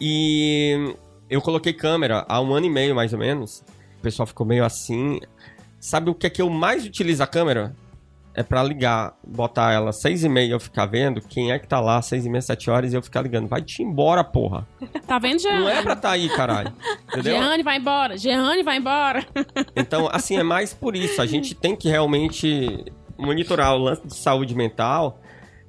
E 0.00 0.92
eu 1.30 1.40
coloquei 1.40 1.72
câmera 1.72 2.24
há 2.28 2.40
um 2.40 2.52
ano 2.52 2.66
e 2.66 2.70
meio, 2.70 2.96
mais 2.96 3.12
ou 3.12 3.18
menos. 3.20 3.64
O 3.98 4.02
pessoal 4.02 4.26
ficou 4.26 4.44
meio 4.44 4.64
assim. 4.64 5.20
Sabe 5.80 6.10
o 6.10 6.14
que 6.14 6.26
é 6.26 6.30
que 6.30 6.42
eu 6.42 6.50
mais 6.50 6.84
utilizo 6.84 7.22
a 7.22 7.26
câmera? 7.26 7.74
É 8.34 8.42
pra 8.42 8.62
ligar, 8.62 9.16
botar 9.26 9.72
ela 9.72 9.92
seis 9.92 10.22
e 10.22 10.28
meia 10.28 10.52
eu 10.52 10.60
ficar 10.60 10.86
vendo 10.86 11.20
quem 11.20 11.50
é 11.50 11.58
que 11.58 11.66
tá 11.66 11.80
lá, 11.80 12.00
seis 12.00 12.24
e 12.24 12.30
meia, 12.30 12.40
sete 12.40 12.70
horas, 12.70 12.92
e 12.92 12.96
eu 12.96 13.02
ficar 13.02 13.20
ligando. 13.22 13.48
Vai 13.48 13.62
te 13.62 13.82
embora, 13.82 14.22
porra. 14.22 14.66
Tá 15.08 15.18
vendo, 15.18 15.40
Jeane? 15.40 15.60
Não 15.60 15.68
é 15.68 15.82
pra 15.82 15.96
tá 15.96 16.10
aí, 16.10 16.28
caralho. 16.28 16.70
Entendeu? 17.08 17.36
Jeane 17.36 17.62
vai 17.62 17.78
embora. 17.78 18.16
Jeane 18.18 18.62
vai 18.62 18.76
embora. 18.76 19.26
Então, 19.74 20.08
assim, 20.12 20.36
é 20.36 20.42
mais 20.42 20.74
por 20.74 20.94
isso. 20.94 21.20
A 21.22 21.26
gente 21.26 21.54
tem 21.54 21.74
que 21.74 21.88
realmente 21.88 22.84
monitorar 23.16 23.74
o 23.74 23.78
lance 23.78 24.06
de 24.06 24.14
saúde 24.14 24.54
mental. 24.54 25.18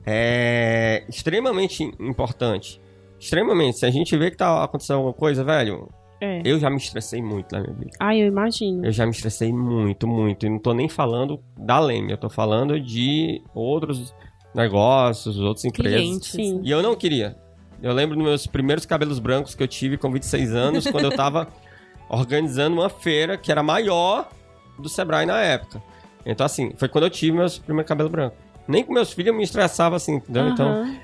É 0.05 1.05
extremamente 1.07 1.83
importante. 1.99 2.81
Extremamente. 3.19 3.79
Se 3.79 3.85
a 3.85 3.91
gente 3.91 4.15
vê 4.17 4.29
que 4.29 4.37
tá 4.37 4.63
acontecendo 4.63 4.97
alguma 4.97 5.13
coisa, 5.13 5.43
velho, 5.43 5.89
É. 6.21 6.41
eu 6.43 6.59
já 6.59 6.69
me 6.69 6.77
estressei 6.77 7.21
muito 7.21 7.53
na 7.53 7.61
minha 7.61 7.73
vida. 7.73 7.91
Ai, 7.99 8.21
eu 8.21 8.27
imagino. 8.27 8.85
Eu 8.85 8.91
já 8.91 9.05
me 9.05 9.11
estressei 9.11 9.53
muito, 9.53 10.07
muito. 10.07 10.45
E 10.45 10.49
não 10.49 10.59
tô 10.59 10.73
nem 10.73 10.89
falando 10.89 11.39
da 11.57 11.79
Leme, 11.79 12.11
eu 12.11 12.17
tô 12.17 12.29
falando 12.29 12.79
de 12.79 13.41
outros 13.53 14.13
negócios, 14.53 15.39
outras 15.39 15.65
empresas. 15.65 15.99
Clientes. 15.99 16.31
Sim. 16.31 16.61
E 16.63 16.71
eu 16.71 16.81
não 16.81 16.95
queria. 16.95 17.37
Eu 17.81 17.93
lembro 17.93 18.15
dos 18.17 18.25
meus 18.25 18.47
primeiros 18.47 18.85
cabelos 18.85 19.19
brancos 19.19 19.55
que 19.55 19.63
eu 19.63 19.67
tive 19.67 19.97
com 19.97 20.11
26 20.11 20.53
anos, 20.53 20.87
quando 20.87 21.05
eu 21.05 21.15
tava 21.15 21.47
organizando 22.09 22.75
uma 22.75 22.89
feira 22.89 23.37
que 23.37 23.51
era 23.51 23.63
maior 23.63 24.29
do 24.77 24.89
Sebrae 24.89 25.25
na 25.25 25.39
época. 25.41 25.81
Então, 26.25 26.45
assim, 26.45 26.73
foi 26.75 26.89
quando 26.89 27.05
eu 27.05 27.09
tive 27.09 27.37
meus 27.37 27.57
primeiros 27.57 27.87
cabelos 27.87 28.11
brancos. 28.11 28.37
Nem 28.67 28.83
com 28.83 28.93
meus 28.93 29.11
filhos 29.13 29.29
eu 29.29 29.33
me 29.33 29.43
estressava 29.43 29.95
assim, 29.95 30.15
entendeu? 30.15 30.49
Então, 30.49 30.69
Aham. 30.69 30.99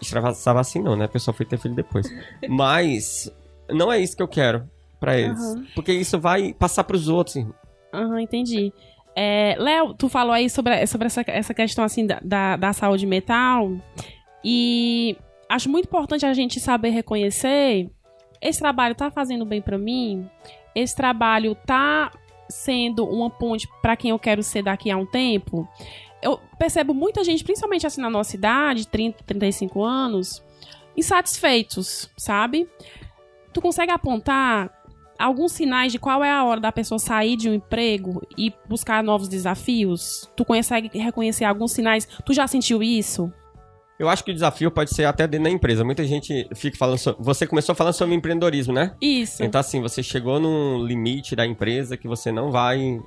estressava 0.00 0.60
assim 0.60 0.80
não, 0.82 0.96
né? 0.96 1.04
A 1.04 1.08
pessoa 1.08 1.34
foi 1.34 1.44
ter 1.44 1.58
filho 1.58 1.74
depois. 1.74 2.06
Mas 2.48 3.30
não 3.70 3.92
é 3.92 4.00
isso 4.00 4.16
que 4.16 4.22
eu 4.22 4.28
quero 4.28 4.68
pra 5.00 5.16
eles. 5.16 5.38
Aham. 5.38 5.66
Porque 5.74 5.92
isso 5.92 6.18
vai 6.18 6.52
passar 6.54 6.84
pros 6.84 7.08
outros. 7.08 7.36
irmão. 7.36 7.54
Aham, 7.92 8.20
entendi. 8.20 8.72
É, 9.16 9.56
Léo, 9.58 9.94
tu 9.94 10.08
falou 10.08 10.32
aí 10.32 10.48
sobre, 10.48 10.86
sobre 10.86 11.06
essa, 11.06 11.24
essa 11.26 11.54
questão 11.54 11.84
assim 11.84 12.06
da, 12.06 12.20
da, 12.22 12.56
da 12.56 12.72
saúde 12.72 13.06
mental 13.06 13.72
e 14.44 15.16
acho 15.48 15.68
muito 15.68 15.86
importante 15.86 16.24
a 16.24 16.32
gente 16.32 16.60
saber 16.60 16.90
reconhecer 16.90 17.90
esse 18.40 18.60
trabalho 18.60 18.94
tá 18.94 19.10
fazendo 19.10 19.44
bem 19.44 19.60
pra 19.60 19.78
mim, 19.78 20.28
esse 20.74 20.94
trabalho 20.94 21.56
tá 21.66 22.10
sendo 22.48 23.04
uma 23.04 23.28
ponte 23.28 23.68
pra 23.82 23.96
quem 23.96 24.10
eu 24.10 24.18
quero 24.18 24.42
ser 24.42 24.62
daqui 24.62 24.90
a 24.90 24.96
um 24.96 25.04
tempo. 25.06 25.68
Eu 26.22 26.40
percebo 26.58 26.94
muita 26.94 27.22
gente, 27.22 27.44
principalmente 27.44 27.86
assim 27.86 28.00
na 28.00 28.10
nossa 28.10 28.34
idade, 28.34 28.88
30, 28.88 29.24
35 29.24 29.82
anos, 29.84 30.42
insatisfeitos, 30.96 32.10
sabe? 32.16 32.68
Tu 33.58 33.62
consegue 33.62 33.90
apontar 33.90 34.70
alguns 35.18 35.50
sinais 35.50 35.90
de 35.90 35.98
qual 35.98 36.22
é 36.22 36.30
a 36.30 36.44
hora 36.44 36.60
da 36.60 36.70
pessoa 36.70 36.96
sair 36.96 37.34
de 37.34 37.50
um 37.50 37.54
emprego 37.54 38.24
e 38.38 38.54
buscar 38.68 39.02
novos 39.02 39.26
desafios? 39.28 40.30
Tu 40.36 40.44
consegue 40.44 40.96
reconhecer 40.96 41.44
alguns 41.44 41.72
sinais? 41.72 42.06
Tu 42.24 42.32
já 42.32 42.46
sentiu 42.46 42.84
isso? 42.84 43.32
Eu 43.98 44.08
acho 44.08 44.22
que 44.22 44.30
o 44.30 44.34
desafio 44.34 44.70
pode 44.70 44.94
ser 44.94 45.06
até 45.06 45.26
dentro 45.26 45.46
da 45.46 45.50
empresa. 45.50 45.82
Muita 45.82 46.04
gente 46.04 46.48
fica 46.54 46.78
falando 46.78 46.98
sobre... 46.98 47.20
Você 47.20 47.48
começou 47.48 47.74
falando 47.74 47.94
sobre 47.94 48.14
empreendedorismo, 48.14 48.72
né? 48.72 48.94
Isso. 49.00 49.42
Então, 49.42 49.60
assim, 49.60 49.82
você 49.82 50.04
chegou 50.04 50.38
num 50.38 50.84
limite 50.84 51.34
da 51.34 51.44
empresa 51.44 51.96
que 51.96 52.06
você 52.06 52.30
não 52.30 52.52
vai 52.52 53.00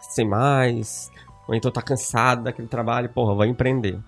ser 0.00 0.24
mais, 0.24 1.10
ou 1.46 1.54
então 1.54 1.70
tá 1.70 1.82
cansado 1.82 2.44
daquele 2.44 2.68
trabalho, 2.68 3.10
porra, 3.10 3.34
vou 3.34 3.44
empreender. 3.44 3.98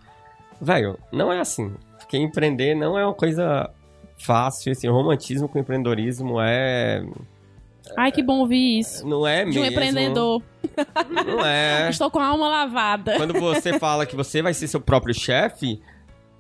Velho, 0.59 0.99
não 1.13 1.31
é 1.31 1.39
assim. 1.39 1.71
Porque 1.99 2.17
empreender 2.17 2.75
não 2.75 2.99
é 2.99 3.05
uma 3.05 3.13
coisa 3.13 3.71
fácil, 4.19 4.73
assim, 4.73 4.89
o 4.89 4.93
romantismo 4.93 5.49
com 5.49 5.59
o 5.59 5.61
empreendedorismo 5.63 6.41
é... 6.41 7.05
Ai, 7.99 8.13
que 8.13 8.23
bom 8.23 8.39
ouvir 8.39 8.79
isso. 8.79 9.07
Não 9.07 9.27
é 9.27 9.45
De 9.45 9.59
um 9.59 9.63
mesmo. 9.63 9.67
empreendedor. 9.67 10.43
Não 11.11 11.45
é. 11.45 11.91
Estou 11.91 12.11
com 12.11 12.21
a 12.21 12.27
alma 12.27 12.49
lavada. 12.49 13.17
Quando 13.17 13.35
você 13.39 13.79
fala 13.79 14.07
que 14.07 14.15
você 14.15 14.41
vai 14.41 14.55
ser 14.55 14.69
seu 14.69 14.81
próprio 14.81 15.13
chefe, 15.13 15.81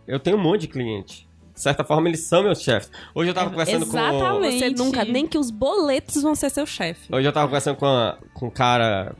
eu 0.06 0.20
tenho 0.20 0.36
um 0.36 0.40
monte 0.40 0.62
de 0.62 0.68
cliente. 0.68 1.28
De 1.52 1.60
certa 1.60 1.84
forma, 1.84 2.08
eles 2.08 2.26
são 2.26 2.42
meus 2.44 2.62
chefes. 2.62 2.90
Hoje 3.14 3.30
eu 3.30 3.34
tava 3.34 3.50
conversando 3.50 3.84
com... 3.86 3.98
exatamente. 3.98 4.58
Você 4.58 4.70
nunca, 4.70 5.04
nem 5.04 5.26
que 5.26 5.36
os 5.36 5.50
boletos 5.50 6.22
vão 6.22 6.34
ser 6.34 6.48
seu 6.48 6.64
chefe. 6.64 7.12
Hoje 7.12 7.26
eu 7.28 7.32
tava 7.32 7.46
conversando 7.48 7.76
com, 7.76 7.86
a- 7.86 8.16
com 8.32 8.46
um 8.46 8.50
cara 8.50 9.14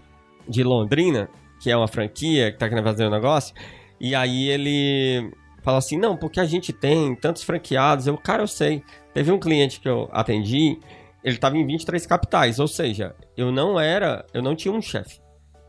de 0.49 0.63
Londrina, 0.63 1.29
que 1.61 1.71
é 1.71 1.77
uma 1.77 1.89
franquia, 1.89 2.51
que 2.53 2.57
tá 2.59 2.69
querendo 2.69 2.85
fazer 2.85 3.07
um 3.07 3.11
negócio, 3.11 3.55
e 4.01 4.15
aí 4.15 4.49
ele 4.49 5.31
falou 5.63 5.79
assim, 5.79 5.97
não, 5.97 6.17
porque 6.17 6.41
a 6.41 6.45
gente 6.45 6.73
tem 6.73 7.15
tantos 7.15 7.43
franqueados. 7.43 8.07
Eu, 8.07 8.17
cara, 8.19 8.43
eu 8.43 8.49
sei. 8.49 8.83
Teve 9.15 9.31
um 9.33 9.39
cliente 9.39 9.81
que 9.81 9.89
eu 9.89 10.09
atendi, 10.13 10.79
ele 11.23 11.39
tava 11.39 11.57
em 11.57 11.67
23 11.67 12.05
capitais, 12.07 12.59
ou 12.59 12.67
seja, 12.69 13.15
eu 13.37 13.53
não 13.53 13.79
era, 13.79 14.25
eu 14.35 14.43
não 14.43 14.55
tinha 14.57 14.73
um 14.73 14.83
chefe. 14.83 15.21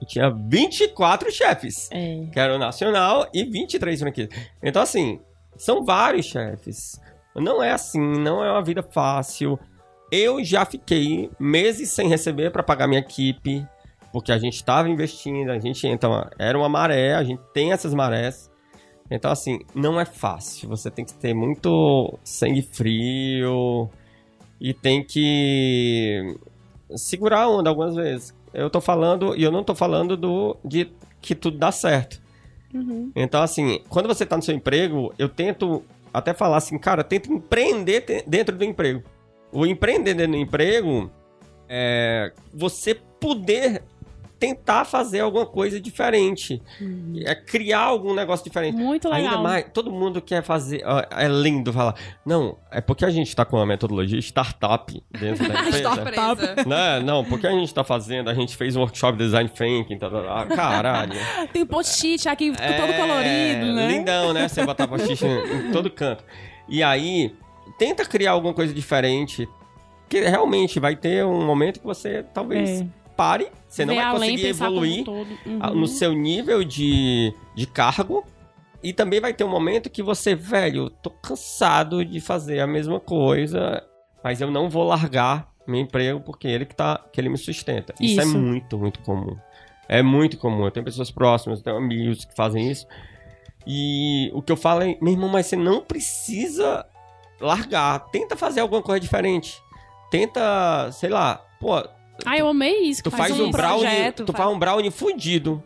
Eu 0.02 0.08
tinha 0.08 0.30
24 0.30 1.32
chefes, 1.32 1.90
É. 1.92 2.26
que 2.32 2.40
era 2.40 2.56
o 2.56 2.60
nacional, 2.60 3.28
e 3.34 3.44
23 3.46 4.00
franquias. 4.00 4.30
Então, 4.62 4.82
assim, 4.82 5.20
são 5.56 5.86
vários 5.86 6.26
chefes. 6.26 7.00
Não 7.36 7.62
é 7.64 7.72
assim, 7.72 8.00
não 8.00 8.44
é 8.44 8.52
uma 8.52 8.64
vida 8.64 8.84
fácil. 8.84 9.58
Eu 10.12 10.44
já 10.44 10.66
fiquei 10.66 11.32
meses 11.40 11.90
sem 11.92 12.08
receber 12.08 12.52
para 12.52 12.62
pagar 12.62 12.88
minha 12.88 13.00
equipe, 13.00 13.66
porque 14.12 14.32
a 14.32 14.38
gente 14.38 14.56
estava 14.56 14.88
investindo, 14.90 15.50
a 15.50 15.58
gente 15.60 15.88
então 15.88 16.28
era 16.38 16.56
uma 16.58 16.70
maré, 16.70 17.16
a 17.16 17.24
gente 17.24 17.42
tem 17.54 17.72
essas 17.72 17.94
marés. 17.94 18.52
Então 19.10 19.32
assim, 19.32 19.60
não 19.76 20.00
é 20.00 20.06
fácil. 20.06 20.70
Você 20.70 20.90
tem 20.90 21.06
que 21.06 21.14
ter 21.14 21.34
muito 21.34 22.18
sangue 22.24 22.62
frio 22.62 23.90
e 24.60 24.74
tem 24.74 25.04
que 25.04 26.38
segurar 26.96 27.42
a 27.42 27.50
onda 27.50 27.70
algumas 27.70 27.96
vezes. 27.96 28.34
Eu 28.54 28.70
tô 28.70 28.80
falando 28.80 29.36
e 29.36 29.44
eu 29.44 29.52
não 29.52 29.64
tô 29.64 29.74
falando 29.74 30.16
do 30.16 30.58
de 30.64 30.92
que 31.22 31.34
tudo 31.34 31.58
dá 31.58 31.72
certo. 31.72 32.22
Uhum. 32.74 33.12
Então, 33.16 33.42
assim, 33.42 33.80
quando 33.88 34.08
você 34.08 34.26
tá 34.26 34.36
no 34.36 34.42
seu 34.42 34.56
emprego, 34.56 35.14
eu 35.18 35.30
tento 35.30 35.84
até 36.14 36.34
falar 36.34 36.58
assim, 36.58 36.78
cara, 36.78 37.04
tenta 37.04 37.32
empreender 37.32 38.24
dentro 38.28 38.56
do 38.56 38.64
emprego. 38.64 39.04
O 39.52 39.66
empreender 39.66 40.14
dentro 40.14 40.34
do 40.34 40.38
emprego 40.38 41.10
é 41.70 42.32
você 42.54 42.96
poder 43.20 43.84
tentar 44.40 44.84
fazer 44.86 45.22
alguma 45.22 45.46
coisa 45.46 45.80
diferente. 45.80 46.62
É 47.26 47.34
criar 47.34 47.80
algum 47.82 48.14
negócio 48.14 48.44
diferente. 48.44 48.76
Muito 48.76 49.08
legal. 49.08 49.32
Ainda 49.32 49.38
mais, 49.42 49.66
todo 49.74 49.90
mundo 49.92 50.22
quer 50.22 50.44
fazer. 50.44 50.82
ó, 50.86 51.02
É 51.12 51.28
lindo 51.28 51.72
falar. 51.72 51.96
Não, 52.26 52.58
é 52.70 52.82
porque 52.82 53.06
a 53.06 53.10
gente 53.10 53.34
tá 53.36 53.46
com 53.46 53.56
uma 53.58 53.66
metodologia 53.66 54.20
startup 54.20 55.02
dentro 55.12 55.48
da 55.48 55.60
empresa. 55.68 55.96
Surpresa. 55.96 56.56
Né? 56.68 57.00
Não, 57.00 57.24
porque 57.24 57.48
a 57.48 57.52
gente 57.52 57.74
tá 57.74 57.84
fazendo, 57.84 58.30
a 58.30 58.34
gente 58.34 58.56
fez 58.58 58.76
um 58.76 58.82
workshop 58.82 59.18
de 59.18 59.24
design 59.26 59.50
thinking, 59.50 59.98
tá, 59.98 60.10
tá, 60.10 60.22
tá. 60.46 60.56
caralho. 60.56 61.14
Tem 61.54 61.66
post-it 61.66 62.28
aqui 62.28 62.54
É, 62.60 62.74
todo 62.74 62.94
colorido, 62.94 63.74
né? 63.74 63.88
Lindão, 63.88 64.34
né? 64.34 64.48
Você 64.48 64.66
botar 64.66 64.88
post-it 64.88 65.26
em, 65.26 65.68
em 65.70 65.72
todo 65.72 65.90
canto. 65.90 66.24
E 66.68 66.84
aí, 66.84 67.34
tenta 67.78 68.04
criar 68.06 68.32
alguma 68.32 68.54
coisa 68.54 68.74
diferente. 68.74 69.48
porque 70.04 70.22
realmente 70.22 70.80
vai 70.80 70.96
ter 70.96 71.26
um 71.26 71.46
momento 71.46 71.80
que 71.80 71.86
você 71.86 72.24
talvez 72.34 72.82
É. 72.82 73.03
pare, 73.16 73.48
você 73.68 73.86
não 73.86 73.96
vai 73.96 74.12
conseguir 74.12 74.46
um 74.46 74.50
evoluir 74.50 75.06
Uhum. 75.10 75.76
no 75.76 75.88
seu 75.88 76.14
nível 76.14 76.64
de, 76.64 77.34
de 77.56 77.66
cargo. 77.68 78.24
E 78.82 78.92
também 78.92 79.22
vai 79.22 79.34
ter 79.34 79.44
um 79.46 79.50
momento 79.50 79.90
que 79.90 80.04
você, 80.04 80.36
velho, 80.36 80.90
tô 80.90 81.10
cansado 81.10 82.04
de 82.04 82.20
fazer 82.20 82.60
a 82.60 82.68
mesma 82.68 83.00
coisa, 83.00 83.82
mas 84.22 84.42
eu 84.42 84.52
não 84.52 84.70
vou 84.70 84.84
largar 84.84 85.50
meu 85.66 85.80
emprego 85.80 86.20
porque 86.20 86.48
ele 86.48 86.66
que 86.66 86.76
tá, 86.76 87.00
que 87.12 87.22
ele 87.22 87.30
me 87.30 87.38
sustenta. 87.38 87.94
Isso, 88.00 88.20
é 88.20 88.24
Isso. 88.26 88.38
muito, 88.38 88.78
muito 88.78 89.00
comum. 89.00 89.38
É 89.88 90.02
muito 90.02 90.38
comum. 90.38 90.66
Eu 90.66 90.72
tenho 90.72 90.84
pessoas 90.86 91.10
próximas, 91.12 91.60
eu 91.60 91.64
tenho 91.64 91.78
amigos 91.78 92.26
que 92.26 92.36
fazem 92.36 92.70
isso. 92.70 92.86
E 93.66 94.30
o 94.34 94.42
que 94.42 94.52
eu 94.52 94.58
falo 94.58 94.82
é, 94.82 94.98
meu 95.02 95.14
irmão, 95.14 95.30
mas 95.30 95.46
você 95.46 95.56
não 95.56 95.82
precisa 95.82 96.86
largar. 97.40 98.00
Tenta 98.12 98.36
fazer 98.36 98.60
alguma 98.60 98.82
coisa 98.82 99.00
diferente. 99.00 99.62
Tenta, 100.12 100.92
sei 100.92 101.10
lá, 101.10 101.42
pô, 101.60 101.82
Ah, 102.26 102.38
eu 102.38 102.48
amei 102.48 102.82
isso. 102.84 103.04
Tu 103.04 103.12
que 103.12 103.18
faz, 103.18 103.38
um 103.40 103.46
um 103.46 103.52
brownie, 103.52 103.82
projeto, 103.86 104.26
tu 104.26 104.32
faz- 104.32 104.44
faz 104.46 104.56
um 104.56 104.60
brownie 104.60 104.92
fudido. 104.92 105.64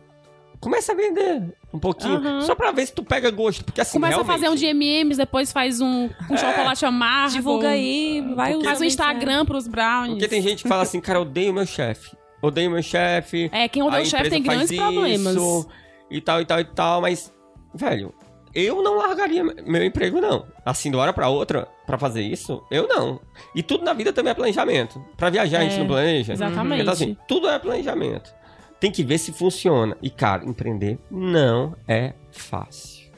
Começa 0.60 0.90
a 0.90 0.94
vender 0.94 1.54
um 1.72 1.78
pouquinho, 1.78 2.16
Aham. 2.16 2.40
só 2.40 2.52
pra 2.54 2.72
ver 2.72 2.84
se 2.86 2.92
tu 2.92 3.04
pega 3.04 3.30
gosto, 3.30 3.64
porque 3.64 3.80
assim, 3.80 3.92
Começa 3.92 4.16
realmente, 4.16 4.30
a 4.30 4.32
fazer 4.34 4.48
um 4.48 4.56
de 4.56 4.66
M&M's, 4.66 5.16
depois 5.16 5.52
faz 5.52 5.80
um 5.80 6.08
com 6.26 6.36
chocolate 6.36 6.84
amargo. 6.84 7.32
Divulga 7.34 7.68
aí, 7.68 8.20
vai 8.34 8.52
Porque- 8.54 8.66
Faz 8.66 8.80
um 8.80 8.84
Instagram 8.84 9.44
pros 9.46 9.68
brownies. 9.68 10.14
Porque 10.14 10.26
tem 10.28 10.42
gente 10.42 10.62
que 10.64 10.68
fala 10.68 10.82
assim, 10.82 11.00
cara, 11.00 11.18
eu 11.18 11.22
odeio 11.22 11.52
meu 11.54 11.64
chefe. 11.66 12.10
Odeio 12.42 12.70
meu 12.72 12.82
chefe. 12.82 13.48
É, 13.52 13.68
quem 13.68 13.82
odeia 13.84 14.02
o 14.02 14.06
chefe 14.06 14.30
tem 14.30 14.42
faz 14.42 14.58
grandes 14.58 14.76
problemas. 14.76 15.36
isso, 15.36 15.68
E 16.10 16.20
tal, 16.20 16.40
e 16.40 16.44
tal, 16.44 16.58
e 16.60 16.64
tal, 16.64 17.00
mas, 17.02 17.32
velho, 17.74 18.12
eu 18.58 18.82
não 18.82 18.96
largaria 18.96 19.42
meu 19.44 19.84
emprego, 19.84 20.20
não. 20.20 20.46
Assim, 20.64 20.90
de 20.90 20.96
uma 20.96 21.02
hora 21.02 21.12
pra 21.12 21.28
outra, 21.28 21.68
pra 21.86 21.98
fazer 21.98 22.22
isso, 22.22 22.62
eu 22.70 22.86
não. 22.88 23.20
E 23.54 23.62
tudo 23.62 23.84
na 23.84 23.92
vida 23.92 24.12
também 24.12 24.30
é 24.30 24.34
planejamento. 24.34 25.02
Pra 25.16 25.30
viajar 25.30 25.58
a 25.58 25.62
gente 25.62 25.76
É, 25.76 25.78
não 25.78 25.86
planeja. 25.86 26.32
exatamente. 26.32 26.82
Então, 26.82 26.92
assim, 26.92 27.16
tudo 27.26 27.48
é 27.48 27.58
planejamento. 27.58 28.34
Tem 28.80 28.90
que 28.90 29.02
ver 29.02 29.18
se 29.18 29.32
funciona. 29.32 29.96
E, 30.02 30.08
cara, 30.10 30.44
empreender 30.44 30.98
não 31.10 31.74
é 31.86 32.12
fácil. 32.30 33.08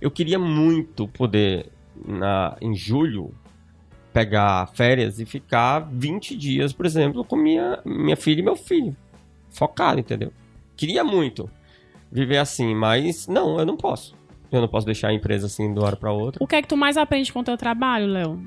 Eu 0.00 0.10
queria 0.10 0.38
muito 0.38 1.08
poder, 1.08 1.66
na, 2.06 2.56
em 2.60 2.74
julho, 2.74 3.34
pegar 4.12 4.66
férias 4.74 5.18
e 5.20 5.26
ficar 5.26 5.80
20 5.92 6.36
dias, 6.36 6.72
por 6.72 6.86
exemplo, 6.86 7.24
com 7.24 7.36
minha, 7.36 7.80
minha 7.84 8.16
filha 8.16 8.40
e 8.40 8.44
meu 8.44 8.56
filho. 8.56 8.96
Focado, 9.50 9.98
entendeu? 10.00 10.32
Queria 10.76 11.02
muito 11.02 11.50
viver 12.10 12.38
assim, 12.38 12.74
mas 12.74 13.26
não, 13.26 13.58
eu 13.58 13.66
não 13.66 13.76
posso. 13.76 14.14
Eu 14.50 14.60
não 14.60 14.68
posso 14.68 14.86
deixar 14.86 15.08
a 15.08 15.12
empresa 15.12 15.46
assim 15.46 15.72
de 15.72 15.78
uma 15.78 15.86
hora 15.86 15.96
pra 15.96 16.12
outra. 16.12 16.42
O 16.42 16.46
que 16.46 16.56
é 16.56 16.62
que 16.62 16.68
tu 16.68 16.76
mais 16.76 16.96
aprende 16.96 17.32
com 17.32 17.40
o 17.40 17.44
teu 17.44 17.56
trabalho, 17.56 18.06
Léo? 18.06 18.42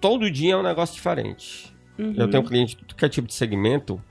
Todo 0.00 0.30
dia 0.30 0.54
é 0.54 0.56
um 0.56 0.62
negócio 0.62 0.94
diferente. 0.94 1.74
Uhum. 1.98 2.14
Eu 2.16 2.28
tenho 2.28 2.42
cliente 2.42 2.74
de 2.74 2.82
tudo 2.82 2.96
que 2.96 3.04
é 3.04 3.08
tipo 3.08 3.28
de 3.28 3.34
segmento. 3.34 4.02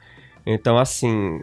Então, 0.45 0.77
assim, 0.77 1.41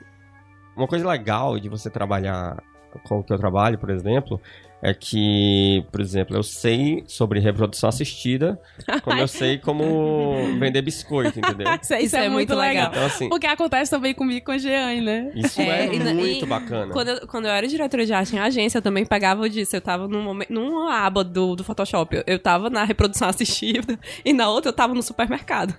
uma 0.76 0.86
coisa 0.86 1.06
legal 1.08 1.58
de 1.58 1.68
você 1.68 1.90
trabalhar 1.90 2.62
com 3.04 3.18
o 3.18 3.24
que 3.24 3.32
eu 3.32 3.38
trabalho, 3.38 3.78
por 3.78 3.90
exemplo, 3.90 4.40
é 4.80 4.94
que, 4.94 5.84
por 5.90 6.00
exemplo, 6.00 6.36
eu 6.36 6.42
sei 6.42 7.02
sobre 7.06 7.40
reprodução 7.40 7.88
assistida, 7.88 8.60
como 9.02 9.18
eu 9.20 9.26
sei 9.26 9.58
como 9.58 10.56
vender 10.58 10.82
biscoito, 10.82 11.38
entendeu? 11.38 11.66
Isso, 11.82 11.92
é- 11.94 12.02
isso 12.02 12.16
é, 12.16 12.28
muito 12.28 12.54
legal. 12.54 12.88
Então, 12.90 13.04
assim, 13.04 13.28
O 13.32 13.38
que 13.38 13.46
acontece 13.46 13.90
também 13.90 14.14
comigo 14.14 14.46
com 14.46 14.52
a 14.52 14.58
Jeane, 14.58 15.00
né? 15.00 15.32
isso 15.34 15.60
É, 15.60 15.86
é, 15.86 15.94
e 15.94 15.98
muito 16.14 16.44
e 16.44 16.48
bacana. 16.48 16.92
Quando 16.92 17.08
eu, 17.08 17.26
quando 17.26 17.44
eu 17.46 17.50
era 17.50 17.66
diretora 17.66 18.06
de 18.06 18.12
arte 18.12 18.36
em 18.36 18.38
agência, 18.38 18.78
eu 18.78 18.82
também 18.82 19.04
pegava 19.04 19.48
disso. 19.50 19.74
Eu 19.74 19.80
tava 19.80 20.06
num 20.06 20.22
momento, 20.22 20.52
numa 20.52 20.94
aba 21.04 21.24
do, 21.24 21.56
do 21.56 21.64
Photoshop. 21.64 22.16
Eu, 22.16 22.24
eu 22.26 22.38
tava 22.38 22.70
na 22.70 22.84
reprodução 22.84 23.28
assistida 23.28 23.98
e 24.24 24.32
na 24.32 24.48
outra 24.48 24.68
eu 24.70 24.72
tava 24.72 24.94
no 24.94 25.02
supermercado. 25.02 25.74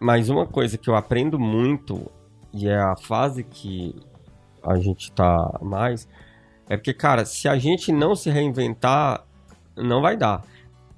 Mas 0.00 0.28
uma 0.28 0.46
coisa 0.46 0.76
que 0.76 0.88
eu 0.88 0.94
aprendo 0.96 1.38
muito, 1.38 2.10
e 2.52 2.68
é 2.68 2.76
a 2.76 2.96
fase 2.96 3.44
que 3.44 3.94
a 4.62 4.76
gente 4.76 5.10
tá 5.12 5.58
mais, 5.62 6.08
é 6.68 6.76
porque, 6.76 6.92
cara, 6.94 7.24
se 7.24 7.48
a 7.48 7.56
gente 7.58 7.92
não 7.92 8.14
se 8.16 8.30
reinventar, 8.30 9.24
não 9.76 10.00
vai 10.00 10.16
dar. 10.16 10.42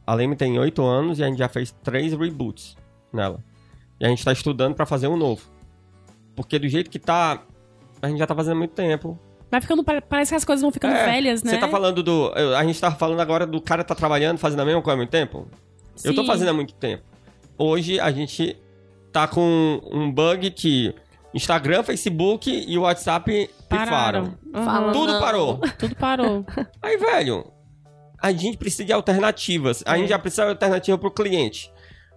A 0.07 0.14
Leme 0.14 0.37
tem 0.37 0.59
oito 0.59 0.85
anos 0.85 1.19
e 1.19 1.25
a 1.25 1.27
gente 1.27 1.39
já 1.39 1.49
fez 1.49 1.75
três 1.83 2.12
reboots 2.12 2.77
nela. 3.12 3.43
E 3.99 4.05
a 4.07 4.09
gente 4.09 4.25
tá 4.25 4.33
estudando 4.33 4.75
pra 4.75 4.87
fazer 4.87 5.09
um 5.09 5.17
novo. 5.17 5.43
Porque 6.35 6.59
do 6.59 6.69
jeito 6.69 6.91
que 6.91 6.99
tá, 6.99 7.43
a 8.01 8.09
gente 8.09 8.19
já 8.19 8.27
tá 8.27 8.35
fazendo 8.35 8.57
muito 8.59 8.73
tempo. 8.73 9.19
Vai 9.51 9.61
ficando, 9.61 9.83
pare- 9.83 10.01
parece 10.01 10.31
que 10.31 10.37
as 10.37 10.45
coisas 10.45 10.61
vão 10.62 10.71
ficando 10.71 10.95
É, 10.95 11.07
velhas, 11.07 11.43
né? 11.43 11.53
Você 11.53 11.59
tá 11.59 11.69
falando 11.69 12.03
do. 12.03 12.33
A 12.57 12.64
gente 12.64 12.81
tá 12.81 12.91
falando 12.93 13.21
agora 13.21 13.47
do 13.47 13.61
cara 13.61 13.83
tá 13.83 13.95
trabalhando, 13.95 14.39
fazendo 14.39 14.61
a 14.61 14.64
mesma 14.64 14.83
coisa 14.83 14.95
há 14.95 14.97
muito 14.99 15.11
tempo? 15.11 15.49
Eu 16.05 16.14
tô 16.14 16.21
Sim. 16.23 16.27
fazendo 16.27 16.49
há 16.51 16.53
muito 16.53 16.75
tempo. 16.75 17.03
Hoje 17.59 17.99
a 17.99 18.11
gente 18.12 18.57
tá 19.12 19.27
com 19.27 19.81
um 19.91 20.12
bug 20.12 20.51
que 20.51 20.95
Instagram, 21.37 21.82
Facebook 21.82 22.51
e 22.66 22.76
o 22.78 22.82
WhatsApp 22.82 23.51
Pararam. 23.68 24.37
pifaram. 24.53 24.87
Uhum. 24.87 24.93
Tudo 24.93 25.12
Não. 25.12 25.20
parou. 25.20 25.61
Tudo 25.78 25.95
parou. 25.97 26.47
Aí, 26.82 26.97
velho, 26.97 27.45
a 28.20 28.32
gente 28.32 28.57
precisa 28.57 28.84
de 28.84 28.93
alternativas. 28.93 29.82
A 29.87 29.97
É. 29.97 30.01
gente 30.01 30.09
já 30.09 30.18
precisa 30.18 30.45
de 30.45 30.49
alternativa 30.51 30.97
pro 30.99 31.11
cliente. 31.11 31.70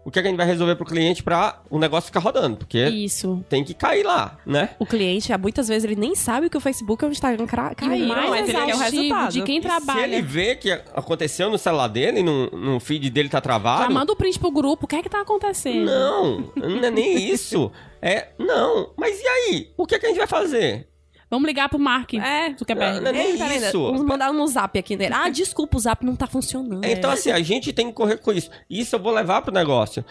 O 0.05 0.09
que, 0.11 0.17
é 0.17 0.22
que 0.22 0.28
a 0.30 0.32
gente 0.32 0.38
vai 0.38 0.47
resolver 0.47 0.76
pro 0.76 0.86
cliente 0.86 1.22
pra 1.22 1.61
o 1.70 1.78
negócio 1.78 2.07
ficar 2.07 2.22
rodando? 2.22 2.55
Porque 2.55 2.80
Isso. 2.88 3.43
tem 3.49 3.63
que 3.65 3.74
cair 3.74 4.03
lá, 4.03 4.38
né? 4.45 4.70
O 4.80 4.86
cliente, 4.86 5.36
muitas 5.38 5.67
vezes, 5.67 5.84
ele 5.84 5.97
nem 5.97 6.15
sabe 6.15 6.49
que 6.49 6.55
o 6.57 6.59
Facebook 6.61 7.03
ou 7.03 7.09
o 7.09 7.11
Instagram 7.11 7.43
E 7.43 7.76
caíram, 7.76 8.07
mais 8.07 8.30
mas 8.30 8.49
ele 8.49 8.57
quer 8.65 8.76
o 8.76 8.78
resultado. 8.78 9.32
de 9.34 9.41
quem 9.43 9.61
Se 9.61 9.67
trabalha. 9.67 10.05
ele 10.05 10.22
vê 10.22 10.55
que 10.55 10.72
aconteceu 10.72 11.51
no 11.51 11.57
celular 11.57 11.88
dele, 11.89 12.24
no, 12.24 12.49
no 12.49 12.80
feed 12.80 13.09
dele 13.09 13.28
tá 13.30 13.41
travado. 13.41 13.84
Já 13.84 13.89
manda 13.89 14.13
o 14.13 14.15
print 14.15 14.39
pro 14.39 14.49
grupo. 14.49 14.86
O 14.86 14.88
que 14.88 14.95
é 14.95 15.03
que 15.03 15.09
tá 15.09 15.20
acontecendo? 15.22 15.86
Não, 15.86 16.49
não 16.55 16.84
é 16.86 16.89
nem 16.89 17.30
isso. 17.32 17.70
É, 18.02 18.30
não. 18.38 18.93
Mas 18.97 19.20
e 19.22 19.28
aí? 19.28 19.74
O 19.78 19.86
que, 19.86 19.95
é 19.95 20.00
que 20.00 20.06
a 20.06 20.10
gente 20.10 20.18
vai 20.18 20.28
fazer? 20.28 20.88
Vamos 21.30 21.47
ligar 21.47 21.70
pro 21.70 21.78
Mark 21.78 22.14
É. 22.16 22.56
Zuckerberg. 22.58 22.95
Não, 22.95 23.12
não 23.14 23.20
é 23.20 23.38
peraí, 23.38 23.58
isso. 23.58 23.84
Vamos 23.84 24.04
mandar 24.04 24.34
no 24.34 24.47
zap 24.47 24.78
aqui 24.80 24.95
nele. 24.95 25.14
Ah, 25.14 25.30
desculpa, 25.30 25.78
o 25.78 25.80
zap 25.80 26.04
não 26.04 26.16
tá 26.16 26.26
funcionando. 26.26 26.84
Então, 26.84 27.12
assim, 27.12 27.30
a 27.32 27.39
gente 27.39 27.72
tem 27.72 27.88
que 27.88 27.93
correr 27.93 28.18
com 28.18 28.32
isso. 28.32 28.50
Isso 28.70 28.95
eu 28.95 29.00
vou 29.00 29.14
levar 29.14 29.43
pro 29.43 29.54
negócio. 29.54 30.04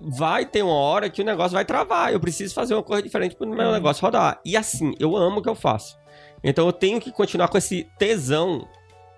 Vai 0.00 0.44
ter 0.44 0.62
uma 0.62 0.74
hora 0.74 1.08
que 1.08 1.22
o 1.22 1.24
negócio 1.24 1.52
vai 1.52 1.64
travar. 1.64 2.12
Eu 2.12 2.20
preciso 2.20 2.54
fazer 2.54 2.74
uma 2.74 2.82
coisa 2.82 3.02
diferente 3.02 3.34
pro 3.34 3.46
meu 3.48 3.72
negócio 3.72 4.02
rodar. 4.02 4.40
E 4.44 4.56
assim, 4.56 4.94
eu 4.98 5.16
amo 5.16 5.38
o 5.38 5.42
que 5.42 5.48
eu 5.48 5.54
faço. 5.54 5.96
Então 6.44 6.66
eu 6.66 6.72
tenho 6.72 7.00
que 7.00 7.12
continuar 7.12 7.48
com 7.48 7.56
esse 7.56 7.88
tesão 7.98 8.68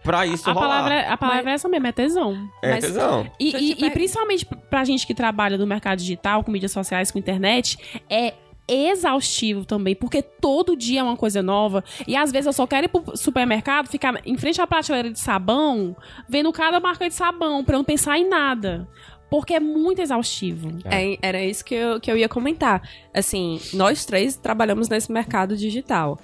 pra 0.04 0.24
isso 0.26 0.48
A 0.48 0.52
rolar. 0.52 0.68
palavra, 0.68 1.00
a 1.12 1.16
palavra 1.16 1.50
é 1.50 1.54
essa 1.54 1.68
mesmo, 1.68 1.86
é 1.88 1.92
tesão. 1.92 2.48
É 2.62 2.70
Mas- 2.72 2.84
tesão. 2.84 3.28
E, 3.40 3.56
e- 3.56 3.84
e 3.86 3.90
principalmente 3.90 4.44
pra 4.46 4.84
gente 4.84 5.06
que 5.06 5.14
trabalha 5.14 5.58
no 5.58 5.66
mercado 5.66 5.98
digital, 5.98 6.44
com 6.44 6.52
mídias 6.52 6.70
sociais, 6.72 7.10
com 7.10 7.18
internet, 7.18 7.76
é 8.08 8.34
exaustivo 8.66 9.64
também, 9.64 9.94
porque 9.94 10.22
todo 10.22 10.76
dia 10.76 11.00
é 11.00 11.02
uma 11.02 11.16
coisa 11.16 11.42
nova. 11.42 11.82
E 12.06 12.16
às 12.16 12.30
vezes 12.32 12.46
eu 12.46 12.52
só 12.52 12.66
quero 12.66 12.86
ir 12.86 12.88
pro 12.88 13.16
supermercado, 13.16 13.88
ficar 13.88 14.20
em 14.24 14.36
frente 14.38 14.60
à 14.60 14.66
prateleira 14.66 15.10
de 15.10 15.18
sabão, 15.18 15.96
vendo 16.28 16.50
cada 16.52 16.80
marca 16.80 17.06
de 17.08 17.14
sabão, 17.14 17.62
pra 17.64 17.74
eu 17.74 17.78
não 17.78 17.84
pensar 17.84 18.18
em 18.18 18.28
nada. 18.28 18.88
Porque 19.30 19.54
é 19.54 19.60
muito 19.60 20.00
exaustivo. 20.00 20.78
É, 20.84 21.18
era 21.20 21.42
isso 21.42 21.64
que 21.64 21.74
eu, 21.74 21.98
que 22.00 22.10
eu 22.10 22.16
ia 22.16 22.28
comentar. 22.28 22.80
Assim, 23.12 23.60
nós 23.72 24.04
três 24.04 24.36
trabalhamos 24.36 24.88
nesse 24.88 25.10
mercado 25.10 25.56
digital. 25.56 26.18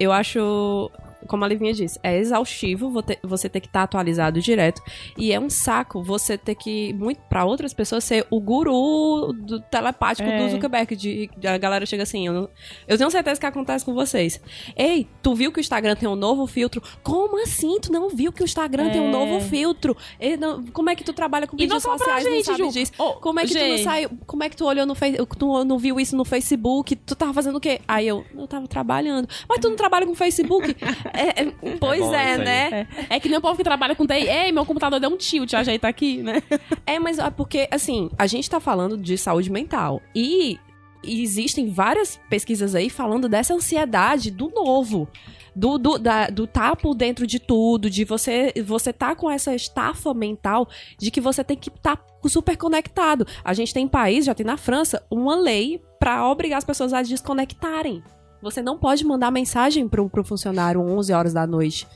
Eu 0.00 0.10
acho, 0.12 0.90
como 1.26 1.44
a 1.44 1.48
Livinha 1.48 1.72
disse, 1.72 1.98
é 2.02 2.16
exaustivo 2.18 2.92
você 3.22 3.48
ter 3.48 3.60
que 3.60 3.66
estar 3.66 3.82
atualizado 3.82 4.40
direto. 4.40 4.82
E 5.16 5.32
é 5.32 5.40
um 5.40 5.48
saco 5.50 6.02
você 6.02 6.36
ter 6.38 6.54
que, 6.54 6.92
muito 6.94 7.20
para 7.28 7.44
outras 7.44 7.72
pessoas, 7.72 8.04
ser 8.04 8.26
o 8.30 8.40
guru 8.40 9.32
do 9.32 9.60
telepático 9.60 10.28
É. 10.28 10.38
do 10.44 10.50
Zuckerberg. 10.50 10.96
De, 10.96 11.30
a 11.46 11.58
galera 11.58 11.84
chega 11.86 12.02
assim, 12.02 12.26
eu, 12.26 12.32
não- 12.32 12.48
eu 12.86 12.96
tenho 12.98 13.10
certeza 13.10 13.40
que 13.40 13.46
acontece 13.46 13.84
com 13.84 13.94
vocês. 13.94 14.40
Ei, 14.76 15.06
tu 15.22 15.34
viu 15.34 15.50
que 15.52 15.58
o 15.58 15.60
Instagram 15.60 15.96
tem 15.96 16.08
um 16.08 16.16
novo 16.16 16.46
filtro? 16.46 16.82
Como 17.02 17.42
assim? 17.42 17.78
Tu 17.80 17.90
não 17.92 18.08
viu 18.10 18.32
que 18.32 18.42
o 18.42 18.44
Instagram 18.44 18.90
tem 18.90 19.00
um 19.00 19.08
É. 19.08 19.12
novo 19.12 19.40
filtro? 19.40 19.96
Não- 20.38 20.64
como 20.66 20.90
é 20.90 20.94
que 20.96 21.04
tu 21.04 21.12
trabalha 21.12 21.46
com 21.46 21.56
mídias 21.56 21.82
só 21.82 21.90
pra 21.90 21.98
sociais 21.98 22.24
e 22.24 22.28
não 22.28 22.36
gente, 22.36 22.86
sabe? 22.86 22.92
Ô, 22.98 23.14
Como 23.14 23.40
é 23.40 23.44
que 23.46 23.52
tu 23.52 23.58
não 23.58 23.76
Gê. 23.76 23.82
saiu? 23.84 24.10
Como 24.26 24.42
é 24.44 24.48
que 24.48 24.56
tu 24.56 24.64
olhou 24.66 24.86
no 24.86 24.94
Facebook? 24.94 25.36
Tu 25.36 25.64
não 25.64 25.78
viu 25.78 25.98
isso 25.98 26.16
no 26.16 26.24
Facebook? 26.24 26.94
Tu 26.96 27.14
tava 27.16 27.32
fazendo 27.32 27.56
o 27.56 27.60
quê? 27.60 27.80
Aí 27.86 28.06
eu, 28.06 28.24
eu 28.36 28.46
tava 28.46 28.66
trabalhando. 28.68 29.28
Mas 29.48 29.58
tu 29.60 29.68
não 29.68 29.76
trabalha 29.76 30.06
com 30.06 30.14
Facebook? 30.14 30.76
É, 31.16 31.42
é, 31.42 31.52
pois 31.80 32.00
bom 32.00 32.14
é, 32.14 32.32
aí. 32.32 32.38
né? 32.38 32.88
É, 33.10 33.16
é 33.16 33.20
que 33.20 33.28
nem 33.28 33.38
o 33.38 33.40
povo 33.40 33.56
que 33.56 33.64
trabalha 33.64 33.94
com 33.94 34.06
TI. 34.06 34.28
Ei, 34.28 34.52
meu 34.52 34.64
computador 34.64 35.00
deu 35.00 35.10
um 35.10 35.16
tilt, 35.16 35.52
ajeita 35.54 35.88
aqui, 35.88 36.22
né? 36.22 36.42
É, 36.84 36.98
mas 36.98 37.18
é 37.18 37.30
porque, 37.30 37.68
assim, 37.70 38.10
a 38.18 38.26
gente 38.26 38.48
tá 38.48 38.60
falando 38.60 38.96
de 38.96 39.16
saúde 39.18 39.50
mental. 39.50 40.00
E 40.14 40.58
existem 41.04 41.68
várias 41.70 42.20
pesquisas 42.28 42.74
aí 42.74 42.90
falando 42.90 43.28
dessa 43.28 43.54
ansiedade 43.54 44.30
do 44.30 44.48
novo. 44.50 45.08
Do, 45.54 45.78
do, 45.78 45.98
da, 45.98 46.26
do 46.26 46.46
tá 46.46 46.76
por 46.76 46.94
dentro 46.94 47.26
de 47.26 47.38
tudo, 47.38 47.88
de 47.88 48.04
você 48.04 48.52
você 48.62 48.92
tá 48.92 49.14
com 49.14 49.30
essa 49.30 49.54
estafa 49.54 50.12
mental 50.12 50.68
de 50.98 51.10
que 51.10 51.18
você 51.18 51.42
tem 51.42 51.56
que 51.56 51.70
estar 51.70 51.96
tá 51.96 52.28
super 52.28 52.58
conectado. 52.58 53.26
A 53.42 53.54
gente 53.54 53.72
tem 53.72 53.84
em 53.84 53.88
país, 53.88 54.26
já 54.26 54.34
tem 54.34 54.44
na 54.44 54.58
França, 54.58 55.02
uma 55.10 55.34
lei 55.34 55.80
pra 55.98 56.28
obrigar 56.28 56.58
as 56.58 56.64
pessoas 56.64 56.92
a 56.92 57.00
desconectarem. 57.00 58.02
Você 58.42 58.62
não 58.62 58.78
pode 58.78 59.04
mandar 59.04 59.30
mensagem 59.30 59.88
pro, 59.88 60.08
pro 60.08 60.24
funcionário 60.24 60.80
11 60.80 61.12
horas 61.12 61.32
da 61.32 61.46
noite. 61.46 61.86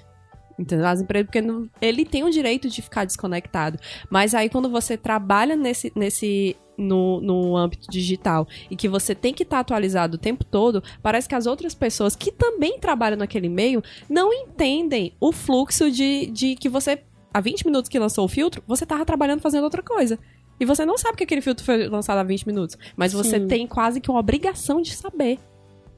Entendeu? 0.59 0.86
As 0.86 1.01
empresas, 1.01 1.26
porque 1.26 1.41
não- 1.41 1.68
ele 1.80 2.05
tem 2.05 2.22
o 2.22 2.30
direito 2.30 2.68
de 2.68 2.82
ficar 2.82 3.05
desconectado. 3.07 3.78
Mas 4.11 4.34
aí 4.34 4.49
quando 4.51 4.68
você 4.68 4.97
trabalha 4.97 5.57
nesse, 5.57 5.91
nesse 5.97 6.55
no, 6.76 7.20
no 7.20 7.57
âmbito 7.57 7.91
digital 7.91 8.47
e 8.70 8.76
que 8.76 8.88
você 8.88 9.14
tem 9.14 9.32
que 9.32 9.43
estar 9.43 9.61
atualizado 9.61 10.16
o 10.16 10.18
tempo 10.18 10.45
todo, 10.45 10.82
parece 11.03 11.28
que 11.28 11.34
as 11.34 11.47
outras 11.47 11.74
pessoas 11.74 12.16
que 12.16 12.32
também 12.32 12.78
trabalham 12.78 13.18
naquele 13.18 13.49
meio 13.49 13.82
não 14.09 14.32
entendem 14.32 15.14
o 15.20 15.32
fluxo 15.32 15.91
de, 15.91 16.26
de 16.26 16.57
que 16.57 16.68
você, 16.68 17.03
há 17.32 17.41
20 17.41 17.64
minutos 17.66 17.88
que 17.88 17.99
lançou 17.99 18.24
o 18.24 18.28
filtro, 18.28 18.62
você 18.66 18.84
tava 18.84 19.05
trabalhando 19.05 19.41
fazendo 19.41 19.64
outra 19.64 19.82
coisa. 19.82 20.18
E 20.59 20.64
você 20.66 20.84
não 20.84 20.99
sabe 20.99 21.16
que 21.16 21.24
aquele 21.24 21.41
filtro 21.41 21.64
foi 21.64 21.88
lançado 21.88 22.18
há 22.18 22.22
20 22.22 22.47
minutos. 22.47 22.76
Mas 22.95 23.14
você 23.14 23.41
Sim. 23.41 23.47
tem 23.47 23.66
quase 23.66 23.99
que 23.99 24.11
uma 24.11 24.20
obrigação 24.20 24.82
de 24.82 24.93
saber. 24.95 25.38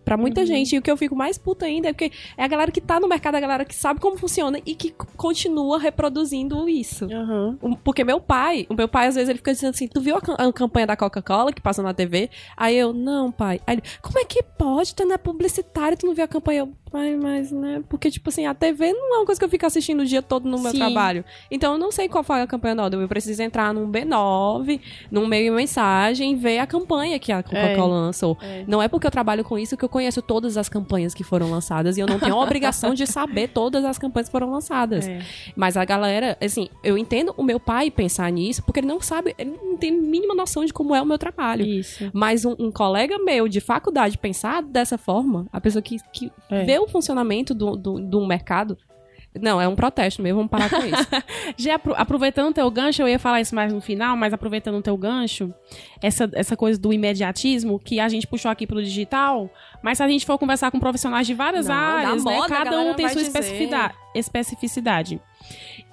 Pra 0.05 0.17
muita 0.17 0.45
gente. 0.45 0.75
E 0.75 0.79
o 0.79 0.83
que 0.83 0.91
eu 0.91 0.97
fico 0.97 1.15
mais 1.15 1.39
puta 1.39 1.65
ainda 1.67 1.89
é 1.89 1.93
porque 1.93 2.11
é 2.37 2.43
a 2.45 2.49
galera 2.49 2.71
que 2.73 2.81
tá 2.81 2.99
no 2.99 3.09
mercado, 3.09 3.37
a 3.37 3.41
galera 3.41 3.65
que 3.65 3.75
sabe 3.75 4.01
como 4.01 4.17
funciona 4.19 4.59
e 4.67 4.75
que 4.75 4.91
continua 5.17 5.79
reproduzindo 5.79 6.69
isso. 6.69 7.05
Aham. 7.13 7.59
Um- 7.63 7.75
Porque 7.75 8.05
meu 8.05 8.21
pai, 8.21 8.67
o 8.69 8.75
meu 8.75 8.89
pai 8.89 9.07
às 9.07 9.15
vezes 9.15 9.29
ele 9.29 9.39
fica 9.39 9.53
dizendo 9.53 9.71
assim: 9.71 9.87
Tu 9.89 10.01
viu 10.01 10.17
a, 10.17 10.19
a 10.49 10.53
campanha 10.53 10.87
da 10.87 10.97
Coca-Cola 10.97 11.53
que 11.53 11.61
passa 11.61 11.83
na 11.83 11.95
TV? 11.95 12.31
Aí 12.57 12.77
eu, 12.77 12.93
não, 12.93 13.31
pai. 13.31 13.61
Aí 13.67 13.77
ele, 13.77 13.83
como 14.03 14.19
é 14.19 14.25
que 14.25 14.43
pode? 14.43 14.95
Tu 14.95 15.05
não 15.05 15.15
é 15.15 15.19
publicitário, 15.19 15.97
tu 15.97 16.07
não 16.07 16.15
viu 16.15 16.25
a 16.25 16.29
campanha? 16.29 16.61
Eu, 16.61 16.73
pai, 16.93 17.17
mas 17.17 17.51
né? 17.51 17.83
Porque, 17.89 18.11
tipo 18.11 18.29
assim, 18.29 18.47
a 18.47 18.55
TV 18.55 18.93
não 18.93 19.15
é 19.15 19.19
uma 19.21 19.27
coisa 19.27 19.39
que 19.41 19.45
eu 19.45 19.49
fico 19.49 19.65
assistindo 19.67 20.01
o 20.01 20.05
dia 20.05 20.21
todo 20.23 20.49
no 20.49 20.59
meu 20.61 20.71
Sim. 20.73 20.79
trabalho. 20.79 21.25
Então 21.51 21.73
eu 21.73 21.79
não 21.79 21.91
sei 21.91 22.09
qual 22.09 22.23
foi 22.23 22.41
a 22.43 22.47
campanha 22.47 22.75
nova. 22.75 22.95
Eu 22.95 23.09
preciso 23.09 23.43
entrar 23.43 23.73
num 23.73 23.91
B9, 23.91 24.81
num 25.11 25.27
meio 25.27 25.53
mensagem 25.55 26.33
e 26.33 26.35
ver 26.37 26.59
a 26.59 26.67
campanha 26.67 27.19
que 27.19 27.33
a 27.33 27.43
Coca-Cola 27.43 27.95
lançou. 27.95 28.37
É. 28.43 28.65
Não 28.67 28.83
é 28.83 28.89
porque 28.89 29.07
eu 29.07 29.11
trabalho 29.11 29.43
com 29.45 29.59
isso 29.59 29.77
que 29.77 29.85
eu 29.85 29.89
conheço 29.89 30.21
todas 30.23 30.57
as 30.57 30.69
campanhas 30.69 31.15
que 31.15 31.25
foram 31.25 31.51
lançadas 31.51 31.97
e 31.97 32.01
eu 32.01 32.07
não 32.07 32.19
tenho 32.19 32.35
a 32.35 32.39
obrigação 32.43 32.95
de 32.95 33.07
saber 33.07 33.49
todas 33.49 33.85
as 33.85 33.99
campanhas 33.99 34.29
que 34.29 34.33
foram 34.33 34.51
lançadas. 34.51 35.09
É. 35.09 35.21
Mas 35.57 35.77
a 35.77 35.85
galera, 35.85 36.37
assim, 36.41 36.69
eu 36.85 36.99
entendo 36.99 37.33
o 37.37 37.43
meu 37.43 37.59
pai 37.59 37.91
pensar 37.91 38.31
nisso, 38.31 38.63
porque 38.63 38.81
ele 38.81 38.87
não 38.87 39.01
sabe, 39.01 39.35
ele 39.39 39.57
não 39.63 39.77
tem 39.77 39.91
a 39.91 40.01
mínima 40.01 40.35
noção 40.35 40.65
de 40.65 40.73
como 40.73 40.95
é 40.95 41.01
o 41.01 41.07
meu 41.07 41.19
trabalho. 41.19 41.65
Isso. 41.65 42.11
Mas 42.13 42.45
um, 42.45 42.55
um 42.59 42.71
colega 42.71 43.19
meu 43.19 43.49
de 43.49 43.61
faculdade 43.61 44.19
pensar 44.19 44.63
dessa 44.63 44.99
forma, 44.99 45.47
a 45.53 45.61
pessoa 45.61 45.83
que, 45.83 45.97
que 46.13 46.31
É. 46.51 46.65
vê 46.65 46.79
o 46.85 46.89
funcionamento 46.89 47.55
do, 47.55 47.77
do, 47.77 47.99
do 48.01 48.27
mercado. 48.27 48.77
Não, 49.41 49.59
é 49.59 49.67
um 49.67 49.75
protesto 49.75 50.21
mesmo, 50.21 50.41
vamos 50.41 50.51
parar 50.51 50.69
com 50.69 50.85
isso. 50.85 51.09
Já 51.57 51.77
apro- 51.77 51.95
aproveitando 51.97 52.51
o 52.51 52.53
teu 52.53 52.71
gancho, 52.71 53.01
eu 53.01 53.09
ia 53.09 53.19
falar 53.19 53.41
isso 53.41 53.55
mais 53.55 53.73
no 53.73 53.81
final, 53.81 54.15
mas 54.15 54.35
aproveitando 54.35 54.75
o 54.77 54.83
teu 54.83 54.95
gancho, 54.95 55.55
essa, 56.03 56.31
essa 56.35 56.55
coisa 56.55 56.79
do 56.79 56.93
imediatismo 56.93 57.79
que 57.79 57.99
a 57.99 58.11
gente 58.11 58.27
puxou 58.27 58.51
aqui 58.51 58.67
pelo 58.67 58.83
digital, 58.83 59.49
mas 59.83 59.97
se 59.97 60.05
a 60.05 60.09
gente 60.09 60.27
for 60.27 60.37
conversar 60.37 60.71
com 60.71 60.79
profissionais 60.79 61.27
de 61.27 61.33
várias 61.33 61.69
Não, 61.69 61.75
áreas, 61.75 62.23
né, 62.23 62.35
moda, 62.35 62.49
cada 62.49 62.79
um 62.83 62.93
tem 62.93 63.09
sua 63.09 63.23
especificidade, 63.23 63.95
especificidade. 64.15 65.19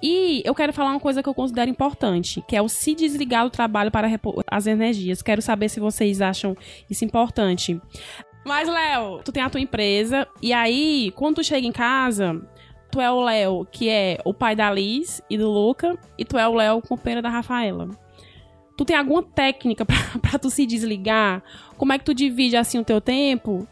E 0.02 0.42
eu 0.44 0.54
quero 0.54 0.72
falar 0.74 0.90
uma 0.90 1.00
coisa 1.00 1.22
que 1.22 1.28
eu 1.28 1.34
considero 1.34 1.70
importante, 1.70 2.44
que 2.46 2.54
é 2.54 2.60
o 2.60 2.68
se 2.68 2.94
desligar 2.94 3.44
do 3.44 3.50
trabalho 3.50 3.90
para 3.90 4.06
repor 4.06 4.44
as 4.46 4.66
energias. 4.66 5.22
Quero 5.22 5.40
saber 5.40 5.70
se 5.70 5.80
vocês 5.80 6.20
acham 6.20 6.54
isso 6.90 7.06
importante. 7.06 7.80
Mas, 8.44 8.68
Léo, 8.68 9.20
tu 9.24 9.30
tem 9.32 9.42
a 9.42 9.50
tua 9.50 9.60
empresa, 9.60 10.26
e 10.40 10.52
aí, 10.52 11.12
quando 11.14 11.36
tu 11.36 11.44
chega 11.44 11.66
em 11.66 11.72
casa, 11.72 12.40
tu 12.90 13.00
é 13.00 13.10
o 13.10 13.20
Léo, 13.22 13.66
que 13.70 13.88
é 13.88 14.18
o 14.24 14.32
pai 14.32 14.56
da 14.56 14.70
Liz 14.72 15.22
e 15.28 15.36
do 15.36 15.50
Luca, 15.50 15.96
e 16.18 16.24
tu 16.24 16.38
é 16.38 16.48
o 16.48 16.54
Léo, 16.54 16.80
companheiro 16.82 17.22
da 17.22 17.28
Rafaela. 17.28 17.88
Tu 18.76 18.84
tem 18.84 18.96
alguma 18.96 19.22
técnica 19.22 19.84
pra, 19.86 19.96
pra 20.22 20.38
tu 20.38 20.48
se 20.50 20.64
desligar? 20.66 21.42
Como 21.76 21.92
é 21.92 21.98
que 21.98 22.04
tu 22.04 22.14
divide, 22.14 22.56
assim, 22.56 22.78
o 22.78 22.84
teu 22.84 23.00
tempo 23.00 23.68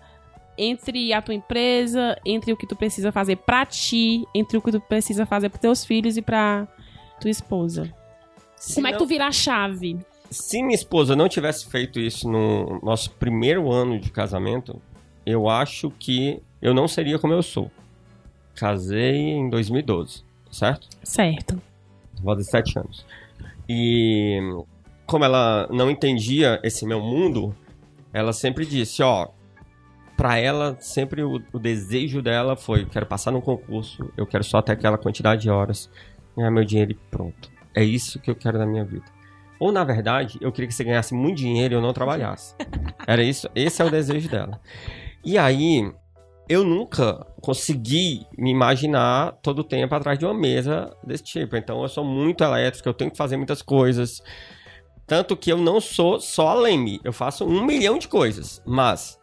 entre 0.57 1.12
a 1.12 1.23
tua 1.23 1.35
empresa, 1.35 2.19
entre 2.27 2.53
o 2.53 2.57
que 2.57 2.66
tu 2.66 2.77
precisa 2.77 3.11
fazer 3.12 3.37
pra 3.37 3.64
ti, 3.64 4.25
entre 4.35 4.59
o 4.59 4.61
que 4.62 4.73
tu 4.73 4.81
precisa 4.81 5.25
fazer 5.25 5.49
pros 5.49 5.61
teus 5.61 5.85
filhos 5.85 6.16
e 6.16 6.23
pra 6.23 6.66
tua 7.21 7.31
esposa? 7.31 7.93
Se 8.57 8.75
Como 8.75 8.87
é 8.89 8.91
que 8.93 8.99
não- 8.99 9.07
tu 9.07 9.09
vira 9.09 9.27
a 9.29 9.33
chave? 9.33 9.99
Se 10.31 10.62
minha 10.62 10.74
esposa 10.74 11.16
não 11.16 11.29
tivesse 11.29 11.68
feito 11.68 11.99
isso 11.99 12.29
no 12.29 12.81
nosso 12.83 13.11
primeiro 13.12 13.70
ano 13.72 13.99
de 13.99 14.11
casamento, 14.11 14.81
eu 15.24 15.49
acho 15.49 15.91
que 15.91 16.43
eu 16.61 16.74
não 16.74 16.87
seria 16.87 17.18
como 17.18 17.33
eu 17.33 17.43
sou. 17.43 17.70
Casei 18.55 19.16
em 19.16 19.49
2012, 19.49 20.22
certo? 20.51 20.89
Certo. 21.03 21.61
Vou 22.22 22.35
de 22.35 22.45
sete 22.45 22.79
anos. 22.79 23.07
E 23.68 24.39
como 25.07 25.24
ela 25.24 25.68
não 25.70 25.91
entendia 25.91 26.61
esse 26.62 26.85
meu 26.85 27.01
mundo, 27.01 27.55
ela 28.12 28.33
sempre 28.33 28.66
disse, 28.66 29.03
ó, 29.03 29.29
pra 30.16 30.37
ela 30.37 30.76
sempre 30.81 31.22
o, 31.22 31.41
o 31.53 31.59
desejo 31.59 32.20
dela 32.20 32.57
foi, 32.57 32.85
quero 32.85 33.07
passar 33.07 33.31
num 33.31 33.41
concurso, 33.41 34.11
eu 34.16 34.26
quero 34.26 34.45
só 34.45 34.59
até 34.59 34.72
aquela 34.72 34.99
quantidade 34.99 35.43
de 35.43 35.51
horas, 35.51 35.89
ganhar 36.37 36.51
meu 36.51 36.64
dinheiro 36.64 36.93
e 36.93 36.95
pronto. 36.95 37.51
É 37.74 37.85
isso 37.85 38.18
que 38.18 38.31
eu 38.31 38.35
quero 38.35 38.59
na 38.59 38.66
minha 38.66 38.85
vida. 38.85 39.05
Ou 39.59 39.73
na 39.73 39.85
verdade, 39.85 40.39
eu 40.41 40.53
queria 40.53 40.69
que 40.69 40.75
você 40.75 40.85
ganhasse 40.85 41.15
muito 41.15 41.39
dinheiro 41.39 41.75
e 41.75 41.77
eu 41.77 41.81
não 41.81 41.93
trabalhasse. 41.93 42.55
Era 43.07 43.23
isso, 43.23 43.49
esse 43.55 43.83
é 43.83 43.85
o 43.85 43.91
desejo 43.91 44.29
dela. 44.29 44.61
E 45.25 45.37
aí, 45.37 45.93
eu 46.49 46.65
nunca 46.65 47.27
consegui 47.43 48.27
me 48.37 48.51
imaginar 48.51 49.33
todo 49.43 49.61
o 49.61 49.65
tempo 49.65 49.95
atrás 49.95 50.19
de 50.19 50.25
uma 50.25 50.35
mesa 50.35 50.97
desse 51.05 51.23
tipo. 51.23 51.57
Então 51.57 51.83
eu 51.83 51.89
sou 51.89 52.05
muito 52.05 52.43
elétrico, 52.43 52.89
eu 52.89 52.95
tenho 52.95 53.11
que 53.11 53.17
fazer 53.17 53.37
muitas 53.37 53.61
coisas. 53.61 54.23
Tanto 55.07 55.37
que 55.37 55.53
eu 55.53 55.59
não 55.59 55.81
sou 55.81 56.19
só 56.21 56.49
a 56.49 56.55
Leme, 56.55 57.01
eu 57.05 57.13
faço 57.13 57.45
um 57.45 57.65
milhão 57.65 57.99
de 57.99 58.09
coisas. 58.09 58.63
Mas 58.67 59.19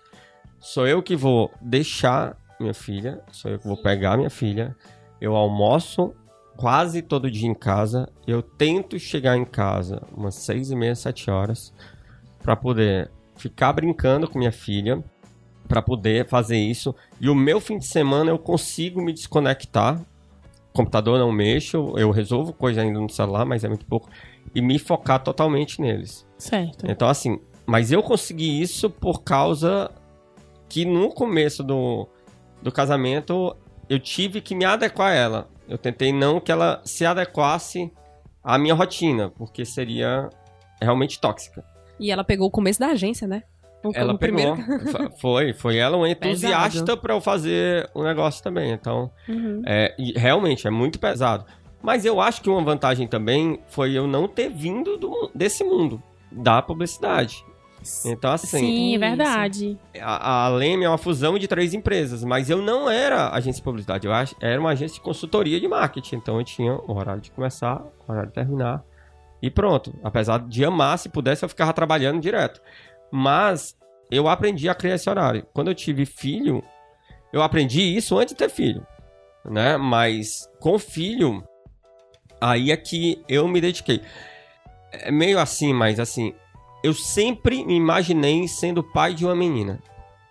sou 0.59 0.87
eu 0.87 1.01
que 1.01 1.15
vou 1.15 1.51
deixar 1.61 2.37
minha 2.59 2.73
filha, 2.73 3.21
sou 3.31 3.51
eu 3.51 3.59
que 3.59 3.67
vou 3.67 3.77
pegar 3.77 4.17
minha 4.17 4.29
filha, 4.29 4.75
eu 5.19 5.35
almoço 5.35 6.13
quase 6.55 7.01
todo 7.01 7.29
dia 7.29 7.47
em 7.47 7.53
casa. 7.53 8.09
Eu 8.25 8.41
tento 8.41 8.97
chegar 8.99 9.37
em 9.37 9.45
casa 9.45 10.01
umas 10.15 10.35
seis 10.35 10.71
e 10.71 10.75
meia, 10.75 10.95
sete 10.95 11.29
horas, 11.29 11.73
para 12.41 12.55
poder 12.55 13.11
ficar 13.35 13.73
brincando 13.73 14.29
com 14.29 14.39
minha 14.39 14.51
filha, 14.51 15.03
para 15.67 15.81
poder 15.81 16.27
fazer 16.27 16.57
isso. 16.57 16.95
E 17.19 17.29
o 17.29 17.35
meu 17.35 17.59
fim 17.59 17.77
de 17.77 17.85
semana 17.85 18.31
eu 18.31 18.39
consigo 18.39 19.01
me 19.01 19.13
desconectar. 19.13 19.99
Computador 20.73 21.17
não 21.17 21.31
mexo, 21.31 21.93
eu 21.97 22.11
resolvo 22.11 22.51
coisa 22.51 22.81
ainda 22.81 22.99
no 22.99 23.09
celular, 23.09 23.45
mas 23.45 23.63
é 23.63 23.67
muito 23.67 23.85
pouco. 23.85 24.09
E 24.53 24.61
me 24.61 24.77
focar 24.77 25.23
totalmente 25.23 25.81
neles. 25.81 26.27
Certo. 26.37 26.85
Então, 26.89 27.07
assim, 27.07 27.39
mas 27.65 27.91
eu 27.91 28.03
consegui 28.03 28.61
isso 28.61 28.89
por 28.89 29.23
causa 29.23 29.89
que 30.67 30.85
no 30.85 31.09
começo 31.09 31.63
do, 31.63 32.07
do 32.61 32.71
casamento 32.71 33.55
eu 33.89 33.99
tive 33.99 34.41
que 34.41 34.55
me 34.55 34.65
adequar 34.65 35.11
a 35.11 35.15
ela. 35.15 35.54
Eu 35.67 35.77
tentei 35.77 36.11
não 36.13 36.39
que 36.39 36.51
ela 36.51 36.81
se 36.85 37.05
adequasse 37.05 37.91
à 38.43 38.57
minha 38.57 38.73
rotina, 38.73 39.29
porque 39.37 39.65
seria 39.65 40.29
realmente 40.81 41.19
tóxica. 41.19 41.63
E 41.99 42.11
ela 42.11 42.23
pegou 42.23 42.47
o 42.47 42.51
começo 42.51 42.79
da 42.79 42.87
agência, 42.87 43.27
né? 43.27 43.43
O- 43.83 43.91
Ela 43.93 44.17
pegou. 44.17 44.55
primeiro- 44.55 44.55
Foi, 45.21 45.53
foi 45.53 45.77
ela 45.77 45.95
uma 45.97 46.09
entusiasta 46.09 46.97
para 46.97 47.13
eu 47.13 47.21
fazer 47.21 47.89
o 47.93 48.03
negócio 48.03 48.43
também. 48.43 48.71
Então, 48.71 49.11
Uhum. 49.29 49.61
é, 49.65 49.95
realmente 50.15 50.67
é 50.67 50.71
muito 50.71 50.99
pesado. 50.99 51.45
Mas 51.81 52.03
eu 52.03 52.19
acho 52.19 52.41
que 52.41 52.49
uma 52.49 52.63
vantagem 52.63 53.07
também 53.07 53.59
foi 53.67 53.93
eu 53.93 54.07
não 54.07 54.27
ter 54.27 54.49
vindo 54.49 54.97
do- 54.97 55.29
desse 55.35 55.63
mundo 55.63 56.01
da 56.31 56.61
publicidade. 56.61 57.45
Então, 58.05 58.31
assim, 58.31 58.59
Sim, 58.59 58.95
é 58.95 58.97
verdade. 58.97 59.77
a, 60.01 60.45
a 60.45 60.49
Leme 60.49 60.85
é 60.85 60.89
uma 60.89 60.97
fusão 60.97 61.37
de 61.37 61.47
três 61.47 61.73
empresas, 61.73 62.23
mas 62.23 62.49
eu 62.49 62.61
não 62.61 62.89
era 62.89 63.29
agência 63.29 63.59
de 63.59 63.63
publicidade, 63.63 64.07
eu 64.07 64.13
era 64.41 64.59
uma 64.59 64.71
agência 64.71 64.95
de 64.95 65.01
consultoria 65.01 65.59
de 65.59 65.67
marketing. 65.67 66.15
Então 66.15 66.39
eu 66.39 66.43
tinha 66.43 66.73
o 66.73 66.95
horário 66.95 67.21
de 67.21 67.31
começar, 67.31 67.81
o 68.07 68.11
horário 68.11 68.29
de 68.29 68.35
terminar 68.35 68.83
e 69.41 69.49
pronto. 69.49 69.93
Apesar 70.03 70.39
de 70.39 70.65
amar, 70.65 70.97
se 70.97 71.09
pudesse, 71.09 71.43
eu 71.43 71.49
ficava 71.49 71.71
trabalhando 71.73 72.19
direto. 72.19 72.61
Mas 73.11 73.77
eu 74.09 74.27
aprendi 74.27 74.67
a 74.69 74.75
criar 74.75 74.95
esse 74.95 75.09
horário. 75.09 75.45
Quando 75.53 75.69
eu 75.69 75.75
tive 75.75 76.05
filho, 76.05 76.63
eu 77.31 77.41
aprendi 77.41 77.81
isso 77.81 78.17
antes 78.17 78.33
de 78.33 78.37
ter 78.39 78.49
filho, 78.49 78.85
né? 79.43 79.77
Mas 79.77 80.49
com 80.59 80.79
filho, 80.79 81.43
aí 82.41 82.71
é 82.71 82.77
que 82.77 83.23
eu 83.27 83.47
me 83.47 83.61
dediquei. 83.61 84.01
É 84.91 85.11
meio 85.11 85.37
assim, 85.39 85.73
mas 85.73 85.99
assim, 85.99 86.33
eu 86.85 86.93
sempre 86.93 87.65
me 87.65 87.75
imaginei 87.75 88.47
sendo 88.47 88.83
pai 88.83 89.13
de 89.13 89.25
uma 89.25 89.35
menina. 89.35 89.79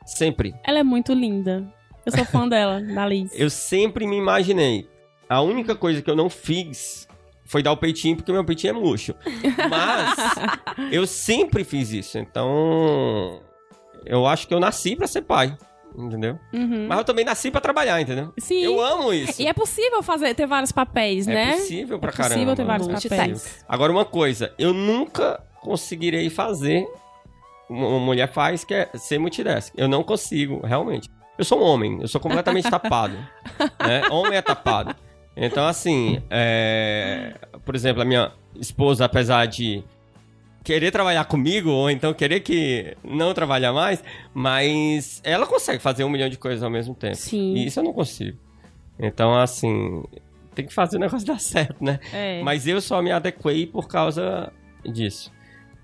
Sempre. 0.06 0.54
Ela 0.64 0.78
é 0.78 0.82
muito 0.82 1.12
linda. 1.12 1.66
Eu 2.06 2.12
sou 2.12 2.24
fã 2.24 2.46
dela, 2.48 2.80
da 2.94 3.06
Liz. 3.06 3.30
Eu 3.34 3.48
sempre 3.50 4.06
me 4.06 4.16
imaginei. 4.16 4.88
A 5.28 5.40
única 5.40 5.74
coisa 5.74 6.02
que 6.02 6.10
eu 6.10 6.14
não 6.16 6.28
fiz 6.30 7.08
foi 7.46 7.62
dar 7.62 7.72
o 7.72 7.76
peitinho, 7.76 8.16
porque 8.16 8.30
meu 8.30 8.44
peitinho 8.44 8.70
é 8.70 8.72
murcho. 8.74 9.14
Mas 9.70 10.14
eu 10.92 11.06
sempre 11.06 11.64
fiz 11.64 11.90
isso. 11.90 12.18
Então, 12.18 13.40
eu 14.04 14.26
acho 14.26 14.46
que 14.46 14.54
eu 14.54 14.60
nasci 14.60 14.94
pra 14.94 15.06
ser 15.06 15.22
pai. 15.22 15.56
Entendeu? 15.96 16.38
Uhum. 16.52 16.86
Mas 16.88 16.98
eu 16.98 17.04
também 17.04 17.24
nasci 17.24 17.52
pra 17.52 17.60
trabalhar, 17.60 18.00
entendeu? 18.00 18.32
Sim. 18.38 18.58
Eu 18.64 18.80
amo 18.80 19.12
isso. 19.12 19.40
E 19.40 19.46
é 19.46 19.52
possível 19.52 20.02
fazer, 20.02 20.34
ter 20.34 20.44
vários 20.46 20.72
papéis, 20.72 21.26
É 21.28 21.32
né? 21.34 21.52
possível 21.52 21.98
pra 22.00 22.08
É 22.08 22.12
possível 22.12 22.34
caramba. 22.34 22.56
ter 22.56 22.64
vários 22.64 22.88
É 22.88 23.08
papéis. 23.08 23.42
possível. 23.42 23.64
Agora, 23.68 23.92
uma 23.92 24.04
coisa, 24.04 24.52
eu 24.58 24.72
nunca 24.74 25.40
conseguirei 25.64 26.28
fazer. 26.28 26.86
Uma 27.68 27.98
mulher 27.98 28.30
faz 28.30 28.62
que 28.62 28.74
é 28.74 28.90
ser 28.94 29.18
multitask. 29.18 29.72
Eu 29.76 29.88
não 29.88 30.02
consigo, 30.04 30.60
realmente. 30.64 31.08
Eu 31.38 31.44
sou 31.44 31.58
um 31.58 31.62
homem, 31.64 31.98
eu 32.00 32.06
sou 32.06 32.20
completamente 32.20 32.68
tapado. 32.70 33.16
né? 33.80 34.02
Homem 34.10 34.36
é 34.36 34.42
tapado. 34.42 34.94
Então, 35.36 35.66
assim, 35.66 36.22
é, 36.30 37.34
por 37.64 37.74
exemplo, 37.74 38.02
a 38.02 38.04
minha 38.04 38.30
esposa, 38.54 39.06
apesar 39.06 39.46
de 39.46 39.82
querer 40.62 40.90
trabalhar 40.92 41.24
comigo, 41.24 41.70
ou 41.70 41.90
então 41.90 42.14
querer 42.14 42.40
que 42.40 42.96
não 43.02 43.34
trabalhar 43.34 43.72
mais, 43.72 44.04
mas 44.32 45.20
ela 45.24 45.46
consegue 45.46 45.80
fazer 45.80 46.04
um 46.04 46.08
milhão 46.08 46.28
de 46.28 46.38
coisas 46.38 46.62
ao 46.62 46.70
mesmo 46.70 46.94
tempo. 46.94 47.16
Sim. 47.16 47.54
E 47.54 47.66
isso 47.66 47.80
eu 47.80 47.84
não 47.84 47.92
consigo. 47.92 48.38
Então, 48.98 49.34
assim, 49.34 50.04
tem 50.54 50.66
que 50.66 50.72
fazer 50.72 50.98
o 50.98 51.00
negócio 51.00 51.26
dar 51.26 51.40
certo, 51.40 51.82
né? 51.82 51.98
É. 52.12 52.42
Mas 52.42 52.66
eu 52.66 52.80
só 52.80 53.02
me 53.02 53.10
adequei 53.10 53.66
por 53.66 53.88
causa 53.88 54.52
disso. 54.84 55.32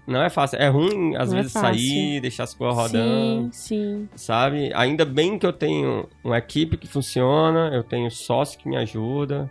Não 0.06 0.22
é 0.22 0.28
fácil. 0.30 0.58
É 0.58 0.68
ruim, 0.68 1.14
às 1.16 1.30
Não 1.30 1.38
é 1.38 1.42
vezes, 1.42 1.52
fácil. 1.52 1.74
sair, 1.74 2.20
deixar 2.20 2.44
as 2.44 2.54
coisas 2.54 2.76
rodando, 2.76 3.48
Sim, 3.52 4.08
sim. 4.08 4.08
sabe? 4.16 4.72
Ainda 4.74 5.04
bem 5.04 5.38
que 5.38 5.46
eu 5.46 5.52
tenho 5.52 6.08
uma 6.24 6.38
equipe 6.38 6.76
que 6.76 6.88
funciona, 6.88 7.70
eu 7.72 7.84
tenho 7.84 8.10
sócio 8.10 8.58
que 8.58 8.68
me 8.68 8.76
ajuda, 8.76 9.50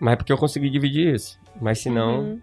mas 0.00 0.14
é 0.14 0.16
porque 0.16 0.32
eu 0.32 0.38
consegui 0.38 0.70
dividir 0.70 1.14
isso. 1.14 1.38
Mas 1.60 1.78
se 1.80 1.90
não, 1.90 2.20
Uhum. 2.20 2.40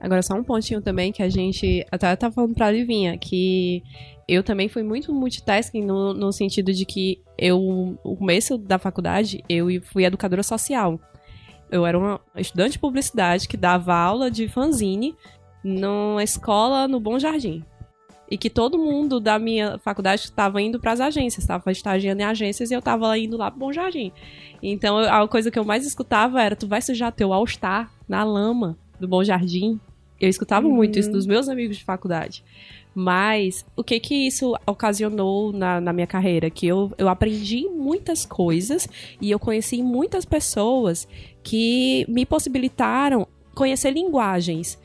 Agora, 0.00 0.20
só 0.22 0.34
um 0.34 0.44
pontinho 0.44 0.82
também 0.82 1.10
que 1.12 1.22
a 1.22 1.30
gente. 1.30 1.86
Até 1.90 2.14
tava 2.14 2.34
falando 2.34 2.52
pra 2.54 2.70
Livinha, 2.70 3.16
que 3.16 3.82
eu 4.28 4.42
também 4.42 4.68
fui 4.68 4.82
muito 4.82 5.14
multitasking 5.14 5.82
no, 5.82 6.12
no 6.12 6.30
sentido 6.30 6.74
de 6.74 6.84
que 6.84 7.22
eu, 7.38 7.96
no 8.04 8.14
começo 8.16 8.58
da 8.58 8.78
faculdade, 8.78 9.42
eu 9.48 9.66
fui 9.82 10.04
educadora 10.04 10.42
social. 10.42 11.00
Eu 11.70 11.86
era 11.86 11.98
uma 11.98 12.20
estudante 12.36 12.72
de 12.72 12.78
publicidade 12.80 13.48
que 13.48 13.56
dava 13.56 13.94
aula 13.94 14.30
de 14.30 14.46
fanzine 14.46 15.14
numa 15.64 16.22
escola 16.22 16.86
no 16.86 17.00
Bom 17.00 17.18
Jardim. 17.18 17.64
E 18.30 18.38
que 18.38 18.48
todo 18.50 18.78
mundo 18.78 19.20
da 19.20 19.38
minha 19.38 19.78
faculdade 19.78 20.22
estava 20.22 20.60
indo 20.60 20.78
para 20.80 20.92
as 20.92 21.00
agências, 21.00 21.44
estava 21.44 21.70
estagiando 21.72 22.22
em 22.22 22.24
agências 22.24 22.70
e 22.70 22.74
eu 22.74 22.78
estava 22.78 23.16
indo 23.18 23.36
lá 23.36 23.50
pro 23.50 23.60
Bom 23.60 23.72
Jardim. 23.72 24.12
Então 24.62 24.98
a 24.98 25.26
coisa 25.28 25.50
que 25.50 25.58
eu 25.58 25.64
mais 25.64 25.86
escutava 25.86 26.42
era: 26.42 26.54
tu 26.56 26.66
vai 26.66 26.80
sujar 26.80 27.12
teu 27.12 27.32
All-Star 27.32 27.90
na 28.08 28.22
lama 28.24 28.76
do 29.00 29.06
Bom 29.08 29.22
Jardim. 29.24 29.78
Eu 30.20 30.28
escutava 30.28 30.66
Uhum. 30.66 30.74
muito 30.74 30.98
isso 30.98 31.10
dos 31.10 31.26
meus 31.26 31.48
amigos 31.48 31.76
de 31.76 31.84
faculdade. 31.84 32.42
Mas 32.94 33.66
o 33.76 33.82
que 33.82 33.98
que 33.98 34.14
isso 34.26 34.54
ocasionou 34.66 35.52
na, 35.52 35.80
na 35.80 35.92
minha 35.92 36.06
carreira? 36.06 36.48
Que 36.48 36.66
eu, 36.66 36.92
eu 36.96 37.08
aprendi 37.08 37.68
muitas 37.68 38.24
coisas 38.24 38.88
e 39.20 39.30
eu 39.30 39.38
conheci 39.38 39.82
muitas 39.82 40.24
pessoas 40.24 41.06
que 41.42 42.06
me 42.08 42.24
possibilitaram 42.24 43.26
conhecer 43.54 43.90
linguagens. 43.90 44.78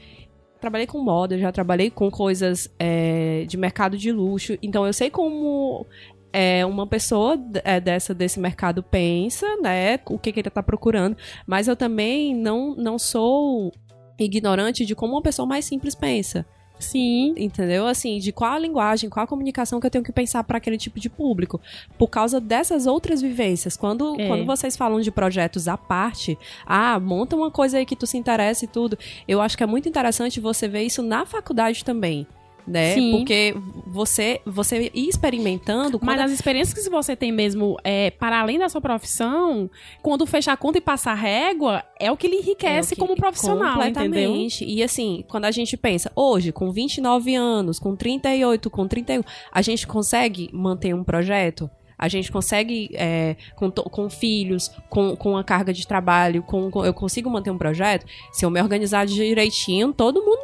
Trabalhei 0.59 0.87
com 0.87 0.99
moda, 0.99 1.37
já 1.37 1.51
trabalhei 1.51 1.89
com 1.89 2.11
coisas 2.11 2.69
é, 2.77 3.45
de 3.47 3.57
mercado 3.57 3.97
de 3.97 4.11
luxo, 4.11 4.57
então 4.61 4.85
eu 4.85 4.91
sei 4.91 5.09
como 5.09 5.85
é, 6.33 6.65
uma 6.65 6.85
pessoa 6.85 7.39
é, 7.63 7.79
dessa 7.79 8.13
desse 8.13 8.39
mercado 8.39 8.83
pensa, 8.83 9.45
né? 9.61 9.99
O 10.05 10.19
que, 10.19 10.31
que 10.31 10.39
ele 10.39 10.47
está 10.49 10.61
procurando, 10.61 11.15
mas 11.47 11.67
eu 11.67 11.75
também 11.75 12.35
não, 12.35 12.75
não 12.75 12.99
sou 12.99 13.71
ignorante 14.19 14.85
de 14.85 14.95
como 14.95 15.13
uma 15.13 15.21
pessoa 15.21 15.47
mais 15.47 15.65
simples 15.65 15.95
pensa. 15.95 16.45
Sim. 16.79 17.33
Entendeu? 17.37 17.85
Assim, 17.85 18.17
de 18.17 18.31
qual 18.31 18.53
a 18.53 18.59
linguagem, 18.59 19.09
qual 19.09 19.25
a 19.25 19.27
comunicação 19.27 19.79
que 19.79 19.85
eu 19.85 19.91
tenho 19.91 20.03
que 20.03 20.11
pensar 20.11 20.43
para 20.43 20.57
aquele 20.57 20.77
tipo 20.77 20.99
de 20.99 21.09
público. 21.09 21.59
Por 21.97 22.07
causa 22.07 22.39
dessas 22.39 22.87
outras 22.87 23.21
vivências. 23.21 23.75
Quando, 23.77 24.19
É. 24.19 24.27
quando 24.27 24.45
vocês 24.45 24.75
falam 24.77 25.01
de 25.01 25.11
projetos 25.11 25.67
à 25.67 25.77
parte, 25.77 26.37
ah, 26.65 26.99
monta 26.99 27.35
uma 27.35 27.51
coisa 27.51 27.77
aí 27.77 27.85
que 27.85 27.95
tu 27.95 28.07
se 28.07 28.17
interessa 28.17 28.65
e 28.65 28.67
tudo. 28.67 28.97
Eu 29.27 29.41
acho 29.41 29.57
que 29.57 29.63
é 29.63 29.67
muito 29.67 29.89
interessante 29.89 30.39
você 30.39 30.67
ver 30.67 30.83
isso 30.83 31.03
na 31.03 31.25
faculdade 31.25 31.83
também. 31.83 32.25
Né? 32.69 32.93
Sim. 32.93 33.11
Porque 33.11 33.55
você, 33.87 34.39
você 34.45 34.91
ir 34.93 35.09
experimentando. 35.09 35.99
Mas 36.03 36.21
as 36.21 36.31
experiências 36.31 36.83
que 36.83 36.87
você 36.89 37.15
tem 37.15 37.31
mesmo, 37.31 37.77
é, 37.83 38.11
para 38.11 38.39
além 38.39 38.59
da 38.59 38.69
sua 38.69 38.79
profissão, 38.79 39.67
quando 40.03 40.23
fechar 40.27 40.53
a 40.53 40.57
conta 40.57 40.77
e 40.77 40.81
passar 40.81 41.15
régua, 41.15 41.83
é 41.99 42.11
o 42.11 42.15
que 42.15 42.27
lhe 42.27 42.35
enriquece 42.37 42.93
É 42.93 42.95
que- 42.95 43.01
como 43.01 43.15
profissional, 43.15 43.81
entendeu? 43.81 44.03
Completamente. 44.29 44.65
E 44.65 44.83
assim, 44.83 45.25
quando 45.27 45.45
a 45.45 45.51
gente 45.51 45.75
pensa, 45.75 46.11
hoje, 46.15 46.51
com 46.51 46.71
29 46.71 47.33
anos, 47.33 47.79
com 47.79 47.95
38, 47.95 48.69
com 48.69 48.87
31, 48.87 49.23
a 49.51 49.61
gente 49.63 49.87
consegue 49.87 50.47
manter 50.53 50.93
um 50.93 51.03
projeto? 51.03 51.67
A 51.97 52.07
gente 52.07 52.31
consegue, 52.31 52.91
é, 52.93 53.35
com, 53.55 53.69
com 53.71 54.09
filhos, 54.11 54.71
com, 54.89 55.15
com 55.17 55.35
a 55.35 55.43
carga 55.43 55.73
de 55.73 55.85
trabalho, 55.87 56.43
com, 56.43 56.69
com- 56.71 56.85
eu 56.85 56.93
consigo 56.93 57.29
manter 57.31 57.49
um 57.51 57.57
projeto? 57.57 58.05
Se 58.31 58.45
eu 58.45 58.49
me 58.51 58.61
organizar 58.61 59.05
direitinho, 59.05 59.91
todo 59.91 60.21
mundo? 60.23 60.39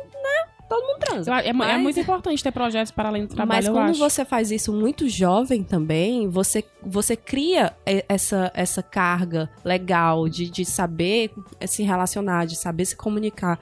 Todo 0.68 0.82
mundo 0.86 1.00
transa. 1.00 1.32
É, 1.42 1.50
é 1.50 1.54
Mas- 1.54 1.82
muito 1.82 2.00
importante 2.00 2.42
ter 2.44 2.52
projetos 2.52 2.92
para 2.92 3.10
além 3.10 3.26
do 3.26 3.36
trabalho, 3.36 3.64
Mas 3.66 3.70
quando 3.70 3.96
você 3.98 4.26
faz 4.26 4.50
isso 4.52 4.74
muito 4.74 5.08
jovem 5.08 5.64
também, 5.64 6.28
você, 6.28 6.64
você 6.84 7.16
cria 7.16 7.74
e- 7.86 8.04
essa, 8.10 8.52
essa 8.56 8.82
carga 8.82 9.50
legal 9.64 10.28
de, 10.28 10.50
de 10.50 10.66
saber 10.66 11.32
se 11.68 11.84
relacionar, 11.84 12.46
de 12.46 12.56
saber 12.56 12.86
se 12.86 12.96
comunicar 12.96 13.60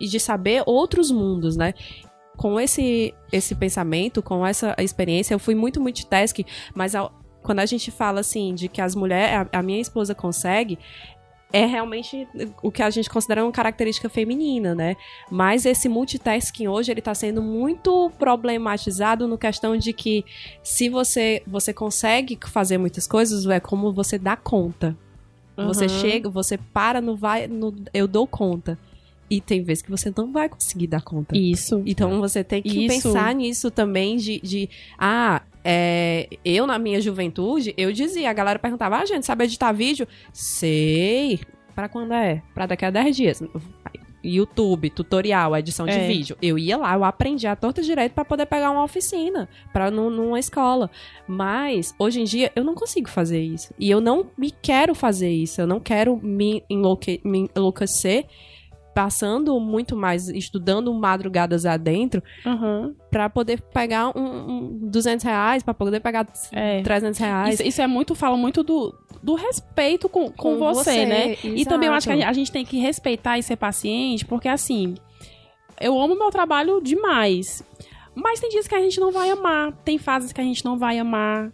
e 0.00 0.08
de 0.08 0.18
saber 0.18 0.62
outros 0.66 1.10
mundos, 1.10 1.56
né? 1.56 1.72
Com 2.36 2.58
esse, 2.58 3.14
esse 3.30 3.54
pensamento, 3.54 4.22
com 4.22 4.44
essa 4.46 4.74
experiência, 4.78 5.34
eu 5.34 5.38
fui 5.38 5.54
muito 5.54 5.80
multitasking, 5.80 6.44
mas 6.74 6.94
ao- 6.94 7.12
quando 7.42 7.60
a 7.60 7.66
gente 7.66 7.90
fala 7.90 8.20
assim 8.20 8.54
de 8.54 8.66
que 8.68 8.80
as 8.80 8.94
mulheres, 8.94 9.46
a, 9.52 9.58
a 9.58 9.62
minha 9.62 9.80
esposa 9.80 10.14
consegue, 10.14 10.78
é 11.52 11.66
realmente 11.66 12.28
o 12.62 12.70
que 12.70 12.82
a 12.82 12.90
gente 12.90 13.10
considera 13.10 13.44
uma 13.44 13.52
característica 13.52 14.08
feminina, 14.08 14.74
né? 14.74 14.96
Mas 15.30 15.66
esse 15.66 15.88
multitasking 15.88 16.68
hoje 16.68 16.92
ele 16.92 17.00
tá 17.00 17.14
sendo 17.14 17.42
muito 17.42 18.10
problematizado 18.18 19.26
no 19.26 19.36
questão 19.36 19.76
de 19.76 19.92
que 19.92 20.24
se 20.62 20.88
você 20.88 21.42
você 21.46 21.72
consegue 21.72 22.38
fazer 22.46 22.78
muitas 22.78 23.06
coisas, 23.06 23.46
é 23.46 23.58
como 23.60 23.92
você 23.92 24.18
dá 24.18 24.36
conta. 24.36 24.96
Você 25.56 25.84
Uhum. 25.84 25.88
chega, 25.88 26.30
você 26.30 26.56
para 26.56 27.00
no 27.00 27.16
vai, 27.16 27.46
no 27.46 27.74
eu 27.92 28.06
dou 28.06 28.26
conta. 28.26 28.78
E 29.28 29.40
tem 29.40 29.62
vezes 29.62 29.82
que 29.82 29.90
você 29.90 30.12
não 30.16 30.32
vai 30.32 30.48
conseguir 30.48 30.88
dar 30.88 31.02
conta. 31.02 31.36
Isso. 31.36 31.82
Então 31.86 32.18
você 32.20 32.42
tem 32.42 32.60
que 32.60 32.86
Isso. 32.86 33.02
pensar 33.02 33.32
nisso 33.34 33.70
também 33.70 34.16
de, 34.16 34.40
de 34.40 34.68
ah, 34.98 35.42
é, 35.64 36.28
eu 36.44 36.66
na 36.66 36.78
minha 36.78 37.00
juventude, 37.00 37.74
eu 37.76 37.92
dizia, 37.92 38.30
a 38.30 38.32
galera 38.32 38.58
perguntava, 38.58 38.98
ah, 38.98 39.04
gente, 39.06 39.26
sabe 39.26 39.44
editar 39.44 39.72
vídeo? 39.72 40.06
Sei. 40.32 41.40
Pra 41.74 41.88
quando 41.88 42.12
é? 42.12 42.42
Pra 42.54 42.66
daqui 42.66 42.84
a 42.84 42.90
10 42.90 43.16
dias. 43.16 43.42
YouTube, 44.22 44.90
tutorial, 44.90 45.56
edição 45.56 45.86
de 45.86 45.92
É. 45.92 46.06
vídeo. 46.06 46.36
Eu 46.42 46.58
ia 46.58 46.76
lá, 46.76 46.94
eu 46.94 47.04
aprendi 47.04 47.46
a 47.46 47.56
torta 47.56 47.80
direito 47.80 48.12
pra 48.12 48.24
poder 48.24 48.44
pegar 48.44 48.70
uma 48.70 48.84
oficina, 48.84 49.48
para 49.72 49.90
numa 49.90 50.38
escola. 50.38 50.90
Mas 51.26 51.94
hoje 51.98 52.20
em 52.20 52.24
dia 52.24 52.52
eu 52.54 52.62
não 52.62 52.74
consigo 52.74 53.08
fazer 53.08 53.40
isso. 53.42 53.72
E 53.78 53.90
eu 53.90 54.00
não 54.00 54.26
me 54.36 54.50
quero 54.50 54.94
fazer 54.94 55.30
isso. 55.30 55.60
Eu 55.62 55.66
não 55.66 55.80
quero 55.80 56.18
me, 56.22 56.62
enlouque, 56.68 57.20
me 57.24 57.48
enlouquecer 57.56 58.26
passando 58.94 59.58
muito 59.60 59.96
mais, 59.96 60.28
estudando 60.28 60.92
madrugadas 60.92 61.64
adentro, 61.64 62.22
Uhum. 62.44 62.94
pra 63.10 63.30
poder 63.30 63.60
pegar 63.60 64.08
um, 64.16 64.20
um 64.22 64.78
200 64.90 65.24
reais, 65.24 65.62
pra 65.62 65.72
poder 65.74 66.00
pegar 66.00 66.26
É. 66.52 66.82
300 66.82 67.18
reais. 67.18 67.54
Isso, 67.54 67.62
isso 67.68 67.82
é 67.82 67.86
muito, 67.86 68.14
fala 68.14 68.36
muito 68.36 68.62
do, 68.62 68.94
do 69.22 69.34
respeito 69.34 70.08
com, 70.08 70.24
com, 70.30 70.32
Com 70.32 70.58
você, 70.58 70.82
você, 70.92 71.06
né? 71.06 71.36
E 71.44 71.64
também 71.64 71.88
eu 71.88 71.92
acho 71.94 72.06
que 72.06 72.12
a 72.12 72.16
exato. 72.16 72.28
gente- 72.28 72.30
a 72.30 72.32
gente 72.32 72.52
tem 72.52 72.64
que 72.64 72.78
respeitar 72.78 73.38
e 73.38 73.42
ser 73.42 73.56
paciente, 73.56 74.24
porque 74.26 74.48
assim, 74.48 74.94
eu 75.80 75.98
amo 76.00 76.14
meu 76.18 76.30
trabalho 76.30 76.80
demais. 76.82 77.62
Mas 78.14 78.40
tem 78.40 78.50
dias 78.50 78.66
que 78.66 78.74
a 78.74 78.80
gente 78.80 78.98
não 79.00 79.12
vai 79.12 79.30
amar, 79.30 79.72
tem 79.84 79.96
fases 79.96 80.32
que 80.32 80.40
a 80.40 80.44
gente 80.44 80.64
não 80.64 80.76
vai 80.76 80.98
amar. 80.98 81.52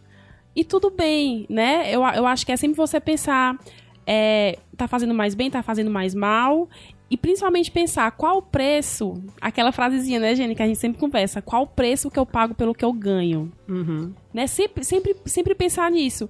E 0.55 0.65
tudo 0.65 0.91
bem, 0.91 1.45
né? 1.51 1.85
Eu, 1.95 2.03
eu 2.03 2.27
acho 2.27 2.47
que 2.47 2.51
é 2.51 2.57
sempre 2.57 2.77
você 2.79 2.99
pensar, 2.99 3.59
é, 4.07 4.59
tá 4.75 4.89
fazendo 4.89 5.13
mais 5.13 5.35
bem, 5.35 5.51
tá 5.51 5.63
fazendo 5.63 5.91
mais 5.91 6.15
mal. 6.15 6.67
E 7.09 7.17
principalmente 7.17 7.71
pensar 7.71 8.11
qual 8.13 8.39
o 8.39 8.43
preço, 8.43 9.15
aquela 9.41 9.71
frasezinha, 9.71 10.19
né, 10.19 10.35
Jenny, 10.35 10.57
que 10.57 10.63
a 10.63 10.67
gente 10.67 10.79
sempre 10.79 10.99
conversa, 10.99 11.41
qual 11.41 11.63
o 11.63 11.67
preço 11.67 12.11
que 12.11 12.19
eu 12.19 12.27
pago 12.27 12.55
pelo 12.55 12.75
que 12.75 12.85
eu 12.85 12.93
ganho 12.93 13.53
Uhum. 13.69 14.13
né? 14.35 14.47
Sempre, 14.49 14.83
sempre, 14.85 15.15
sempre 15.25 15.55
pensar 15.55 15.91
nisso. 15.91 16.29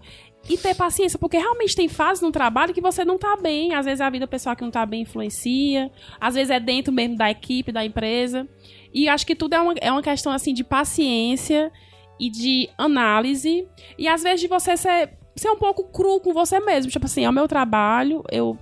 E 0.49 0.57
ter 0.57 0.77
paciência, 0.77 1.19
porque 1.19 1.39
realmente 1.39 1.75
tem 1.75 1.89
fases 1.89 2.23
no 2.23 2.31
trabalho 2.31 2.73
que 2.73 2.81
você 2.81 3.05
não 3.05 3.19
tá 3.19 3.37
bem. 3.37 3.75
Às 3.75 3.85
vezes 3.87 4.01
a 4.01 4.09
vida 4.09 4.29
pessoal 4.29 4.55
que 4.55 4.63
não 4.63 4.71
tá 4.71 4.87
bem 4.87 5.03
influencia. 5.03 5.91
Às 6.21 6.35
vezes 6.35 6.51
é 6.51 6.61
dentro 6.61 6.93
mesmo 6.93 7.17
da 7.17 7.29
equipe, 7.31 7.73
da 7.73 7.85
empresa. 7.85 8.47
E 8.95 9.09
acho 9.09 9.27
que 9.27 9.35
tudo 9.35 9.55
é 9.55 9.61
uma, 9.61 9.75
é 9.81 9.91
uma 9.91 10.03
questão, 10.03 10.31
assim, 10.31 10.55
de 10.55 10.63
paciência 10.63 11.73
e 12.21 12.31
de 12.31 12.69
análise. 12.79 13.67
E 13.99 14.07
às 14.07 14.23
vezes 14.23 14.41
de 14.43 14.47
você 14.47 14.77
ser, 14.77 15.15
ser 15.35 15.51
um 15.51 15.57
pouco 15.57 15.85
cru 15.85 16.21
com 16.21 16.33
você 16.33 16.61
mesmo. 16.61 16.93
Tipo 16.93 17.07
assim, 17.07 17.25
é 17.25 17.29
o 17.29 17.33
meu 17.33 17.49
trabalho, 17.49 18.23
eu 18.31 18.57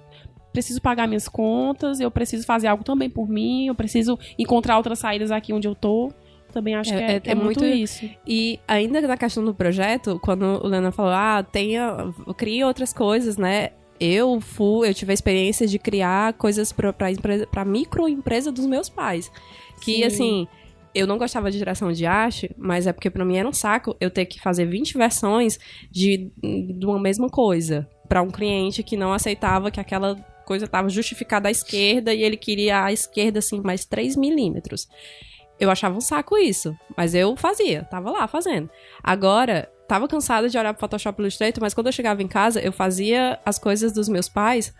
preciso 0.54 0.80
pagar 0.80 1.06
minhas 1.06 1.28
contas, 1.28 2.00
eu 2.00 2.10
preciso 2.10 2.46
fazer 2.46 2.68
algo 2.68 2.82
também 2.84 3.10
por 3.10 3.28
mim, 3.28 3.66
eu 3.66 3.74
preciso 3.74 4.18
encontrar 4.38 4.76
outras 4.78 5.00
saídas 5.00 5.30
aqui 5.30 5.52
onde 5.52 5.68
eu 5.68 5.74
tô. 5.74 6.10
Também 6.52 6.76
acho 6.76 6.94
É- 6.94 6.96
que 6.96 7.02
é, 7.02 7.16
é- 7.16 7.32
é 7.32 7.34
muito, 7.34 7.60
muito- 7.60 7.64
isso. 7.64 8.08
E 8.26 8.60
ainda 8.68 9.00
na 9.00 9.16
questão 9.16 9.44
do 9.44 9.52
projeto, 9.52 10.20
quando 10.22 10.44
o 10.64 10.68
Lena 10.68 10.92
falou, 10.92 11.10
ah, 11.12 11.42
tenha, 11.42 11.96
crie 12.36 12.62
outras 12.62 12.92
coisas, 12.92 13.36
né? 13.36 13.70
Eu 13.98 14.40
fui, 14.40 14.88
eu 14.88 14.94
tive 14.94 15.10
a 15.10 15.14
experiência 15.14 15.66
de 15.66 15.78
criar 15.78 16.32
coisas 16.34 16.72
pra 16.72 17.64
microempresa 17.64 18.52
dos 18.52 18.66
meus 18.66 18.88
pais. 18.88 19.30
Que, 19.80 19.96
Sim. 19.96 20.04
assim, 20.04 20.48
eu 20.94 21.06
não 21.08 21.18
gostava 21.18 21.50
de 21.50 21.58
direção 21.58 21.90
de 21.92 22.06
arte, 22.06 22.50
mas 22.56 22.86
é 22.86 22.92
porque 22.92 23.10
pra 23.10 23.24
mim 23.24 23.36
era 23.36 23.48
um 23.48 23.52
saco 23.52 23.96
eu 24.00 24.08
ter 24.10 24.24
que 24.26 24.40
fazer 24.40 24.64
20 24.64 24.96
versões 24.96 25.58
de, 25.90 26.30
de 26.40 26.86
uma 26.86 27.00
mesma 27.00 27.28
coisa 27.28 27.88
pra 28.08 28.22
um 28.22 28.30
cliente 28.30 28.82
que 28.84 28.96
não 28.96 29.12
aceitava 29.12 29.70
que 29.72 29.80
aquela 29.80 30.16
coisa 30.44 30.66
estava 30.66 30.88
justificada 30.88 31.48
à 31.48 31.50
esquerda 31.50 32.14
e 32.14 32.22
ele 32.22 32.36
queria 32.36 32.84
a 32.84 32.92
esquerda 32.92 33.38
assim 33.40 33.60
mais 33.60 33.84
3 33.84 34.16
milímetros. 34.16 34.88
Eu 35.58 35.70
achava 35.70 35.96
um 35.96 36.00
saco 36.00 36.36
isso, 36.36 36.76
mas 36.96 37.14
eu 37.14 37.36
fazia, 37.36 37.84
tava 37.84 38.10
lá 38.10 38.26
fazendo. 38.26 38.68
Agora, 39.02 39.70
tava 39.88 40.08
cansada 40.08 40.48
de 40.48 40.58
olhar 40.58 40.74
pro 40.74 40.80
Photoshop 40.80 41.20
Illustrator, 41.20 41.62
mas 41.62 41.74
quando 41.74 41.86
eu 41.86 41.92
chegava 41.92 42.22
em 42.22 42.28
casa, 42.28 42.60
eu 42.60 42.72
fazia 42.72 43.38
as 43.44 43.58
coisas 43.58 43.92
dos 43.92 44.08
meus 44.08 44.28
pais. 44.28 44.74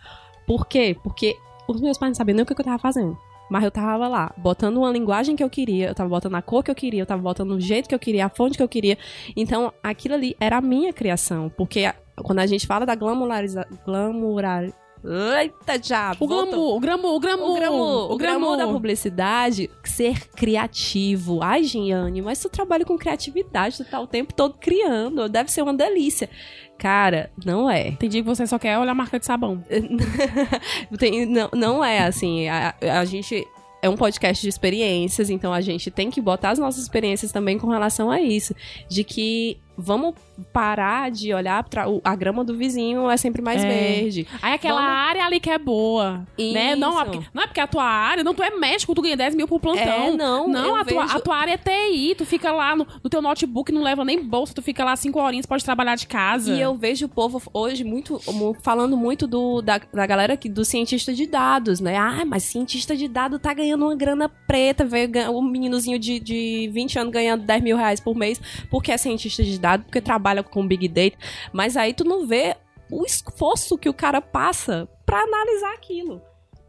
Por 0.47 0.67
quê? 0.67 0.97
Porque 1.03 1.37
os 1.69 1.81
meus 1.81 1.97
pais 1.97 2.11
não 2.11 2.15
sabiam 2.15 2.37
nem 2.37 2.43
o 2.43 2.47
que 2.47 2.53
eu 2.53 2.65
tava 2.65 2.79
fazendo. 2.79 3.17
Mas 3.51 3.63
eu 3.63 3.71
tava 3.71 4.09
lá, 4.09 4.33
botando 4.37 4.79
uma 4.79 4.91
linguagem 4.91 5.37
que 5.37 5.45
eu 5.45 5.51
queria, 5.51 5.89
eu 5.89 5.95
tava 5.95 6.09
botando 6.09 6.35
a 6.35 6.43
cor 6.43 6.65
que 6.65 6.71
eu 6.71 6.75
queria, 6.75 7.03
eu 7.03 7.07
tava 7.07 7.23
botando 7.23 7.53
o 7.53 7.61
jeito 7.61 7.89
que 7.89 7.95
eu 7.95 7.99
queria, 7.99 8.27
a 8.27 8.29
fonte 8.29 8.57
que 8.57 8.63
eu 8.63 8.69
queria. 8.69 8.99
Então, 9.37 9.73
aquilo 9.83 10.15
ali 10.15 10.35
era 10.41 10.57
a 10.57 10.61
minha 10.61 10.93
criação. 10.93 11.51
Porque 11.51 11.93
quando 12.23 12.39
a 12.39 12.47
gente 12.47 12.67
fala 12.67 12.87
da 12.87 12.95
glamurariza... 12.95 13.67
glamurar... 13.85 14.73
Eita, 15.05 15.79
já! 15.83 16.17
O 16.19 16.27
glamour, 16.27 16.77
o 16.77 16.81
glamour, 16.81 17.15
o 17.15 17.21
glamour. 17.21 17.51
O 17.51 17.55
glamour, 17.55 18.13
o 18.13 18.17
glamour 18.17 18.57
da 18.57 18.67
publicidade, 18.67 19.71
ser 19.85 20.29
criativo. 20.31 21.43
Ai, 21.43 21.63
Giane, 21.65 22.23
mas 22.23 22.41
tu 22.41 22.49
trabalha 22.49 22.87
com 22.87 22.97
criatividade, 22.97 23.77
tu 23.77 23.85
tá 23.85 24.01
o 24.01 24.07
tempo 24.07 24.33
todo 24.33 24.55
criando, 24.59 25.29
deve 25.29 25.51
ser 25.53 25.61
uma 25.63 25.75
delícia. 25.75 26.31
Cara, 26.79 27.31
não 27.45 27.71
é. 27.71 27.93
Tem 27.93 28.09
dia 28.09 28.23
que 28.23 28.27
você 28.27 28.47
só 28.47 28.59
quer 28.59 28.79
olhar 28.79 28.93
a 28.93 28.95
marca 28.95 29.19
de 29.19 29.27
sabão. 29.27 29.63
Tem- 30.99 31.27
não, 31.27 31.51
não 31.53 31.85
é 31.85 32.01
assim. 32.01 32.49
A, 32.49 32.75
a 33.01 33.05
gente 33.05 33.47
é 33.83 33.89
um 33.89 33.97
podcast 33.97 34.41
de 34.43 34.49
experiências, 34.49 35.29
então 35.29 35.53
a 35.53 35.61
gente 35.61 35.91
tem 35.91 36.11
que 36.11 36.19
botar 36.19 36.51
as 36.51 36.59
nossas 36.59 36.83
experiências 36.83 37.31
também 37.31 37.59
com 37.59 37.69
relação 37.69 38.11
a 38.11 38.19
isso. 38.19 38.55
De 38.89 39.05
que 39.05 39.59
vamos 39.77 40.15
parar 40.53 41.11
de 41.11 41.33
olhar 41.33 41.63
pra, 41.65 41.89
o- 41.89 42.01
a 42.05 42.15
grama 42.15 42.45
do 42.45 42.57
vizinho 42.57 43.11
é 43.11 43.17
sempre 43.17 43.41
mais 43.43 43.63
É. 43.63 43.69
verde. 43.69 44.27
Aí 44.43 44.55
aquela 44.55 44.81
Vamos- 44.81 44.97
área 44.97 45.25
ali 45.25 45.41
que 45.41 45.51
é 45.51 45.59
boa, 45.59 46.27
né? 46.39 46.75
Não, 46.77 46.99
é 46.99 47.03
Isso. 47.03 47.13
porque, 47.13 47.27
não 47.33 47.43
é 47.43 47.47
porque 47.47 47.61
a 47.61 47.67
tua 47.67 47.85
área, 47.85 48.25
não, 48.25 48.35
tu 48.35 48.43
é 48.43 48.51
médico, 48.51 48.95
tu 48.95 49.03
ganha 49.03 49.17
10 49.17 49.35
mil 49.35 49.47
por 49.47 49.61
plantão. 49.61 49.83
É, 49.83 50.11
não, 50.11 50.49
Não, 50.49 50.75
a, 50.77 50.85
tua, 50.85 51.03
vejo- 51.05 51.17
a 51.17 51.21
tua 51.21 51.37
área 51.37 51.53
é 51.53 51.57
TI, 51.57 52.15
tu 52.17 52.25
fica 52.25 52.51
lá 52.53 52.75
no, 52.77 52.87
no 53.03 53.11
teu 53.11 53.23
notebook, 53.23 53.71
não 53.73 53.83
leva 53.83 54.05
nem 54.05 54.23
bolsa, 54.23 54.55
tu 54.55 54.63
fica 54.63 54.85
lá 54.85 54.97
5 54.97 55.21
horinhas, 55.21 55.47
pode 55.47 55.65
trabalhar 55.65 55.95
de 55.97 56.07
casa. 56.07 56.53
E 56.53 56.61
eu 56.61 56.75
vejo 56.75 57.07
o 57.07 57.09
povo 57.09 57.41
hoje 57.53 57.85
muito 57.85 58.21
mu- 58.33 58.57
falando 58.63 58.97
muito 58.97 59.27
do, 59.27 59.63
da, 59.63 59.81
da 59.93 60.07
galera 60.07 60.37
que, 60.37 60.49
do 60.49 60.65
cientista 60.65 61.13
de 61.13 61.27
dados, 61.27 61.81
né? 61.81 61.97
Ah, 61.97 62.25
mas 62.27 62.43
cientista 62.45 62.97
de 62.97 63.07
dados 63.09 63.41
tá 63.41 63.53
ganhando 63.55 63.85
uma 63.85 63.95
grana 63.95 64.29
preta, 64.29 64.85
veio 64.85 65.11
um 65.31 65.43
meninozinho 65.43 65.99
de, 65.99 66.19
de 66.19 66.71
20 66.73 66.99
anos 66.99 67.13
ganhando 67.13 67.43
10 67.45 67.63
mil 67.63 67.77
reais 67.77 68.01
por 68.01 68.15
mês 68.17 68.41
porque 68.71 68.91
é 68.91 68.97
cientista 68.97 69.43
de 69.43 69.59
dados, 69.59 69.85
porque 69.87 70.01
trabalha 70.01 70.24
com 70.43 70.67
Big 70.67 70.89
Data. 70.89 71.17
Mas 71.53 71.77
aí 71.77 71.93
tu 71.93 72.05
não 72.05 72.27
vê 72.27 72.57
o 72.91 73.05
esforço 73.05 73.79
que 73.79 73.89
o 73.89 73.95
cara 73.95 74.21
passa 74.21 74.89
pra 75.05 75.21
analisar 75.21 75.73
aquilo. 75.75 76.23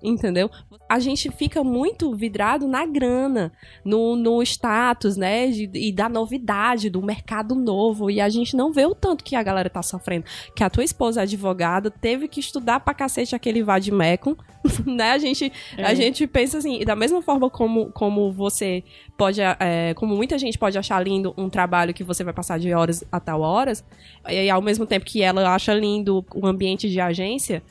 Entendeu? 0.07 0.49
A 0.87 0.99
gente 0.99 1.31
fica 1.31 1.63
muito 1.63 2.13
vidrado 2.15 2.67
na 2.67 2.85
grana, 2.85 3.51
no, 3.83 4.15
no 4.15 4.41
status, 4.43 5.17
né? 5.17 5.47
de- 5.47 5.69
e 5.73 5.91
da 5.91 6.07
novidade, 6.07 6.89
do 6.89 7.01
mercado 7.01 7.55
novo. 7.55 8.09
E 8.11 8.21
a 8.21 8.29
gente 8.29 8.55
não 8.55 8.71
vê 8.71 8.85
o 8.85 8.93
tanto 8.93 9.23
que 9.23 9.35
a 9.35 9.41
galera 9.43 9.69
tá 9.69 9.81
sofrendo. 9.81 10.25
Que 10.55 10.63
a 10.63 10.69
tua 10.69 10.83
esposa 10.83 11.21
é 11.21 11.23
advogada, 11.23 11.89
teve 11.89 12.27
que 12.27 12.39
estudar 12.39 12.79
pra 12.81 12.93
cacete 12.93 13.35
aquele 13.35 13.63
vademecum, 13.63 14.35
né? 14.85 15.11
A 15.11 15.17
gente, 15.17 15.51
É. 15.77 15.83
a 15.85 15.93
gente 15.93 16.27
pensa 16.27 16.57
assim, 16.59 16.79
e 16.81 16.85
da 16.85 16.95
mesma 16.95 17.21
forma 17.21 17.49
como, 17.49 17.91
como 17.91 18.31
você 18.31 18.83
pode, 19.17 19.41
é, 19.41 19.93
como 19.95 20.15
muita 20.15 20.37
gente 20.37 20.57
pode 20.57 20.77
achar 20.77 20.99
lindo 21.03 21.33
um 21.37 21.49
trabalho 21.49 21.93
que 21.93 22.03
você 22.03 22.23
vai 22.23 22.33
passar 22.33 22.59
de 22.59 22.73
horas 22.73 23.03
a 23.11 23.19
tal 23.19 23.41
horas, 23.41 23.83
e 24.29 24.49
ao 24.49 24.61
mesmo 24.61 24.85
tempo 24.85 25.05
que 25.05 25.21
ela 25.23 25.53
acha 25.55 25.73
lindo 25.73 26.23
o 26.33 26.45
ambiente 26.45 26.89
de 26.89 26.99
agência, 26.99 27.63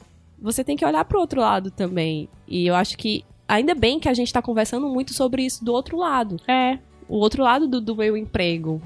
você 0.45 0.63
tem 0.63 0.77
que 0.77 0.85
olhar 0.85 1.05
pro 1.07 1.19
outro 1.19 1.41
lado 1.41 1.71
também. 1.71 2.29
E 2.47 2.67
eu 2.67 2.75
acho 2.75 2.97
que 2.99 3.25
ainda 3.49 3.75
bem 3.75 3.99
que 3.99 4.09
a 4.09 4.15
gente 4.15 4.33
tá 4.33 4.43
conversando 4.43 4.89
muito 4.89 5.15
sobre 5.15 5.43
isso 5.43 5.65
do 5.65 5.73
outro 5.73 5.97
lado. 5.97 6.37
É. 6.47 6.79
O 7.09 7.17
outro 7.17 7.43
lado 7.43 7.67
do, 7.67 7.81
do 7.81 7.97
meu 7.97 8.17
emprego. 8.17 8.81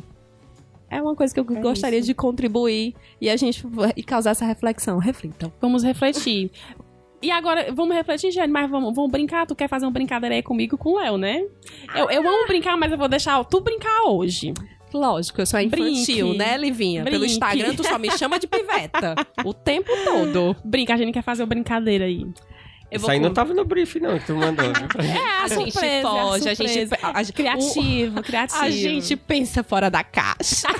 É 0.88 1.02
uma 1.02 1.14
coisa 1.14 1.34
que 1.34 1.40
eu 1.40 1.46
É 1.56 1.60
gostaria 1.60 1.98
isso. 1.98 2.06
de 2.06 2.14
contribuir 2.14 2.94
e 3.20 3.28
a 3.28 3.36
gente 3.36 3.66
e 3.96 4.02
causar 4.02 4.30
essa 4.30 4.46
reflexão. 4.46 4.98
Reflitam. 4.98 5.52
Vamos 5.60 5.82
refletir. 5.82 6.50
E 7.20 7.32
agora, 7.32 7.72
vamos 7.72 7.96
refletir, 7.96 8.30
Jane, 8.30 8.52
mas 8.52 8.70
vamos, 8.70 8.94
vamos 8.94 9.10
brincar? 9.10 9.44
Tu 9.44 9.52
quer 9.56 9.68
fazer 9.68 9.84
uma 9.84 9.90
brincadeira 9.90 10.36
aí 10.36 10.40
comigo 10.40 10.78
com 10.78 10.90
o 10.90 10.98
Léo, 10.98 11.18
né? 11.18 11.44
Eu, 11.92 12.08
eu 12.08 12.20
amo 12.20 12.46
brincar, 12.46 12.76
mas 12.76 12.92
eu 12.92 12.96
vou 12.96 13.08
deixar 13.08 13.42
tu 13.44 13.60
brincar 13.60 14.04
hoje. 14.04 14.54
Lógico, 14.92 15.40
eu 15.40 15.46
sou 15.46 15.60
infantil, 15.60 16.28
Brinque. 16.28 16.38
né, 16.38 16.56
Livinha? 16.56 17.04
Pelo 17.04 17.18
Brinque. 17.18 17.32
Instagram, 17.34 17.74
tu 17.74 17.84
só 17.84 17.98
me 17.98 18.10
chama 18.12 18.38
de 18.38 18.46
piveta. 18.46 19.14
o 19.44 19.52
tempo 19.52 19.90
todo. 20.04 20.56
Brinca, 20.64 20.94
a 20.94 20.96
gente 20.96 21.12
quer 21.12 21.22
fazer 21.22 21.42
uma 21.42 21.48
brincadeira 21.48 22.04
aí. 22.06 22.26
Eu 22.90 22.96
Isso 22.96 23.10
aí 23.10 23.20
não 23.20 23.34
tava 23.34 23.52
no 23.52 23.66
brief, 23.66 23.96
não, 24.00 24.18
que 24.18 24.24
tu 24.26 24.34
mandou. 24.34 24.64
viu? 24.64 24.88
É, 25.04 25.42
a 25.44 25.48
gente 25.48 25.72
foge, 26.02 26.48
a 26.48 26.54
gente. 26.54 26.94
a- 27.02 27.20
a- 27.20 27.24
Criativo, 27.32 28.22
criativo. 28.22 28.62
A 28.62 28.70
gente 28.70 29.14
pensa 29.14 29.62
fora 29.62 29.90
da 29.90 30.02
caixa. 30.02 30.68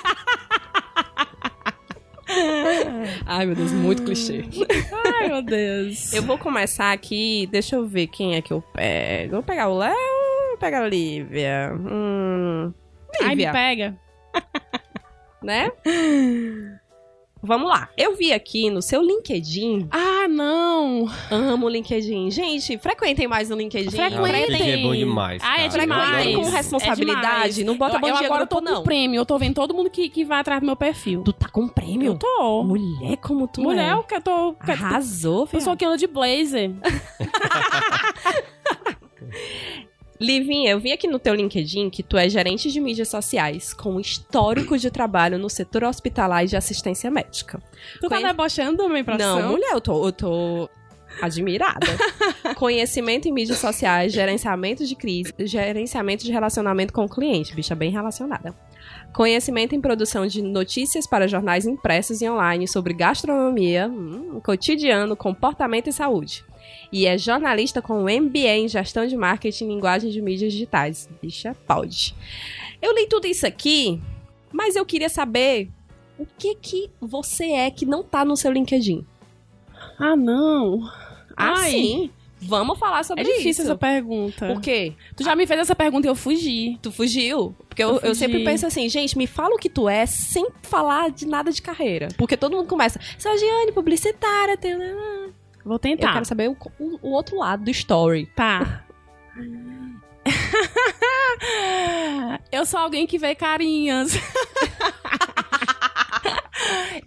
Ai, 3.27 3.47
meu 3.47 3.55
Deus, 3.55 3.73
muito 3.73 4.03
clichê. 4.03 4.45
Ai, 5.21 5.29
meu 5.29 5.43
Deus. 5.43 6.13
Eu 6.13 6.23
vou 6.23 6.37
começar 6.39 6.93
aqui, 6.93 7.47
deixa 7.51 7.77
eu 7.77 7.87
ver 7.87 8.07
quem 8.07 8.37
é 8.37 8.43
que 8.43 8.53
eu 8.53 8.63
pego. 8.63 9.33
Vou 9.33 9.43
pegar 9.43 9.69
o 9.69 9.77
Léo 9.79 9.93
ou 9.93 10.49
vou 10.51 10.59
pegar 10.59 10.83
a 10.85 10.89
Lívia? 10.89 11.73
Hum, 11.75 12.73
Ai, 13.23 13.35
me 13.35 13.51
pega. 13.51 13.99
né? 15.43 15.71
Vamos 17.41 17.69
lá. 17.69 17.89
Eu 17.97 18.17
vi 18.17 18.33
aqui 18.33 18.69
no 18.69 18.83
seu 18.83 19.01
LinkedIn. 19.01 19.89
Ah, 19.93 20.27
não. 20.29 21.09
Amo 21.31 21.67
o 21.67 21.69
LinkedIn. 21.69 22.31
Gente, 22.33 22.77
frequentem 22.79 23.29
mais 23.29 23.49
no 23.49 23.57
LinkedIn. 23.57 23.91
Frequentem. 23.91 24.19
Não, 24.19 24.27
LinkedIn 24.27 24.71
é 24.71 24.83
bom 24.83 24.95
demais. 24.95 25.41
Ah, 25.45 25.63
é. 25.63 25.67
Eu 25.67 25.71
demais. 25.71 26.35
com 26.35 26.51
responsabilidade. 26.51 27.27
É 27.27 27.49
demais. 27.49 27.59
não 27.65 27.77
bota 27.77 27.97
eu, 27.97 28.01
bom 28.01 28.09
eu 28.09 28.17
dia 28.17 28.27
agora 28.27 28.45
grupo, 28.45 28.57
tô 28.57 28.63
com 28.63 28.71
não. 28.75 28.83
prêmio. 28.83 29.21
Eu 29.21 29.25
tô 29.25 29.39
vendo 29.39 29.55
todo 29.55 29.73
mundo 29.73 29.89
que, 29.89 30.09
que 30.09 30.25
vai 30.25 30.41
atrás 30.41 30.61
do 30.61 30.67
meu 30.67 30.75
perfil. 30.75 31.23
Tu 31.23 31.33
tá 31.33 31.49
com 31.49 31.69
prêmio? 31.69 32.13
Eu 32.13 32.19
tô. 32.19 32.65
Mulher 32.65 33.17
como 33.19 33.47
tu 33.47 33.63
Mulher, 33.63 33.91
é. 33.91 33.93
eu 33.93 34.03
que 34.03 34.21
tô. 34.21 34.57
Arrasou, 34.59 35.49
Eu 35.53 35.61
sou 35.61 35.61
filha. 35.61 35.77
que 35.77 35.85
anda 35.85 35.97
de 35.97 36.09
blazer. 36.09 36.73
Livinha, 40.21 40.71
eu 40.73 40.81
vi 40.81 40.93
aqui 40.93 41.07
no 41.07 41.19
teu 41.19 41.35
LinkedIn 41.35 41.91
que 41.91 42.03
tu 42.03 42.17
é 42.17 42.29
gerente 42.29 42.71
de 42.73 42.81
mídias 42.81 43.09
sociais 43.09 43.73
com 43.73 44.01
histórico 44.01 44.77
de 44.77 44.91
trabalho 44.91 45.39
no 45.39 45.49
setor 45.49 45.85
hospitalar 45.85 46.45
e 46.45 46.49
de 46.49 46.57
assistência 46.57 47.11
médica. 47.11 47.63
Tu 48.01 48.09
Conhe- 48.09 48.23
tá 48.23 48.29
debochando 48.29 48.79
da 48.79 48.89
minha 48.89 49.05
profissão? 49.05 49.41
Não, 49.41 49.51
mulher, 49.53 49.71
eu 49.73 49.81
tô, 49.81 50.07
eu 50.07 50.13
tô 50.13 50.69
admirada. 51.23 51.87
Conhecimento 52.57 53.29
em 53.29 53.33
mídias 53.33 53.59
sociais, 53.59 54.13
gerenciamento 54.13 54.85
de 54.85 54.95
crise, 54.97 55.33
gerenciamento 55.39 56.25
de 56.25 56.33
relacionamento 56.33 56.93
com 56.93 57.05
o 57.05 57.09
cliente, 57.09 57.55
bicha 57.55 57.75
bem 57.75 57.91
relacionada. 57.91 58.55
Conhecimento 59.13 59.75
em 59.75 59.81
produção 59.81 60.27
de 60.27 60.43
notícias 60.43 61.07
para 61.07 61.27
jornais 61.29 61.67
impressos 61.67 62.21
e 62.21 62.29
online 62.29 62.67
sobre 62.69 62.93
gastronomia, 62.93 63.89
hum, 63.89 64.41
cotidiano, 64.45 65.17
comportamento 65.17 65.89
e 65.89 65.93
saúde. 65.93 66.45
E 66.91 67.07
é 67.07 67.19
jornalista 67.19 67.83
com 67.83 68.03
MBA 68.05 68.57
em 68.57 68.69
gestão 68.69 69.07
de 69.07 69.17
marketing 69.17 69.65
e 69.65 69.69
linguagem 69.69 70.11
de 70.11 70.23
mídias 70.23 70.53
digitais. 70.53 71.09
Bicha, 71.21 71.55
pode. 71.67 72.15
Eu 72.81 72.95
li 72.95 73.07
tudo 73.07 73.27
isso 73.27 73.47
aqui, 73.47 74.01
mas 74.53 74.75
eu 74.77 74.87
queria 74.87 75.09
saber 75.09 75.69
o 76.19 76.27
que 76.39 76.55
que 76.55 76.91
você 77.01 77.45
é 77.53 77.71
que 77.71 77.85
não 77.85 78.03
tá 78.03 78.25
no 78.25 78.37
seu 78.37 78.51
LinkedIn. 78.51 79.05
Ah, 79.99 80.17
não. 80.17 80.83
Ah, 81.37 81.55
Ai, 81.59 81.71
sim. 81.71 82.11
Vamos 82.41 82.79
falar 82.79 83.05
sobre 83.05 83.23
É 83.23 83.27
difícil 83.27 83.51
isso. 83.51 83.63
essa 83.63 83.77
pergunta. 83.77 84.47
Por 84.47 84.61
quê? 84.61 84.93
Tu 85.17 85.25
já 85.25 85.35
me 85.35 85.45
fez 85.45 85.61
essa 85.61 85.75
pergunta 85.75 86.07
e 86.07 86.11
eu 86.11 86.15
fugi. 86.15 86.79
Tu 86.81 86.93
fugiu? 86.93 87.55
Porque 87.69 87.83
eu, 87.83 87.97
Eu 87.97 88.01
eu 88.01 88.15
sempre 88.15 88.45
penso 88.45 88.65
assim, 88.65 88.89
gente, 88.89 89.19
me 89.19 89.27
fala 89.27 89.55
o 89.57 89.59
que 89.59 89.69
tu 89.69 89.89
é 89.89 90.07
sem 90.07 90.47
falar 90.63 91.11
de 91.11 91.27
nada 91.27 91.51
de 91.51 91.61
carreira. 91.61 92.09
Porque 92.17 92.37
todo 92.37 92.57
mundo 92.57 92.69
começa, 92.69 93.01
sou 93.19 93.33
a 93.33 93.37
Giane, 93.37 93.73
publicitária, 93.73 94.57
tem... 94.57 94.73
Vou 95.69 95.77
Eu 95.77 95.79
tentar. 95.79 96.13
quero 96.15 96.25
saber 96.25 96.49
o, 96.49 96.57
o- 96.81 96.99
o 97.03 97.11
outro 97.13 97.37
lado 97.39 97.63
do 97.65 97.71
story. 97.71 98.27
Tá. 98.35 98.85
Eu 102.51 102.65
sou 102.67 102.81
alguém 102.81 103.07
que 103.07 103.19
vê 103.19 103.35
carinhas. 103.35 104.13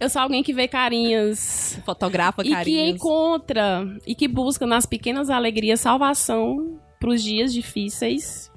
Eu 0.00 0.08
sou 0.08 0.22
alguém 0.22 0.42
que 0.42 0.52
vê 0.52 0.66
carinhas. 0.66 1.78
Fotografa, 1.84 2.42
E 2.42 2.54
que 2.64 2.80
encontra 2.80 3.86
e 4.06 4.14
que 4.14 4.26
busca 4.26 4.66
nas 4.66 4.86
pequenas 4.86 5.30
alegrias 5.30 5.80
salvação 5.80 6.80
pros 6.98 7.22
dias 7.22 7.52
difíceis 7.52 8.50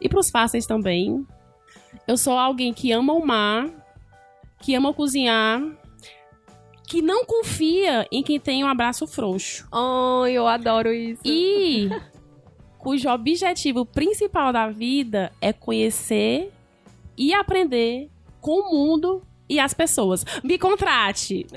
e 0.00 0.08
pros 0.08 0.30
fáceis 0.30 0.66
também. 0.66 1.26
Eu 2.06 2.16
sou 2.16 2.38
alguém 2.38 2.72
que 2.72 2.92
ama 2.92 3.12
o 3.12 3.24
mar, 3.26 3.68
que 4.62 4.74
ama 4.74 4.94
cozinhar, 4.94 5.60
que 6.88 7.02
não 7.02 7.24
confia 7.24 8.06
em 8.10 8.22
quem 8.22 8.40
tem 8.40 8.64
um 8.64 8.66
abraço 8.66 9.06
frouxo. 9.06 9.68
Ai, 9.70 10.32
eu 10.32 10.46
adoro 10.46 10.90
isso. 10.92 11.20
E 11.24 11.90
cujo 12.78 13.10
objetivo 13.10 13.84
principal 13.84 14.52
da 14.52 14.68
vida 14.68 15.30
é 15.40 15.52
conhecer 15.52 16.50
e 17.16 17.34
aprender 17.34 18.08
com 18.40 18.60
o 18.60 18.70
mundo 18.72 19.22
e 19.46 19.60
as 19.60 19.74
pessoas. 19.74 20.24
Me 20.42 20.58
contrate. 20.58 21.46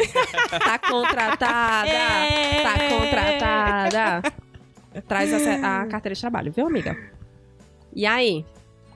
Tá 0.49 0.77
contratada. 0.77 1.89
É. 1.89 2.61
Tá 2.61 2.89
contratada. 2.89 4.33
Traz 5.07 5.33
a, 5.33 5.81
a 5.83 5.87
carteira 5.87 6.13
de 6.13 6.19
trabalho, 6.21 6.51
viu, 6.51 6.67
amiga? 6.67 6.95
E 7.95 8.05
aí? 8.05 8.45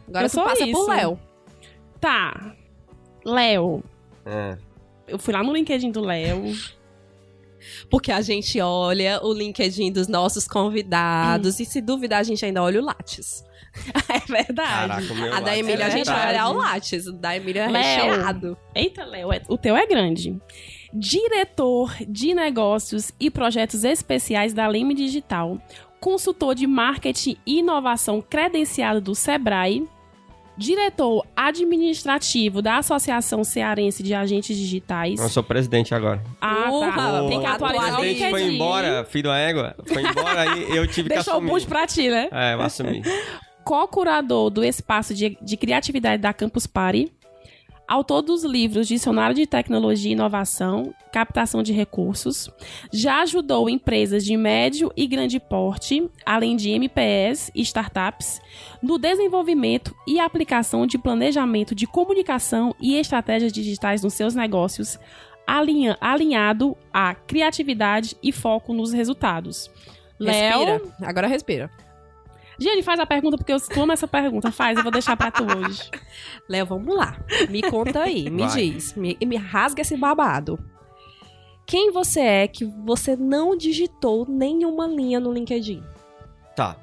Agora 0.07 0.25
Eu 0.25 0.29
tu 0.29 0.43
passa 0.43 0.65
isso. 0.65 0.85
pro 0.85 0.93
Léo. 0.93 1.19
Tá. 1.99 2.55
Léo. 3.25 3.81
É. 4.25 4.57
Eu 5.07 5.19
fui 5.19 5.33
lá 5.33 5.43
no 5.43 5.53
LinkedIn 5.53 5.91
do 5.91 6.01
Léo. 6.01 6.53
Porque 7.89 8.11
a 8.11 8.21
gente 8.21 8.59
olha 8.61 9.19
o 9.23 9.33
LinkedIn 9.33 9.91
dos 9.91 10.07
nossos 10.07 10.47
convidados 10.47 11.59
e 11.59 11.65
se 11.65 11.81
duvidar 11.81 12.19
a 12.19 12.23
gente 12.23 12.45
ainda 12.45 12.61
olha 12.61 12.79
o 12.81 12.85
Lattes. 12.85 13.43
É 14.07 14.19
verdade. 14.31 15.07
Caraca, 15.07 15.35
a 15.35 15.39
da 15.41 15.57
Emília 15.57 15.83
é 15.83 15.87
a 15.87 15.89
gente 15.89 16.05
verdade. 16.05 16.39
olha 16.39 16.47
o 16.49 16.53
Lattes. 16.53 17.07
O 17.07 17.11
da 17.11 17.35
Emília 17.35 17.63
é 17.63 17.67
recheado. 17.67 18.57
Eita, 18.73 19.03
Léo, 19.03 19.33
é- 19.33 19.41
o 19.49 19.57
teu 19.57 19.75
é 19.75 19.85
grande. 19.85 20.39
Diretor 20.93 21.93
de 22.07 22.33
negócios 22.33 23.11
e 23.19 23.29
projetos 23.29 23.83
especiais 23.83 24.53
da 24.53 24.65
Leme 24.65 24.93
Digital. 24.93 25.59
Consultor 25.99 26.55
de 26.55 26.65
marketing 26.65 27.35
e 27.45 27.59
inovação 27.59 28.21
credenciado 28.21 29.01
do 29.01 29.13
Sebrae. 29.13 29.85
Diretor 30.57 31.25
administrativo 31.35 32.61
da 32.61 32.77
Associação 32.77 33.43
Cearense 33.43 34.01
de 34.01 34.13
Agentes 34.13 34.55
Digitais. 34.57 35.19
Eu 35.19 35.29
sou 35.29 35.43
presidente 35.43 35.93
agora. 35.93 36.23
Ah, 36.41 36.69
tá. 36.95 37.27
Tem 37.27 37.39
que 37.39 37.45
atualizar 37.45 37.93
o 37.93 37.97
presidente 37.97 38.29
foi 38.29 38.43
embora, 38.43 39.03
filho 39.05 39.23
da 39.29 39.37
égua. 39.37 39.75
Foi 39.85 40.01
embora 40.01 40.41
aí 40.41 40.75
eu 40.75 40.87
tive 40.87 41.09
que 41.09 41.15
Deixou 41.15 41.33
o 41.33 41.37
assumir. 41.37 41.51
push 41.51 41.65
pra 41.65 41.85
ti, 41.85 42.09
né? 42.09 42.29
É, 42.31 42.53
eu 42.53 42.61
assumi. 42.61 43.01
co-curador 43.63 44.49
do 44.49 44.63
espaço 44.63 45.13
de, 45.13 45.37
de 45.41 45.57
criatividade 45.57 46.21
da 46.21 46.31
Campus 46.33 46.67
Party, 46.67 47.11
autor 47.87 48.21
dos 48.21 48.43
livros 48.43 48.87
Dicionário 48.87 49.35
de 49.35 49.45
Tecnologia 49.45 50.09
e 50.09 50.13
Inovação, 50.13 50.93
Captação 51.11 51.61
de 51.63 51.71
Recursos, 51.71 52.49
já 52.91 53.21
ajudou 53.21 53.69
empresas 53.69 54.25
de 54.25 54.35
médio 54.35 54.91
e 54.97 55.05
grande 55.07 55.39
porte, 55.39 56.09
além 56.25 56.55
de 56.55 56.71
MPS 56.71 57.51
e 57.55 57.61
startups, 57.61 58.41
no 58.81 58.97
desenvolvimento 58.97 59.95
e 60.07 60.19
aplicação 60.19 60.85
de 60.87 60.97
planejamento 60.97 61.75
de 61.75 61.85
comunicação 61.87 62.75
e 62.81 62.95
estratégias 62.97 63.51
digitais 63.53 64.01
nos 64.03 64.13
seus 64.13 64.33
negócios, 64.35 64.99
alinha- 65.45 65.97
alinhado 66.01 66.75
à 66.93 67.13
criatividade 67.13 68.15
e 68.21 68.31
foco 68.31 68.73
nos 68.73 68.91
resultados. 68.91 69.69
Léo. 70.19 70.59
Agora 71.01 71.27
respira. 71.27 71.69
Gente, 72.59 72.83
faz 72.83 72.99
a 72.99 73.05
pergunta 73.05 73.37
porque 73.37 73.51
eu 73.51 73.57
ama 73.81 73.93
essa 73.93 74.07
pergunta. 74.07 74.51
Faz, 74.51 74.77
eu 74.77 74.83
vou 74.83 74.91
deixar 74.91 75.17
pra 75.17 75.31
tu 75.31 75.43
hoje. 75.43 75.89
Léo, 76.49 76.65
vamos 76.65 76.95
lá. 76.95 77.17
Me 77.49 77.61
conta 77.61 78.01
aí, 78.01 78.29
me 78.29 78.43
Vai. 78.43 78.55
diz. 78.55 78.93
Me, 78.95 79.17
me 79.25 79.37
rasga 79.37 79.81
esse 79.81 79.97
babado. 79.97 80.57
Quem 81.65 81.91
você 81.91 82.19
é 82.19 82.47
que 82.47 82.63
você 82.85 83.15
não 83.15 83.57
digitou 83.57 84.25
nenhuma 84.29 84.87
linha 84.87 85.19
no 85.19 85.33
LinkedIn? 85.33 85.83
Tá. 86.55 86.77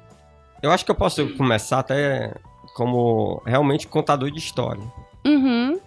Eu 0.61 0.71
acho 0.71 0.85
que 0.85 0.91
eu 0.91 0.95
posso 0.95 1.27
começar 1.35 1.79
até 1.79 2.33
como 2.75 3.41
realmente 3.45 3.87
contador 3.87 4.29
de 4.29 4.39
história. 4.39 4.83
Uhum. 5.25 5.79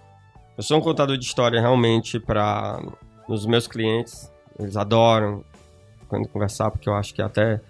Eu 0.56 0.62
sou 0.62 0.78
um 0.78 0.80
contador 0.80 1.18
de 1.18 1.24
história 1.24 1.60
realmente 1.60 2.18
para 2.18 2.82
os 3.28 3.44
meus 3.44 3.66
clientes. 3.66 4.32
Eles 4.58 4.76
adoram 4.76 5.44
quando 6.08 6.28
conversar, 6.28 6.70
porque 6.70 6.88
eu 6.88 6.94
acho 6.94 7.12
que 7.12 7.20
até 7.20 7.60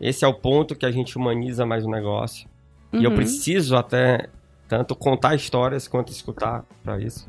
esse 0.00 0.24
é 0.24 0.28
o 0.28 0.34
ponto 0.34 0.74
que 0.74 0.86
a 0.86 0.90
gente 0.90 1.16
humaniza 1.16 1.64
mais 1.66 1.84
o 1.84 1.90
negócio. 1.90 2.48
E 2.92 3.04
eu 3.04 3.10
Uhum. 3.10 3.16
preciso 3.16 3.76
até 3.76 4.28
tanto 4.68 4.94
contar 4.96 5.34
histórias 5.34 5.86
quanto 5.86 6.10
escutar 6.12 6.64
para 6.82 6.98
isso. 7.00 7.28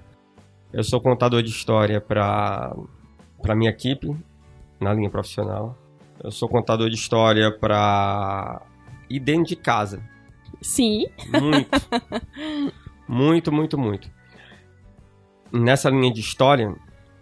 Eu 0.74 0.84
sou 0.84 1.02
contador 1.02 1.42
de 1.44 1.50
história 1.50 2.00
para 2.00 2.76
para 3.42 3.56
minha 3.56 3.72
equipe 3.72 4.16
na 4.80 4.94
linha 4.94 5.10
profissional. 5.10 5.76
Eu 6.24 6.30
sou 6.32 6.48
contador 6.48 6.90
de 6.90 6.96
história 6.96 7.52
para 7.52 8.62
ir 9.10 9.20
dentro 9.20 9.46
de 9.46 9.56
casa. 9.56 10.02
Sim. 10.62 11.08
Muito. 11.42 11.70
muito, 13.08 13.52
muito, 13.52 13.78
muito. 13.78 14.10
Nessa 15.52 15.90
linha 15.90 16.14
de 16.14 16.20
história, 16.22 16.74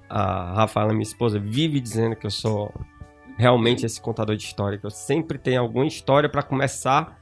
a 0.09 0.53
Rafaela, 0.53 0.91
minha 0.91 1.03
esposa, 1.03 1.39
vive 1.39 1.79
dizendo 1.79 2.15
que 2.15 2.25
eu 2.25 2.31
sou 2.31 2.73
realmente 3.39 3.85
esse 3.85 4.01
contador 4.01 4.35
de 4.35 4.43
história, 4.43 4.77
que 4.77 4.85
eu 4.85 4.89
sempre 4.91 5.37
tenho 5.37 5.61
alguma 5.61 5.85
história 5.85 6.27
para 6.27 6.43
começar 6.43 7.17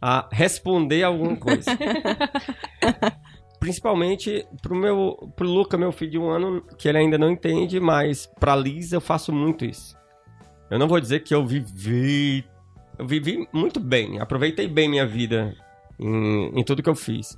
a 0.00 0.26
responder 0.32 1.02
alguma 1.02 1.36
coisa. 1.36 1.70
Principalmente 3.60 4.46
pro 4.62 4.74
meu 4.74 5.30
pro 5.36 5.46
Luca, 5.46 5.76
meu 5.76 5.92
filho 5.92 6.12
de 6.12 6.18
um 6.18 6.30
ano, 6.30 6.62
que 6.78 6.88
ele 6.88 6.96
ainda 6.96 7.18
não 7.18 7.30
entende, 7.30 7.78
mas 7.78 8.24
pra 8.40 8.56
Lisa 8.56 8.96
eu 8.96 9.00
faço 9.00 9.30
muito 9.30 9.62
isso. 9.66 9.94
Eu 10.70 10.78
não 10.78 10.88
vou 10.88 10.98
dizer 10.98 11.20
que 11.20 11.34
eu 11.34 11.46
vivi 11.46 12.46
eu 12.98 13.06
vivi 13.06 13.46
muito 13.52 13.78
bem, 13.78 14.18
aproveitei 14.20 14.66
bem 14.66 14.88
minha 14.88 15.06
vida 15.06 15.54
em, 16.00 16.58
em 16.58 16.64
tudo 16.64 16.82
que 16.82 16.88
eu 16.88 16.94
fiz. 16.94 17.36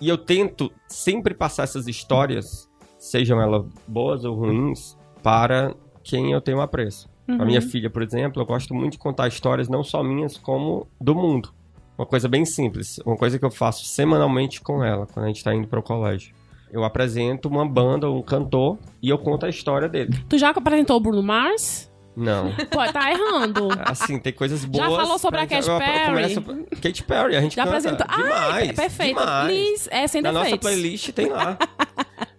E 0.00 0.08
eu 0.08 0.18
tento 0.18 0.72
sempre 0.88 1.34
passar 1.34 1.62
essas 1.62 1.86
histórias, 1.86 2.68
sejam 2.98 3.40
elas 3.40 3.64
boas 3.86 4.24
ou 4.24 4.34
ruins, 4.34 4.96
para 5.22 5.72
quem 6.02 6.32
eu 6.32 6.40
tenho 6.40 6.60
apreço. 6.60 7.09
Uhum. 7.34 7.42
A 7.42 7.44
minha 7.44 7.62
filha, 7.62 7.88
por 7.90 8.02
exemplo, 8.02 8.40
eu 8.42 8.46
gosto 8.46 8.74
muito 8.74 8.92
de 8.92 8.98
contar 8.98 9.28
histórias 9.28 9.68
não 9.68 9.82
só 9.84 10.02
minhas, 10.02 10.36
como 10.36 10.86
do 11.00 11.14
mundo. 11.14 11.52
Uma 11.98 12.06
coisa 12.06 12.28
bem 12.28 12.44
simples, 12.46 12.98
uma 13.04 13.16
coisa 13.16 13.38
que 13.38 13.44
eu 13.44 13.50
faço 13.50 13.84
semanalmente 13.84 14.60
com 14.60 14.82
ela, 14.82 15.06
quando 15.06 15.24
a 15.26 15.28
gente 15.28 15.44
tá 15.44 15.54
indo 15.54 15.68
para 15.68 15.78
o 15.80 15.82
colégio. 15.82 16.34
Eu 16.72 16.82
apresento 16.84 17.48
uma 17.48 17.66
banda, 17.68 18.10
um 18.10 18.22
cantor, 18.22 18.78
e 19.02 19.08
eu 19.10 19.18
conto 19.18 19.44
a 19.44 19.48
história 19.48 19.88
dele. 19.88 20.16
Tu 20.28 20.38
já 20.38 20.50
apresentou 20.50 20.96
o 20.96 21.00
Bruno 21.00 21.22
Mars? 21.22 21.90
Não. 22.16 22.52
Pode 22.72 22.92
tá 22.92 23.10
errando. 23.10 23.68
Assim, 23.80 24.18
tem 24.18 24.32
coisas 24.32 24.64
boas. 24.64 24.90
Já 24.90 24.96
falou 24.96 25.18
sobre 25.18 25.40
a 25.40 25.46
Katy 25.46 25.66
Perry? 25.66 26.34
começo- 26.34 26.64
Katy 26.80 27.02
Perry, 27.04 27.36
a 27.36 27.40
gente 27.40 27.56
Já 27.56 27.64
apresentou. 27.64 28.06
demais. 28.06 28.32
Ai, 28.54 28.72
perfeito. 28.72 29.18
demais. 29.18 29.48
Liz, 29.52 29.88
é 29.90 30.06
sem 30.06 30.22
Na 30.22 30.32
nossa 30.32 30.44
defeitos. 30.44 30.68
playlist 30.70 31.10
tem 31.12 31.28
lá. 31.28 31.58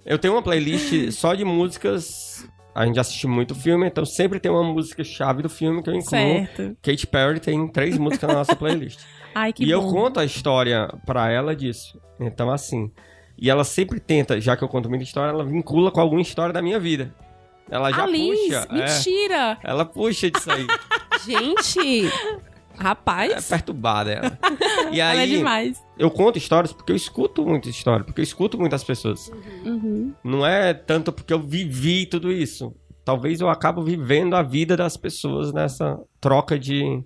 Eu 0.06 0.18
tenho 0.18 0.34
uma 0.34 0.42
playlist 0.42 1.12
só 1.12 1.34
de 1.36 1.44
músicas. 1.46 2.48
A 2.74 2.86
gente 2.86 3.00
assiste 3.00 3.28
muito 3.28 3.54
filme, 3.54 3.86
então 3.86 4.06
sempre 4.06 4.40
tem 4.40 4.50
uma 4.52 4.64
música 4.64 5.04
chave 5.04 5.42
do 5.44 5.50
filme 5.50 5.84
que 5.84 5.90
eu 5.90 5.94
incluo. 5.94 6.10
Certo. 6.10 6.78
Katy 6.82 7.08
Perry 7.08 7.40
tem 7.40 7.68
três 7.68 7.98
músicas 7.98 8.30
na 8.30 8.36
nossa 8.36 8.56
playlist. 8.56 9.00
Ai, 9.36 9.52
que 9.54 9.64
e 9.66 9.72
eu 9.72 9.82
bom. 9.82 9.92
conto 9.92 10.20
a 10.20 10.26
história 10.26 10.88
pra 11.06 11.30
ela 11.30 11.56
disso. 11.56 12.00
Então, 12.20 12.50
assim. 12.50 12.92
E 13.38 13.50
ela 13.50 13.64
sempre 13.64 14.00
tenta, 14.00 14.40
já 14.40 14.56
que 14.56 14.64
eu 14.64 14.68
conto 14.70 14.88
muita 14.88 15.04
história, 15.04 15.32
ela 15.32 15.44
vincula 15.44 15.90
com 15.92 16.00
alguma 16.00 16.22
história 16.22 16.54
da 16.54 16.62
minha 16.62 16.80
vida. 16.80 17.14
Ela 17.70 17.92
já 17.92 18.04
a 18.04 18.08
Liz, 18.08 18.40
puxa. 18.40 18.68
é, 18.70 18.74
mentira. 18.74 19.58
ela 19.64 19.86
puxa 19.86 20.30
disso 20.30 20.52
aí. 20.52 20.68
Gente, 21.26 22.12
É 22.82 22.88
rapaz. 22.90 23.48
perturbada 23.48 24.12
ela. 24.12 24.38
E 24.92 25.00
Ela 25.00 25.16
é 25.16 25.24
aí, 25.24 25.30
demais. 25.38 25.82
eu 25.98 26.12
conto 26.12 26.38
histórias 26.38 26.74
porque 26.74 26.92
eu 26.92 26.96
escuto 26.98 27.46
muita 27.46 27.70
história, 27.70 28.04
porque 28.04 28.20
eu 28.20 28.24
escuto 28.24 28.58
muitas 28.58 28.84
pessoas. 28.84 29.32
Uhum. 29.66 30.14
Não 30.22 30.46
é 30.46 30.74
tanto 30.74 31.14
porque 31.14 31.34
eu 31.34 31.40
vivi 31.40 32.06
tudo 32.06 32.30
isso. 32.30 32.76
Talvez 33.06 33.40
eu 33.40 33.50
acabo 33.50 33.82
vivendo 33.82 34.36
a 34.36 34.42
vida 34.44 34.76
das 34.76 34.98
pessoas 34.98 35.54
nessa 35.54 35.98
troca 36.20 36.60
de, 36.60 37.02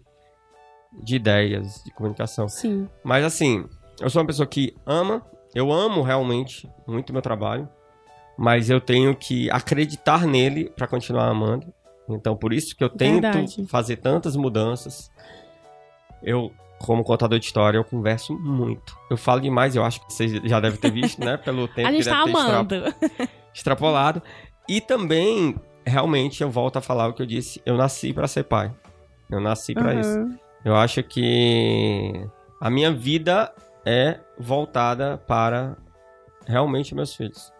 de 1.03 1.15
ideias, 1.15 1.83
de 1.85 1.93
comunicação. 1.93 2.49
Sim. 2.49 2.87
Mas 3.03 3.23
assim, 3.23 3.65
eu 4.01 4.09
sou 4.09 4.21
uma 4.21 4.27
pessoa 4.27 4.47
que 4.47 4.75
ama, 4.83 5.23
eu 5.53 5.71
amo 5.71 6.01
realmente 6.01 6.67
muito 6.87 7.13
meu 7.13 7.21
trabalho, 7.21 7.69
mas 8.37 8.69
eu 8.69 8.81
tenho 8.81 9.15
que 9.15 9.49
acreditar 9.51 10.25
nele 10.25 10.71
para 10.75 10.87
continuar 10.87 11.29
amando. 11.29 11.71
Então, 12.09 12.35
por 12.35 12.51
isso 12.51 12.75
que 12.75 12.83
eu 12.83 12.89
tento 12.89 13.21
Verdade. 13.21 13.65
fazer 13.67 13.97
tantas 13.97 14.35
mudanças. 14.35 15.09
Eu, 16.25 16.51
como 16.79 17.03
contador 17.03 17.37
de 17.39 17.45
história, 17.45 17.77
eu 17.77 17.83
converso 17.83 18.33
muito. 18.37 18.97
Eu 19.09 19.15
falo 19.17 19.39
demais, 19.39 19.75
eu 19.75 19.83
acho 19.85 20.05
que 20.05 20.11
vocês 20.11 20.31
já 20.43 20.59
devem 20.59 20.79
ter 20.79 20.91
visto, 20.91 21.19
né? 21.23 21.37
Pelo 21.37 21.67
tempo 21.69 21.87
A 21.87 21.91
gente 21.91 22.03
que 22.03 22.09
tá 22.09 22.25
deve 22.25 22.37
extra- 22.37 22.53
amando. 22.55 22.75
extrapolado. 23.53 24.21
E 24.67 24.81
também, 24.81 25.55
realmente, 25.85 26.41
eu 26.41 26.49
volto 26.49 26.77
a 26.77 26.81
falar 26.81 27.07
o 27.07 27.13
que 27.13 27.21
eu 27.21 27.25
disse. 27.25 27.61
Eu 27.65 27.77
nasci 27.77 28.11
para 28.11 28.27
ser 28.27 28.43
pai. 28.43 28.73
Eu 29.29 29.39
nasci 29.39 29.73
para 29.73 29.93
isso. 29.93 30.17
Uhum. 30.19 30.37
Eu 30.65 30.75
acho 30.75 31.03
que 31.03 32.11
a 32.59 32.69
minha 32.69 32.91
vida 32.91 33.53
é 33.85 34.19
voltada 34.39 35.17
para 35.27 35.77
realmente 36.47 36.95
meus 36.95 37.15
filhos. 37.15 37.53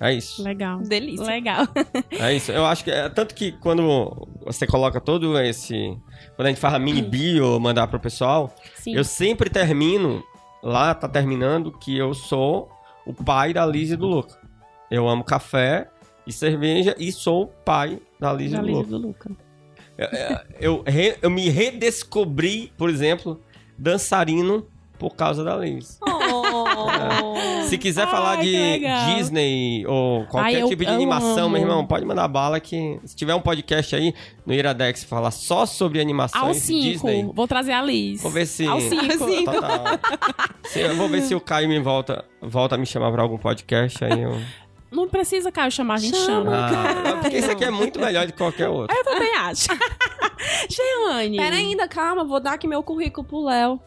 É 0.00 0.12
isso. 0.14 0.42
Legal. 0.42 0.78
Delícia. 0.78 1.26
Legal. 1.26 1.66
É 2.18 2.34
isso. 2.34 2.50
Eu 2.50 2.64
acho 2.66 2.82
que 2.84 2.90
é 2.90 3.08
tanto 3.08 3.34
que 3.34 3.52
quando 3.52 4.26
você 4.44 4.66
coloca 4.66 5.00
todo 5.00 5.38
esse, 5.38 5.96
quando 6.36 6.46
a 6.46 6.48
gente 6.50 6.60
faz 6.60 6.74
a 6.74 6.78
mini 6.78 7.02
bio 7.02 7.58
mandar 7.60 7.86
pro 7.86 8.00
pessoal, 8.00 8.54
Sim. 8.76 8.94
eu 8.94 9.04
sempre 9.04 9.50
termino 9.50 10.22
lá 10.62 10.94
tá 10.94 11.08
terminando 11.08 11.70
que 11.72 11.96
eu 11.96 12.12
sou 12.14 12.70
o 13.06 13.12
pai 13.12 13.52
da 13.52 13.64
Liz 13.66 13.90
e 13.90 13.96
do 13.96 14.06
Luca. 14.06 14.38
Eu 14.90 15.08
amo 15.08 15.22
café 15.24 15.88
e 16.26 16.32
cerveja 16.32 16.94
e 16.98 17.12
sou 17.12 17.44
o 17.44 17.46
pai 17.46 18.00
da 18.18 18.32
Liz 18.32 18.52
e 18.52 18.56
do 18.56 18.62
Liz 18.62 18.76
Luca. 18.76 18.88
do 18.90 18.98
Luca. 18.98 19.30
Eu, 19.98 20.08
eu, 20.60 20.82
re- 20.86 21.16
eu 21.20 21.28
me 21.30 21.48
redescobri, 21.50 22.72
por 22.76 22.88
exemplo, 22.88 23.38
dançarino 23.78 24.66
por 24.98 25.14
causa 25.14 25.44
da 25.44 25.56
Liz. 25.56 25.98
Oh. 26.06 26.64
Se 27.70 27.78
quiser 27.78 28.04
Ai, 28.04 28.10
falar 28.10 28.36
de. 28.36 28.80
Disney 29.16 29.86
ou 29.86 30.26
qualquer 30.26 30.56
Ai, 30.56 30.62
eu- 30.62 30.68
tipo 30.68 30.84
de 30.84 30.90
eu 30.90 30.94
animação, 30.94 31.44
amo. 31.46 31.50
meu 31.50 31.62
irmão, 31.62 31.86
pode 31.86 32.04
mandar 32.04 32.26
bala 32.28 32.58
que 32.60 32.98
se 33.04 33.14
tiver 33.16 33.34
um 33.34 33.40
podcast 33.40 33.94
aí 33.96 34.12
no 34.44 34.52
Iradex 34.52 35.04
falar 35.04 35.30
só 35.30 35.64
sobre 35.64 36.00
animações 36.00 36.42
Ao 36.42 36.52
5. 36.54 36.80
Disney, 36.82 37.30
Vou 37.32 37.46
trazer 37.48 37.72
a 37.72 37.80
Liz. 37.82 38.20
vou 38.22 38.30
ver 38.30 38.46
se 38.46 38.66
Ao 38.66 38.80
5. 38.80 39.44
Total. 39.44 39.84
Se- 40.64 40.80
eu 40.80 40.96
vou 40.96 41.08
ver 41.08 41.22
se 41.22 41.34
o 41.34 41.40
Caio 41.40 41.68
me 41.68 41.78
volta, 41.80 42.24
volta 42.42 42.74
a 42.74 42.78
me 42.78 42.86
chamar 42.86 43.10
pra 43.12 43.22
algum 43.22 43.38
podcast 43.38 44.04
aí. 44.04 44.20
Eu... 44.22 44.38
Não 44.90 45.08
precisa, 45.08 45.52
Caio, 45.52 45.70
chamar, 45.70 45.94
a 45.94 45.98
gente 45.98 46.16
Chama. 46.16 46.50
chama. 46.50 47.10
Ah, 47.12 47.16
porque 47.20 47.36
isso 47.38 47.50
aqui 47.52 47.64
é 47.64 47.70
muito 47.70 48.00
melhor 48.00 48.26
do 48.26 48.32
que 48.32 48.38
qualquer 48.38 48.68
outro. 48.68 48.96
Eu 48.96 49.04
também 49.04 49.32
acho. 49.36 49.68
Jeane. 50.68 51.36
Pera 51.36 51.56
ainda, 51.56 51.86
calma, 51.86 52.24
vou 52.24 52.40
dar 52.40 52.54
aqui 52.54 52.66
meu 52.66 52.82
currículo 52.82 53.24
pro 53.26 53.44
Léo. 53.44 53.80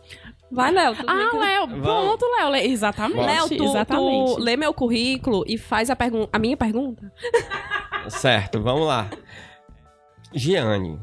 Vai, 0.51 0.71
Léo. 0.71 0.95
Ah, 1.07 1.29
Léo. 1.33 1.67
Pronto, 1.81 2.25
Léo. 2.25 2.55
Exatamente. 2.55 3.25
Léo, 3.25 3.47
tu, 3.49 3.63
exatamente. 3.63 4.35
tu 4.35 4.39
lê 4.39 4.55
meu 4.55 4.73
currículo 4.73 5.43
e 5.47 5.57
faz 5.57 5.89
a, 5.89 5.95
pergun 5.95 6.27
a 6.31 6.39
minha 6.39 6.55
pergunta? 6.55 7.11
Certo, 8.09 8.61
vamos 8.61 8.85
lá. 8.85 9.09
Giane, 10.33 10.99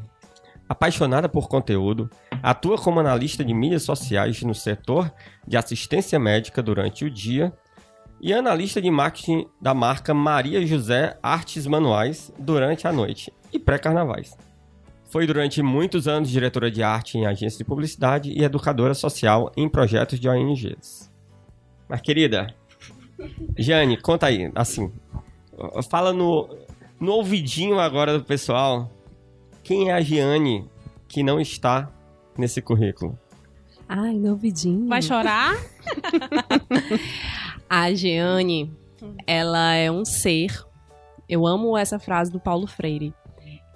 apaixonada 0.69 1.27
por 1.27 1.47
conteúdo, 1.47 2.09
atua 2.43 2.77
como 2.77 2.99
analista 2.99 3.43
de 3.43 3.53
mídias 3.53 3.83
sociais 3.83 4.41
no 4.43 4.53
setor 4.53 5.11
de 5.47 5.57
assistência 5.57 6.19
médica 6.19 6.61
durante 6.61 7.03
o 7.03 7.09
dia 7.09 7.51
e 8.21 8.31
analista 8.33 8.81
de 8.81 8.91
marketing 8.91 9.47
da 9.59 9.73
marca 9.73 10.13
Maria 10.13 10.65
José 10.65 11.17
Artes 11.23 11.65
Manuais 11.65 12.31
durante 12.37 12.87
a 12.87 12.93
noite 12.93 13.33
e 13.51 13.57
pré-carnavais. 13.57 14.37
Foi 15.11 15.27
durante 15.27 15.61
muitos 15.61 16.07
anos 16.07 16.29
diretora 16.29 16.71
de 16.71 16.81
arte 16.81 17.17
em 17.17 17.25
agência 17.25 17.57
de 17.57 17.65
publicidade 17.65 18.31
e 18.31 18.43
educadora 18.43 18.93
social 18.93 19.51
em 19.57 19.67
projetos 19.67 20.17
de 20.17 20.29
ONGs. 20.29 21.11
Mas, 21.89 21.99
querida, 21.99 22.55
Jane, 23.57 23.97
conta 23.97 24.27
aí, 24.27 24.49
assim, 24.55 24.89
fala 25.89 26.13
no, 26.13 26.47
no 26.97 27.11
ouvidinho 27.11 27.77
agora 27.77 28.17
do 28.17 28.23
pessoal, 28.23 28.89
quem 29.63 29.89
é 29.89 29.93
a 29.93 29.99
Giane 29.99 30.69
que 31.09 31.21
não 31.21 31.41
está 31.41 31.91
nesse 32.37 32.61
currículo? 32.61 33.19
Ai, 33.89 34.13
novidinho. 34.13 34.87
Vai 34.87 35.01
chorar? 35.01 35.57
A 37.69 37.93
Jeane, 37.93 38.73
ela 39.27 39.73
é 39.73 39.91
um 39.91 40.05
ser. 40.05 40.65
Eu 41.27 41.45
amo 41.45 41.77
essa 41.77 41.99
frase 41.99 42.31
do 42.31 42.39
Paulo 42.39 42.67
Freire. 42.67 43.13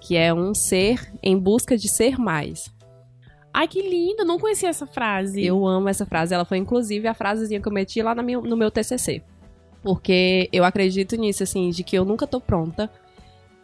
Que 0.06 0.16
é 0.16 0.32
um 0.32 0.54
ser 0.54 1.12
em 1.22 1.36
busca 1.38 1.76
de 1.76 1.88
ser 1.88 2.18
mais. 2.18 2.72
Ai, 3.52 3.66
que 3.66 3.80
lindo. 3.82 4.24
Não 4.24 4.38
conhecia 4.38 4.68
essa 4.68 4.86
frase. 4.86 5.44
Eu 5.44 5.66
amo 5.66 5.88
essa 5.88 6.04
frase. 6.06 6.34
Ela 6.34 6.44
foi, 6.44 6.58
inclusive, 6.58 7.08
a 7.08 7.14
frasezinha 7.14 7.60
que 7.60 7.66
eu 7.66 7.72
meti 7.72 8.02
lá 8.02 8.14
minha- 8.14 8.40
no 8.40 8.56
meu 8.56 8.70
TCC. 8.70 9.22
Porque 9.82 10.48
eu 10.52 10.64
acredito 10.64 11.16
nisso, 11.16 11.42
assim, 11.42 11.70
de 11.70 11.82
que 11.82 11.96
eu 11.96 12.04
nunca 12.04 12.26
tô 12.26 12.40
pronta. 12.40 12.90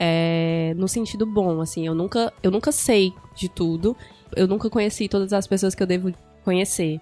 é, 0.05 0.74
no 0.76 0.88
sentido 0.88 1.24
bom, 1.24 1.61
assim. 1.61 1.86
Eu 1.86 1.95
nunca, 1.95 2.32
eu 2.43 2.51
nunca 2.51 2.72
sei 2.72 3.12
de 3.36 3.49
tudo. 3.49 3.97
Eu 4.34 4.49
nunca 4.49 4.68
conheci 4.68 5.09
todas 5.09 5.32
as 5.32 5.47
pessoas 5.47 5.76
que 5.76 5.82
eu 5.82 5.86
devo 5.86 6.12
conhecer. 6.43 7.01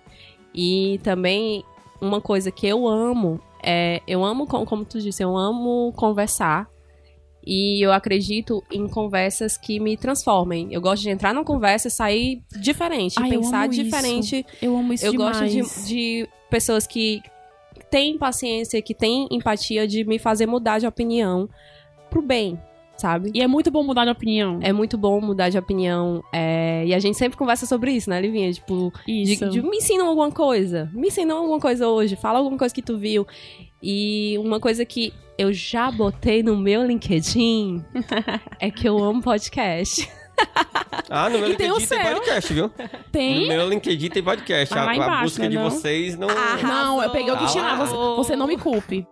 E 0.54 1.00
também, 1.02 1.64
uma 1.98 2.20
coisa 2.20 2.50
que 2.50 2.66
eu 2.66 2.86
amo 2.86 3.40
é... 3.62 4.02
Eu 4.06 4.22
amo, 4.22 4.46
co- 4.46 4.66
como 4.66 4.84
tu 4.84 5.00
disse, 5.00 5.22
eu 5.22 5.34
amo 5.34 5.94
conversar. 5.96 6.68
E 7.46 7.84
eu 7.84 7.90
acredito 7.92 8.62
em 8.70 8.86
conversas 8.86 9.56
que 9.56 9.80
me 9.80 9.96
transformem. 9.96 10.68
Eu 10.70 10.80
gosto 10.80 11.02
de 11.02 11.10
entrar 11.10 11.32
numa 11.32 11.44
conversa 11.44 11.88
e 11.88 11.90
sair 11.90 12.42
diferente. 12.60 13.14
Ai, 13.18 13.28
eu 13.34 13.40
pensar 13.40 13.68
isso. 13.70 13.82
diferente 13.82 14.46
Eu 14.60 14.76
amo 14.76 14.92
isso 14.92 15.06
eu 15.06 15.12
demais. 15.12 15.38
gosto 15.38 15.50
de, 15.50 15.88
de 15.88 16.28
pessoas 16.50 16.86
que 16.86 17.22
têm 17.90 18.18
paciência, 18.18 18.80
que 18.82 18.94
têm 18.94 19.26
empatia 19.30 19.86
de 19.88 20.04
me 20.04 20.18
fazer 20.18 20.46
mudar 20.46 20.78
de 20.78 20.86
opinião 20.86 21.48
pro 22.10 22.20
bem, 22.20 22.60
sabe? 22.96 23.30
E 23.34 23.40
é 23.40 23.46
muito 23.46 23.70
bom 23.70 23.82
mudar 23.82 24.04
de 24.04 24.10
opinião. 24.10 24.58
É 24.62 24.72
muito 24.72 24.98
bom 24.98 25.20
mudar 25.20 25.48
de 25.48 25.58
opinião. 25.58 26.22
é, 26.32 26.84
E 26.86 26.92
a 26.94 26.98
gente 26.98 27.16
sempre 27.16 27.38
conversa 27.38 27.64
sobre 27.66 27.92
isso, 27.92 28.10
né, 28.10 28.20
Livinha? 28.20 28.52
Tipo, 28.52 28.92
de, 29.06 29.22
Isso. 29.32 29.48
de 29.48 29.62
me 29.62 29.78
ensina 29.78 30.04
alguma 30.04 30.30
coisa. 30.30 30.90
Me 30.92 31.08
ensina 31.08 31.34
alguma 31.34 31.58
coisa 31.58 31.88
hoje. 31.88 32.16
Fala 32.16 32.38
alguma 32.38 32.58
coisa 32.58 32.74
que 32.74 32.82
tu 32.82 32.98
viu. 32.98 33.26
E 33.82 34.36
uma 34.38 34.60
coisa 34.60 34.84
que 34.84 35.12
eu 35.38 35.52
já 35.52 35.90
botei 35.90 36.42
no 36.42 36.56
meu 36.56 36.84
LinkedIn 36.86 37.82
é 38.60 38.70
que 38.70 38.86
eu 38.88 38.98
amo 39.02 39.22
podcast. 39.22 40.08
Ah, 41.08 41.28
no 41.28 41.38
meu 41.38 41.50
E 41.50 41.56
tem 41.56 41.68
LinkedIn 41.68 41.86
tem 41.88 42.02
seu. 42.04 42.12
podcast, 42.14 42.52
viu? 42.54 42.70
Tem? 43.12 43.42
No 43.42 43.48
meu 43.48 43.68
LinkedIn 43.68 44.08
tem 44.10 44.22
podcast. 44.22 44.74
Ah, 44.74 44.82
a, 44.82 44.84
lá 44.84 44.90
a 44.90 44.96
embaixo, 44.96 45.22
busca 45.24 45.42
né, 45.42 45.48
de 45.48 45.56
não? 45.56 45.70
vocês 45.70 46.16
não... 46.16 46.28
Não, 46.62 47.02
eu 47.02 47.10
peguei 47.10 47.32
o 47.32 47.36
que 47.38 47.44
Ah, 47.44 47.48
tinha. 47.48 47.76
Você, 47.76 47.94
você 48.16 48.36
não 48.36 48.46
me 48.46 48.56
culpe. 48.56 49.06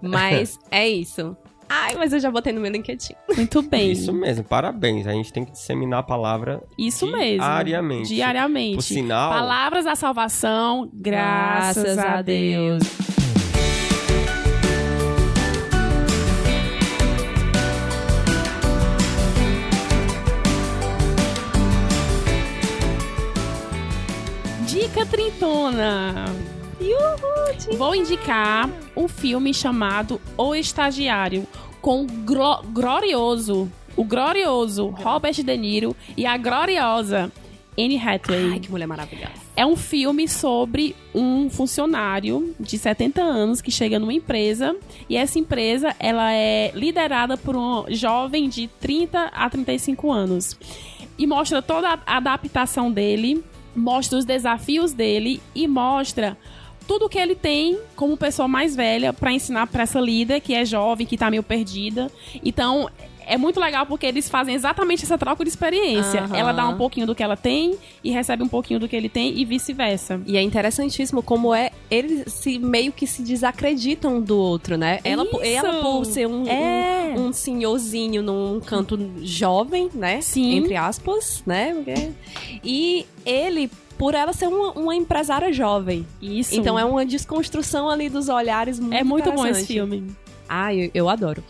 Mas 0.00 0.58
é 0.70 0.88
isso. 0.88 1.36
Ai, 1.68 1.94
mas 1.96 2.12
eu 2.12 2.20
já 2.20 2.30
botei 2.30 2.52
no 2.52 2.60
meu 2.60 2.70
LinkedIn. 2.70 3.14
Muito 3.36 3.62
bem. 3.62 3.90
Isso 3.92 4.12
mesmo, 4.12 4.44
parabéns. 4.44 5.06
A 5.06 5.12
gente 5.12 5.32
tem 5.32 5.44
que 5.44 5.52
disseminar 5.52 6.00
a 6.00 6.02
palavra 6.02 6.62
Isso 6.78 7.06
mesmo. 7.10 7.38
diariamente. 7.42 8.08
Diariamente. 8.14 8.74
Por 8.76 8.82
sinal... 8.82 9.32
Palavras 9.32 9.84
da 9.84 9.96
salvação, 9.96 10.88
graças, 10.92 11.82
Graças 11.82 11.98
a 11.98 12.18
a 12.18 12.22
Deus. 12.22 12.82
Dica 24.94 25.06
trintona. 25.06 26.26
Vou 27.76 27.96
indicar 27.96 28.70
um 28.96 29.08
filme 29.08 29.52
chamado 29.52 30.20
O 30.36 30.54
Estagiário, 30.54 31.44
com 31.82 32.02
o 32.02 32.06
glo- 32.06 32.62
glorioso, 32.72 33.68
o 33.96 34.04
glorioso 34.04 34.86
Robert 34.90 35.34
De 35.34 35.56
Niro 35.56 35.96
e 36.16 36.24
a 36.24 36.36
gloriosa 36.36 37.32
Anne 37.76 37.98
Hathaway. 37.98 38.52
Ai, 38.52 38.60
que 38.60 38.70
mulher 38.70 38.86
maravilhosa. 38.86 39.32
É 39.56 39.66
um 39.66 39.74
filme 39.74 40.28
sobre 40.28 40.94
um 41.12 41.50
funcionário 41.50 42.54
de 42.60 42.78
70 42.78 43.20
anos 43.20 43.60
que 43.60 43.72
chega 43.72 43.98
numa 43.98 44.12
empresa 44.12 44.76
e 45.08 45.16
essa 45.16 45.40
empresa 45.40 45.92
ela 45.98 46.32
é 46.32 46.70
liderada 46.72 47.36
por 47.36 47.56
um 47.56 47.84
jovem 47.88 48.48
de 48.48 48.68
30 48.80 49.24
a 49.34 49.50
35 49.50 50.12
anos. 50.12 50.56
E 51.18 51.26
mostra 51.26 51.60
toda 51.60 51.88
a 52.06 52.16
adaptação 52.16 52.92
dele, 52.92 53.42
mostra 53.74 54.18
os 54.18 54.24
desafios 54.24 54.92
dele 54.92 55.40
e 55.54 55.66
mostra 55.66 56.36
tudo 56.86 57.08
que 57.08 57.18
ele 57.18 57.34
tem 57.34 57.78
como 57.96 58.16
pessoa 58.16 58.46
mais 58.46 58.76
velha 58.76 59.12
pra 59.12 59.32
ensinar 59.32 59.66
pra 59.66 59.84
essa 59.84 60.00
líder 60.00 60.40
que 60.40 60.54
é 60.54 60.64
jovem, 60.64 61.06
que 61.06 61.16
tá 61.16 61.30
meio 61.30 61.42
perdida. 61.42 62.10
Então, 62.44 62.90
é 63.26 63.36
muito 63.36 63.58
legal 63.60 63.86
porque 63.86 64.06
eles 64.06 64.28
fazem 64.28 64.54
exatamente 64.54 65.04
essa 65.04 65.16
troca 65.18 65.42
de 65.44 65.50
experiência. 65.50 66.22
Aham. 66.22 66.36
Ela 66.36 66.52
dá 66.52 66.68
um 66.68 66.76
pouquinho 66.76 67.06
do 67.06 67.14
que 67.14 67.22
ela 67.22 67.36
tem 67.36 67.76
e 68.02 68.10
recebe 68.10 68.42
um 68.42 68.48
pouquinho 68.48 68.78
do 68.80 68.88
que 68.88 68.94
ele 68.96 69.08
tem 69.08 69.38
e 69.38 69.44
vice-versa. 69.44 70.20
E 70.26 70.36
é 70.36 70.42
interessantíssimo 70.42 71.22
como 71.22 71.54
é 71.54 71.70
eles 71.90 72.32
se 72.32 72.58
meio 72.58 72.92
que 72.92 73.06
se 73.06 73.22
desacreditam 73.22 74.16
um 74.16 74.20
do 74.20 74.36
outro, 74.38 74.76
né? 74.76 75.00
Ela, 75.04 75.24
Isso! 75.24 75.42
ela 75.42 75.82
por 75.82 76.04
ser 76.04 76.26
um, 76.26 76.46
É. 76.48 77.14
um, 77.16 77.26
um 77.28 77.32
senhorzinho 77.32 78.22
num 78.22 78.60
canto 78.60 78.98
jovem, 79.22 79.88
né? 79.94 80.20
Sim. 80.20 80.56
Entre 80.56 80.76
aspas, 80.76 81.42
né? 81.46 81.74
E 82.62 83.06
ele, 83.24 83.70
por 83.98 84.14
ela 84.14 84.32
ser 84.32 84.46
uma, 84.48 84.72
uma 84.72 84.94
empresária 84.94 85.52
jovem. 85.52 86.06
Isso. 86.20 86.54
Então 86.54 86.78
é 86.78 86.84
uma 86.84 87.04
desconstrução 87.04 87.88
ali 87.88 88.08
dos 88.08 88.28
olhares 88.28 88.78
muito 88.78 88.94
É 88.94 89.04
muito 89.04 89.32
bom 89.32 89.46
esse 89.46 89.66
filme. 89.66 90.04
Ah, 90.48 90.74
eu, 90.74 90.90
eu 90.94 91.08
adoro. 91.08 91.42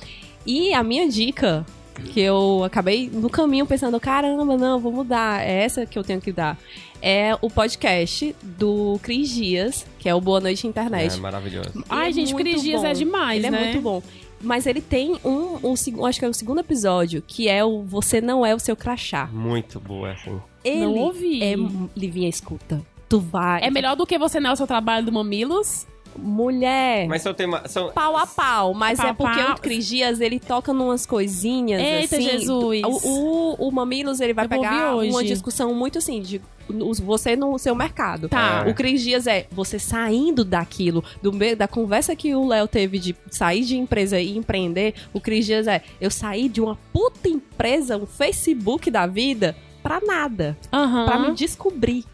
E 0.47 0.72
a 0.74 0.82
minha 0.82 1.09
dica, 1.09 1.64
que 2.12 2.20
eu 2.20 2.62
acabei 2.64 3.09
no 3.12 3.30
caminho 3.30 3.66
pensando, 3.66 3.99
caramba, 4.01 4.57
não, 4.57 4.78
vou 4.78 4.92
mudar. 4.92 5.42
É 5.42 5.64
essa 5.64 5.86
que 5.86 5.99
eu 5.99 6.05
tenho 6.05 6.20
que 6.20 6.32
dar. 6.32 6.59
É 7.01 7.36
o 7.40 7.51
podcast 7.51 8.34
do 8.42 8.99
Cris 9.03 9.28
Dias, 9.30 9.86
que 9.99 10.09
é 10.09 10.14
o 10.14 10.20
Boa 10.20 10.40
Noite 10.40 10.66
Internet. 10.66 11.16
É 11.16 11.20
maravilhoso. 11.20 11.84
Ai, 11.88 12.09
é 12.09 12.12
gente, 12.12 12.32
muito 12.32 12.47
Cris 12.49 12.62
Dias 12.62 12.82
bom. 12.82 12.88
é 12.88 12.92
demais, 12.95 13.45
Ele 13.45 13.51
né? 13.51 13.61
é 13.61 13.64
muito 13.64 13.80
bom. 13.80 14.03
Mas 14.40 14.66
ele 14.66 14.82
tem 14.82 15.18
um, 15.24 15.59
um, 15.62 16.05
acho 16.07 16.18
que 16.18 16.24
é 16.24 16.28
o 16.28 16.34
segundo 16.34 16.61
episódio, 16.61 17.22
que 17.26 17.49
é 17.49 17.64
o 17.64 17.82
Você 17.82 18.20
Não 18.20 18.45
É 18.45 18.55
o 18.55 18.59
Seu 18.59 18.76
Crachá. 18.76 19.26
Muito 19.32 19.80
boa, 19.80 20.12
assim. 20.12 20.38
Ele 20.62 20.80
Não 20.80 20.95
ouvi. 20.97 21.42
é... 21.42 21.55
Livinha, 21.97 22.28
escuta. 22.28 22.82
Tu 23.09 23.20
vai... 23.20 23.62
É 23.62 23.70
melhor 23.70 23.97
do 23.97 24.07
que 24.07 24.18
você 24.18 24.40
não 24.40 24.51
é 24.51 24.53
o 24.53 24.57
seu 24.57 24.66
trabalho 24.66 25.07
do 25.07 25.12
Mamilos? 25.12 25.86
Mulher. 26.16 27.06
Mas 27.08 27.22
são 27.22 27.32
temas. 27.34 27.70
São... 27.70 27.90
Pau 27.92 28.16
a 28.16 28.26
pau, 28.26 28.74
mas 28.74 28.98
Pau 28.98 29.08
é 29.08 29.12
porque 29.12 29.42
pau. 29.42 29.52
o 29.54 29.60
Cris 29.60 29.86
Dias, 29.86 30.20
ele 30.20 30.38
toca 30.38 30.72
numas 30.72 31.06
coisinhas 31.06 31.80
Eita, 31.80 32.16
assim. 32.16 32.24
Jesus. 32.30 32.82
O, 32.84 33.08
o, 33.08 33.68
o 33.68 33.72
Mamilos, 33.72 34.20
ele 34.20 34.32
vai 34.32 34.44
Eu 34.44 34.48
pegar 34.48 34.96
uma 34.96 35.24
discussão 35.24 35.74
muito 35.74 35.98
assim, 35.98 36.20
de 36.20 36.40
os- 36.68 37.00
você 37.00 37.36
no 37.36 37.58
seu 37.58 37.74
mercado. 37.74 38.28
Tá. 38.28 38.64
É. 38.66 38.70
O 38.70 38.74
Cris 38.74 39.02
Dias 39.02 39.26
é 39.26 39.46
você 39.50 39.78
saindo 39.78 40.44
daquilo, 40.44 41.04
do 41.22 41.32
meio 41.32 41.56
da 41.56 41.68
conversa 41.68 42.14
que 42.16 42.34
o 42.34 42.46
Léo 42.46 42.66
teve 42.68 42.98
de 42.98 43.14
sair 43.30 43.64
de 43.64 43.76
empresa 43.76 44.20
e 44.20 44.36
empreender. 44.36 44.94
O 45.12 45.20
Cris 45.20 45.46
Dias 45.46 45.66
é 45.66 45.82
eu 46.00 46.10
saí 46.10 46.48
de 46.48 46.60
uma 46.60 46.76
puta 46.92 47.28
empresa, 47.28 47.96
um 47.96 48.06
Facebook 48.06 48.90
da 48.90 49.06
vida, 49.06 49.54
pra 49.82 50.00
nada. 50.00 50.56
Aham. 50.72 51.04
Pra 51.04 51.18
me 51.18 51.34
descobrir. 51.34 52.04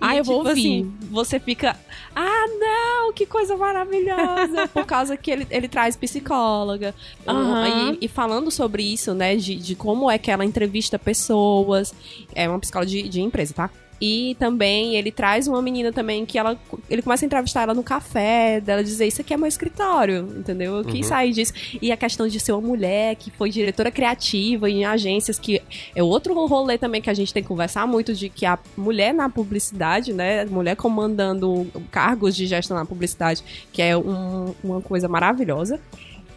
Ah, 0.00 0.16
eu 0.16 0.24
vou 0.24 0.38
tipo 0.38 0.48
ouvir. 0.48 0.60
assim, 0.60 0.94
você 1.10 1.40
fica, 1.40 1.76
ah, 2.14 2.46
não, 2.58 3.12
que 3.12 3.26
coisa 3.26 3.56
maravilhosa. 3.56 4.68
Por 4.72 4.84
causa 4.84 5.16
que 5.16 5.30
ele, 5.30 5.46
ele 5.50 5.68
traz 5.68 5.96
psicóloga. 5.96 6.94
Aham. 7.26 7.96
E, 8.00 8.04
e 8.04 8.08
falando 8.08 8.50
sobre 8.50 8.82
isso, 8.82 9.14
né, 9.14 9.36
de, 9.36 9.56
de 9.56 9.74
como 9.74 10.10
é 10.10 10.18
que 10.18 10.30
ela 10.30 10.44
entrevista 10.44 10.98
pessoas. 10.98 11.94
É 12.34 12.48
uma 12.48 12.58
psicóloga 12.58 12.90
de, 12.90 13.08
de 13.08 13.20
empresa, 13.20 13.54
tá? 13.54 13.70
E 14.00 14.36
também 14.38 14.94
ele 14.96 15.10
traz 15.10 15.48
uma 15.48 15.62
menina 15.62 15.90
também 15.90 16.26
que 16.26 16.38
ela 16.38 16.58
ele 16.90 17.00
começa 17.00 17.24
a 17.24 17.26
entrevistar 17.26 17.62
ela 17.62 17.72
no 17.72 17.82
café, 17.82 18.60
dela 18.60 18.84
dizer 18.84 19.06
isso 19.06 19.22
aqui 19.22 19.32
é 19.32 19.36
meu 19.38 19.46
escritório, 19.46 20.34
entendeu? 20.38 20.76
Eu 20.76 20.84
quis 20.84 21.06
Uhum. 21.06 21.08
sair 21.08 21.32
disso. 21.32 21.52
E 21.80 21.90
a 21.90 21.96
questão 21.96 22.28
de 22.28 22.38
ser 22.38 22.52
uma 22.52 22.60
mulher 22.60 23.16
que 23.16 23.30
foi 23.30 23.48
diretora 23.50 23.90
criativa 23.90 24.68
em 24.68 24.84
agências, 24.84 25.38
que 25.38 25.62
é 25.94 26.02
outro 26.02 26.34
rolê 26.46 26.76
também 26.76 27.00
que 27.00 27.08
a 27.08 27.14
gente 27.14 27.32
tem 27.32 27.42
que 27.42 27.48
conversar 27.48 27.86
muito 27.86 28.12
de 28.12 28.28
que 28.28 28.44
a 28.44 28.58
mulher 28.76 29.14
na 29.14 29.30
publicidade, 29.30 30.12
né? 30.12 30.44
Mulher 30.44 30.76
comandando 30.76 31.66
cargos 31.90 32.36
de 32.36 32.46
gestão 32.46 32.76
na 32.76 32.84
publicidade, 32.84 33.42
que 33.72 33.80
é 33.80 33.96
um- 33.96 34.54
uma 34.62 34.80
coisa 34.82 35.08
maravilhosa. 35.08 35.80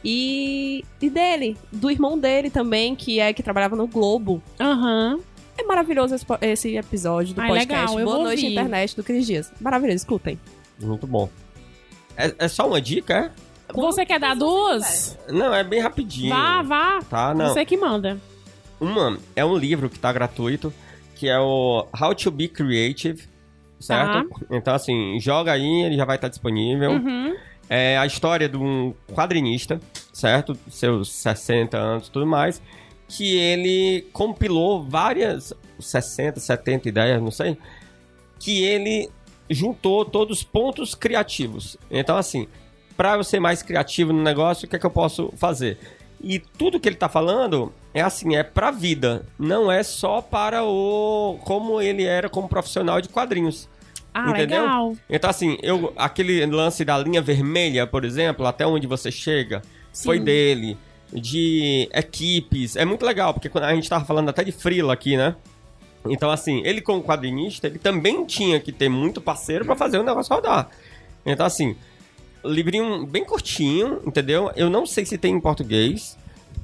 E, 0.04 0.84
e 1.02 1.10
dele, 1.10 1.58
do 1.72 1.92
irmão 1.92 2.18
dele 2.18 2.50
também, 2.50 2.96
que 2.96 3.20
é 3.20 3.34
que 3.34 3.44
trabalhava 3.44 3.76
no 3.76 3.86
Globo. 3.86 4.42
Aham. 4.60 5.20
É 5.60 5.64
maravilhoso 5.64 6.16
esse, 6.42 6.78
episódio 6.78 7.36
do 7.36 7.42
Ai, 7.42 7.50
podcast. 7.50 7.74
legal, 7.74 8.00
eu 8.00 8.06
Boa 8.06 8.24
noite, 8.24 8.44
ouvir. 8.44 8.54
internet 8.54 8.96
do 8.96 9.04
Cris 9.04 9.28
Dias. 9.28 9.52
Maravilhoso, 9.60 9.98
escutem. 9.98 10.40
Muito 10.80 11.06
bom. 11.06 11.30
É, 12.16 12.34
é 12.40 12.48
só 12.48 12.66
uma 12.66 12.80
dica, 12.80 13.34
Você 13.74 14.06
quer 14.06 14.22
dar 14.22 14.36
duas? 14.38 15.18
é? 15.28 15.34
Não, 15.34 15.54
é 15.54 15.62
bem 15.62 15.82
rapidinho. 15.82 16.30
Vá, 16.30 16.62
vá. 16.62 17.00
Tá, 17.10 17.34
não. 17.34 17.50
Você 17.50 17.66
que 17.66 17.76
manda. 17.76 18.18
Uma 18.80 19.18
é 19.36 19.44
um 19.44 19.58
livro 19.58 19.90
que 19.90 20.00
tá 20.00 20.14
gratuito, 20.14 20.74
que 21.16 21.28
é 21.28 21.38
o 21.38 21.86
How 22.00 22.16
to 22.16 22.32
Be 22.32 22.48
Creative, 22.48 23.22
certo? 23.82 24.30
Então, 24.50 24.74
assim, 24.74 25.20
joga 25.20 25.52
aí, 25.52 25.84
ele 25.84 25.98
já 25.98 26.06
vai 26.06 26.16
estar 26.16 26.30
disponível. 26.30 26.92
Uhum. 26.92 27.36
É 27.70 27.98
a 27.98 28.06
história 28.06 28.48
de 28.48 28.56
um 28.56 28.94
quadrinista, 29.14 29.82
certo? 30.14 30.58
Seus 30.72 31.12
60 31.12 31.78
anos 31.78 32.08
e 32.08 32.12
tudo 32.12 32.26
mais, 32.26 32.62
que 33.10 33.36
ele 33.36 34.08
compilou 34.14 34.84
várias, 34.84 35.52
60, 35.80 36.40
70 36.40 36.88
ideias, 36.88 37.22
não 37.22 37.32
sei, 37.32 37.58
que 38.40 38.64
ele 38.64 39.10
juntou 39.50 40.06
todos 40.06 40.38
os 40.38 40.44
pontos 40.44 40.94
criativos. 40.94 41.76
Então, 41.90 42.16
assim, 42.16 42.48
para 42.96 43.16
eu 43.16 43.24
ser 43.24 43.40
mais 43.40 43.64
criativo 43.64 44.14
no 44.14 44.22
negócio, 44.22 44.66
o 44.66 44.70
que 44.70 44.76
é 44.76 44.80
que 44.80 44.86
eu 44.86 44.92
posso 44.92 45.34
fazer? 45.36 45.80
E 46.22 46.38
tudo 46.38 46.80
que 46.80 46.88
ele 46.88 46.96
tá 46.96 47.10
falando 47.10 47.74
é 47.94 48.02
assim, 48.02 48.36
é 48.36 48.44
pra 48.44 48.72
vida, 48.72 49.26
não 49.40 49.72
é 49.72 49.82
só 49.82 50.22
para 50.22 50.64
o 50.64 51.40
como 51.44 51.82
ele 51.82 52.04
era 52.04 52.30
como 52.30 52.48
profissional 52.48 53.02
de 53.02 53.10
quadrinhos. 53.10 53.68
Ah, 54.14 54.30
Entendeu? 54.30 54.62
legal. 54.62 54.96
Então, 55.10 55.30
assim, 55.30 55.58
eu, 55.64 55.94
aquele 55.96 56.46
lance 56.46 56.84
da 56.86 56.98
linha 56.98 57.22
vermelha, 57.22 57.88
por 57.88 58.04
exemplo, 58.04 58.46
até 58.46 58.68
onde 58.68 58.86
você 58.86 59.12
chega, 59.12 59.62
foi 59.94 60.18
Sim. 60.18 60.24
dele. 60.24 60.78
De 61.12 61.90
equipes. 61.94 62.76
É 62.76 62.86
muito 62.86 63.04
legal, 63.06 63.34
porque 63.34 63.50
quando 63.50 63.64
a 63.64 63.74
gente 63.74 63.90
tava 63.90 64.06
falando 64.06 64.30
até 64.30 64.44
de 64.44 64.52
Frila 64.52 64.94
aqui, 64.94 65.18
né? 65.18 65.36
Então, 66.06 66.30
assim, 66.32 66.62
ele 66.64 66.82
como 66.82 67.04
quadrinista, 67.04 67.68
ele 67.68 67.80
também 67.80 68.26
tinha 68.26 68.60
que 68.60 68.72
ter 68.72 68.90
muito 68.90 69.20
parceiro 69.20 69.66
pra 69.66 69.76
fazer 69.76 69.98
o 69.98 70.04
negócio 70.04 70.34
rodar. 70.34 70.70
Então, 71.26 71.46
assim, 71.46 71.76
livrinho 72.46 73.06
bem 73.06 73.26
curtinho, 73.26 74.00
entendeu? 74.06 74.52
Eu 74.56 74.70
não 74.70 74.86
sei 74.86 75.06
se 75.06 75.18
tem 75.18 75.34
em 75.36 75.40
português, 75.42 76.18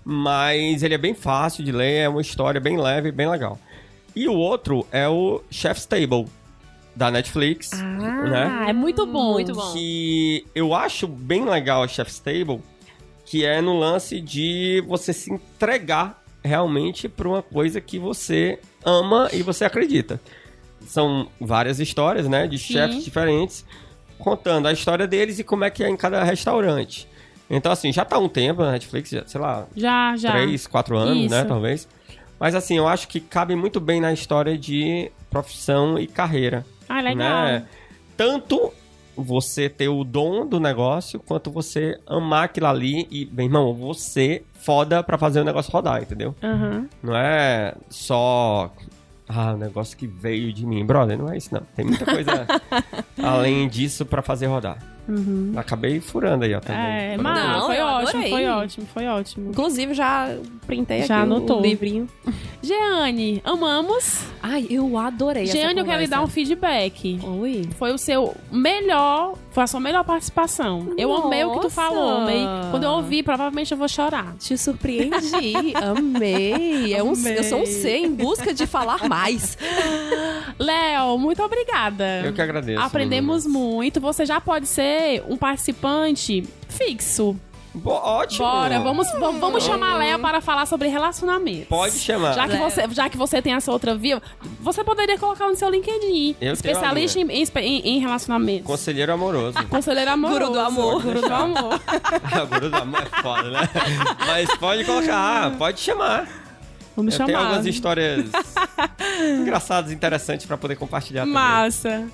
mas 0.04 0.84
ele 0.84 0.94
é 0.94 0.98
bem 0.98 1.14
fácil 1.14 1.64
de 1.64 1.72
ler, 1.72 2.04
é 2.04 2.10
uma 2.10 2.22
história 2.22 2.62
bem 2.62 2.78
leve, 2.78 3.12
bem 3.12 3.28
legal. 3.28 3.60
E 4.16 4.28
o 4.30 4.34
outro 4.34 4.88
é 4.92 5.08
o 5.10 5.42
Chef's 5.52 5.86
Table, 5.86 6.26
da 6.96 7.12
Netflix, 7.12 7.72
Ah, 7.74 7.84
né? 7.84 8.66
é 8.70 8.74
muito 8.74 9.06
bom. 9.06 9.34
Muito 9.34 9.54
bom. 9.54 9.74
Que 9.74 10.46
eu 10.56 10.74
acho 10.74 11.08
bem 11.08 11.44
legal 11.44 11.84
a 11.84 11.88
Chef's 11.88 12.20
Table, 12.20 12.62
que 13.26 13.44
é 13.46 13.60
no 13.62 13.78
lance 13.78 14.22
de 14.22 14.84
você 14.88 15.12
se 15.14 15.32
entregar 15.34 16.24
realmente 16.44 17.10
pra 17.10 17.28
uma 17.28 17.42
coisa 17.42 17.82
que 17.82 17.98
você 17.98 18.60
ama 18.84 19.30
e 19.34 19.42
você 19.42 19.66
acredita. 19.66 20.20
São 20.86 21.28
várias 21.42 21.80
histórias, 21.80 22.28
né, 22.28 22.48
de 22.48 22.58
chefes 22.60 23.04
diferentes, 23.04 23.66
contando 24.20 24.68
a 24.68 24.72
história 24.72 25.08
deles 25.08 25.40
e 25.40 25.44
como 25.44 25.64
é 25.64 25.70
que 25.72 25.84
é 25.84 25.90
em 25.90 25.98
cada 25.98 26.24
restaurante. 26.24 27.08
Então, 27.50 27.72
assim, 27.72 27.92
já 27.92 28.06
tá 28.06 28.18
um 28.20 28.30
tempo 28.30 28.62
na 28.62 28.72
Netflix, 28.72 29.10
já, 29.10 29.26
sei 29.26 29.42
lá, 29.42 29.66
Já, 29.76 30.16
já. 30.18 30.32
três, 30.32 30.68
quatro 30.68 30.98
anos, 30.98 31.30
né, 31.30 31.40
Isso. 31.40 31.48
talvez. 31.48 31.88
Mas, 32.40 32.54
assim, 32.54 32.78
eu 32.78 32.88
acho 32.88 33.08
que 33.08 33.20
cabe 33.20 33.56
muito 33.56 33.80
bem 33.80 34.00
na 34.02 34.12
história 34.14 34.58
de 34.58 35.12
profissão 35.30 35.98
e 35.98 36.06
carreira 36.06 36.66
Ah, 36.90 37.02
legal. 37.02 37.46
né? 37.46 37.66
Tanto 38.18 38.72
você 39.16 39.70
ter 39.70 39.88
o 39.88 40.04
dom 40.04 40.46
do 40.46 40.60
negócio, 40.60 41.20
quanto 41.20 41.52
você 41.52 42.00
amar 42.08 42.46
aquilo 42.46 42.68
ali 42.68 43.08
e, 43.10 43.26
bem, 43.26 43.46
irmão, 43.46 43.74
você 43.74 44.44
foda 44.54 45.04
pra 45.04 45.18
fazer 45.18 45.40
o 45.42 45.44
negócio 45.44 45.72
rodar, 45.72 46.02
entendeu? 46.02 46.36
Aham. 46.44 46.88
Não 47.02 47.16
é 47.16 47.74
só. 47.90 48.72
Ah, 49.28 49.54
o 49.54 49.58
negócio 49.58 49.98
que 49.98 50.06
veio 50.06 50.54
de 50.54 50.66
mim, 50.66 50.86
brother. 50.86 51.18
Não 51.18 51.32
é 51.32 51.38
isso, 51.38 51.54
não. 51.54 51.62
Tem 51.76 51.86
muita 51.86 52.06
coisa 52.06 52.46
além 53.22 53.68
disso 53.68 54.06
pra 54.06 54.22
fazer 54.22 54.46
rodar. 54.48 54.78
Acabei 55.56 56.00
furando 56.00 56.46
aí, 56.46 56.54
ó. 56.54 56.60
Também. 56.60 56.82
Uhum. 56.82 57.14
É, 57.14 57.18
mas 57.18 57.44
Não, 57.44 57.66
foi 57.68 57.80
ótimo, 57.80 58.30
foi 58.30 58.46
ótimo, 58.48 58.88
foi 58.94 59.08
ótimo. 59.08 59.50
Inclusive, 59.52 59.94
já 59.94 60.36
printei 60.66 61.04
Já 61.04 61.22
aqui 61.22 61.30
o- 61.30 61.36
anotou. 61.36 61.60
o 61.60 61.62
livrinho. 61.62 62.08
Jeane, 62.62 63.42
amamos. 63.46 64.24
Ai, 64.42 64.66
eu 64.70 64.98
adorei 64.98 65.46
Jeane, 65.46 65.80
eu 65.80 65.86
quero 65.86 66.02
lhe 66.02 66.08
dar 66.08 66.22
um 66.24 66.28
feedback. 66.28 67.20
Oi. 67.24 67.70
Foi 67.78 67.92
o 67.94 67.98
seu 67.98 68.36
melhor, 68.52 69.36
foi 69.52 69.64
a 69.64 69.68
sua 69.68 69.80
melhor 69.80 70.04
participação. 70.04 70.94
Eu 70.98 71.16
amei 71.16 71.44
o 71.44 71.52
que 71.52 71.58
tu 71.60 71.64
Nossa. 71.64 71.76
falou, 71.76 72.18
amei. 72.22 72.44
Quando 72.72 72.84
eu 72.86 72.92
ouvir, 72.92 73.22
provavelmente 73.24 73.72
eu 73.72 73.78
vou 73.78 73.88
chorar. 73.88 74.34
Te 74.40 74.58
surpreendi. 74.58 75.74
Amei. 75.76 76.94
É 76.94 77.04
um, 77.04 77.14
Amei. 77.14 77.38
eu 77.38 77.44
sou 77.44 77.62
um 77.62 77.66
ser 77.66 77.98
em 77.98 78.12
busca 78.12 78.54
de 78.54 78.66
falar 78.66 79.08
mais. 79.08 79.58
Léo, 80.58 81.18
muito 81.18 81.42
obrigada. 81.44 82.22
Eu 82.26 82.34
que 82.34 82.42
agradeço. 82.42 82.82
Aprendemos 82.82 83.46
meninas. 83.46 83.64
muito. 83.64 84.00
Você 84.02 84.26
já 84.26 84.40
pode 84.42 84.68
ser 84.68 84.95
um 85.28 85.38
participante 85.38 86.44
fixo. 86.70 87.36
Bo- 87.78 87.92
ótimo. 87.92 88.46
Bora, 88.46 88.80
vamos, 88.80 89.06
vamos, 89.20 89.42
vamos 89.42 89.64
chamar 89.66 89.98
Léo 89.98 90.18
para 90.20 90.40
falar 90.40 90.66
sobre 90.66 90.88
relacionamentos. 90.88 91.68
Pode 91.68 92.00
chamar. 92.00 92.32
Já 92.34 92.48
que, 92.48 92.56
você, 92.56 92.88
já 92.92 93.10
que 93.10 93.18
você 93.18 93.42
tem 93.42 93.54
essa 93.54 93.70
outra 93.70 93.94
via, 93.94 94.22
você 94.62 94.82
poderia 94.82 95.18
colocar 95.20 95.50
no 95.50 95.58
seu 95.58 95.70
LinkedIn. 95.70 96.38
Eu 96.40 96.54
especialista 96.54 97.20
a 97.20 97.22
em, 97.24 97.28
em, 97.34 97.80
em- 97.80 98.00
relacionamentos. 98.00 98.66
Conselheiro 98.66 99.12
amoroso. 99.12 99.58
Conselheiro 99.68 100.10
amoroso. 100.10 100.40
Guru 100.40 100.54
do 100.54 100.60
amor. 100.62 101.02
Guru 101.04 101.22
do 101.22 101.34
amor. 101.34 101.74
o 101.76 102.48
guru 102.48 102.70
do 102.70 102.78
amor 102.78 103.04
é 103.04 103.22
foda, 103.22 103.50
né? 103.52 103.70
Mas 104.26 104.56
pode 104.58 104.86
colocar, 104.86 105.52
pode 105.58 105.80
chamar. 105.82 106.30
Vamos 106.96 107.14
Eu 107.20 107.28
chamar. 107.28 107.40
algumas 107.40 107.66
histórias 107.66 108.26
engraçadas, 109.42 109.92
interessantes 109.92 110.46
pra 110.46 110.58
poder 110.58 110.78
compartilhar 110.78 111.22
também. 111.24 111.34
Massa. 111.34 112.08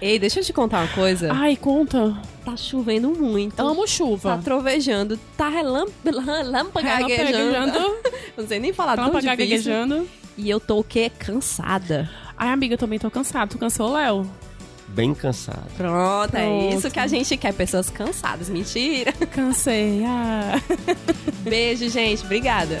Ei, 0.00 0.18
deixa 0.18 0.40
eu 0.40 0.44
te 0.44 0.52
contar 0.52 0.80
uma 0.82 0.88
coisa. 0.94 1.32
Ai, 1.32 1.56
conta. 1.56 2.16
Tá 2.44 2.56
chovendo 2.56 3.10
muito. 3.10 3.58
Amo 3.60 3.80
Tá 3.82 3.86
chuva. 3.86 4.40
trovejando, 4.44 5.18
tá 5.36 5.48
relamp... 5.48 5.88
relâmpago 6.04 6.86
gaguejando. 6.86 7.52
Gaguejando. 7.52 7.96
Não 8.36 8.46
sei 8.46 8.58
nem 8.60 8.72
falar 8.72 8.96
tão 8.96 9.06
difícil. 9.10 9.28
gaguejando. 9.28 10.08
E 10.36 10.48
eu 10.48 10.60
tô 10.60 10.78
o 10.78 10.84
quê? 10.84 11.10
Cansada. 11.18 12.08
Ai, 12.36 12.48
amiga, 12.50 12.74
eu 12.74 12.78
também 12.78 12.98
tô 12.98 13.10
cansada. 13.10 13.48
Tu 13.50 13.58
cansou, 13.58 13.92
Léo? 13.92 14.30
Bem 14.86 15.12
cansado. 15.12 15.66
Pronto, 15.76 16.34
é 16.34 16.44
Pronto. 16.46 16.76
isso 16.76 16.90
que 16.90 17.00
a 17.00 17.06
gente 17.08 17.36
quer. 17.36 17.52
Pessoas 17.52 17.90
cansadas. 17.90 18.48
Mentira. 18.48 19.12
Cansei. 19.32 20.02
Ah. 20.06 20.60
Beijo, 21.42 21.88
gente. 21.90 22.24
Obrigada. 22.24 22.80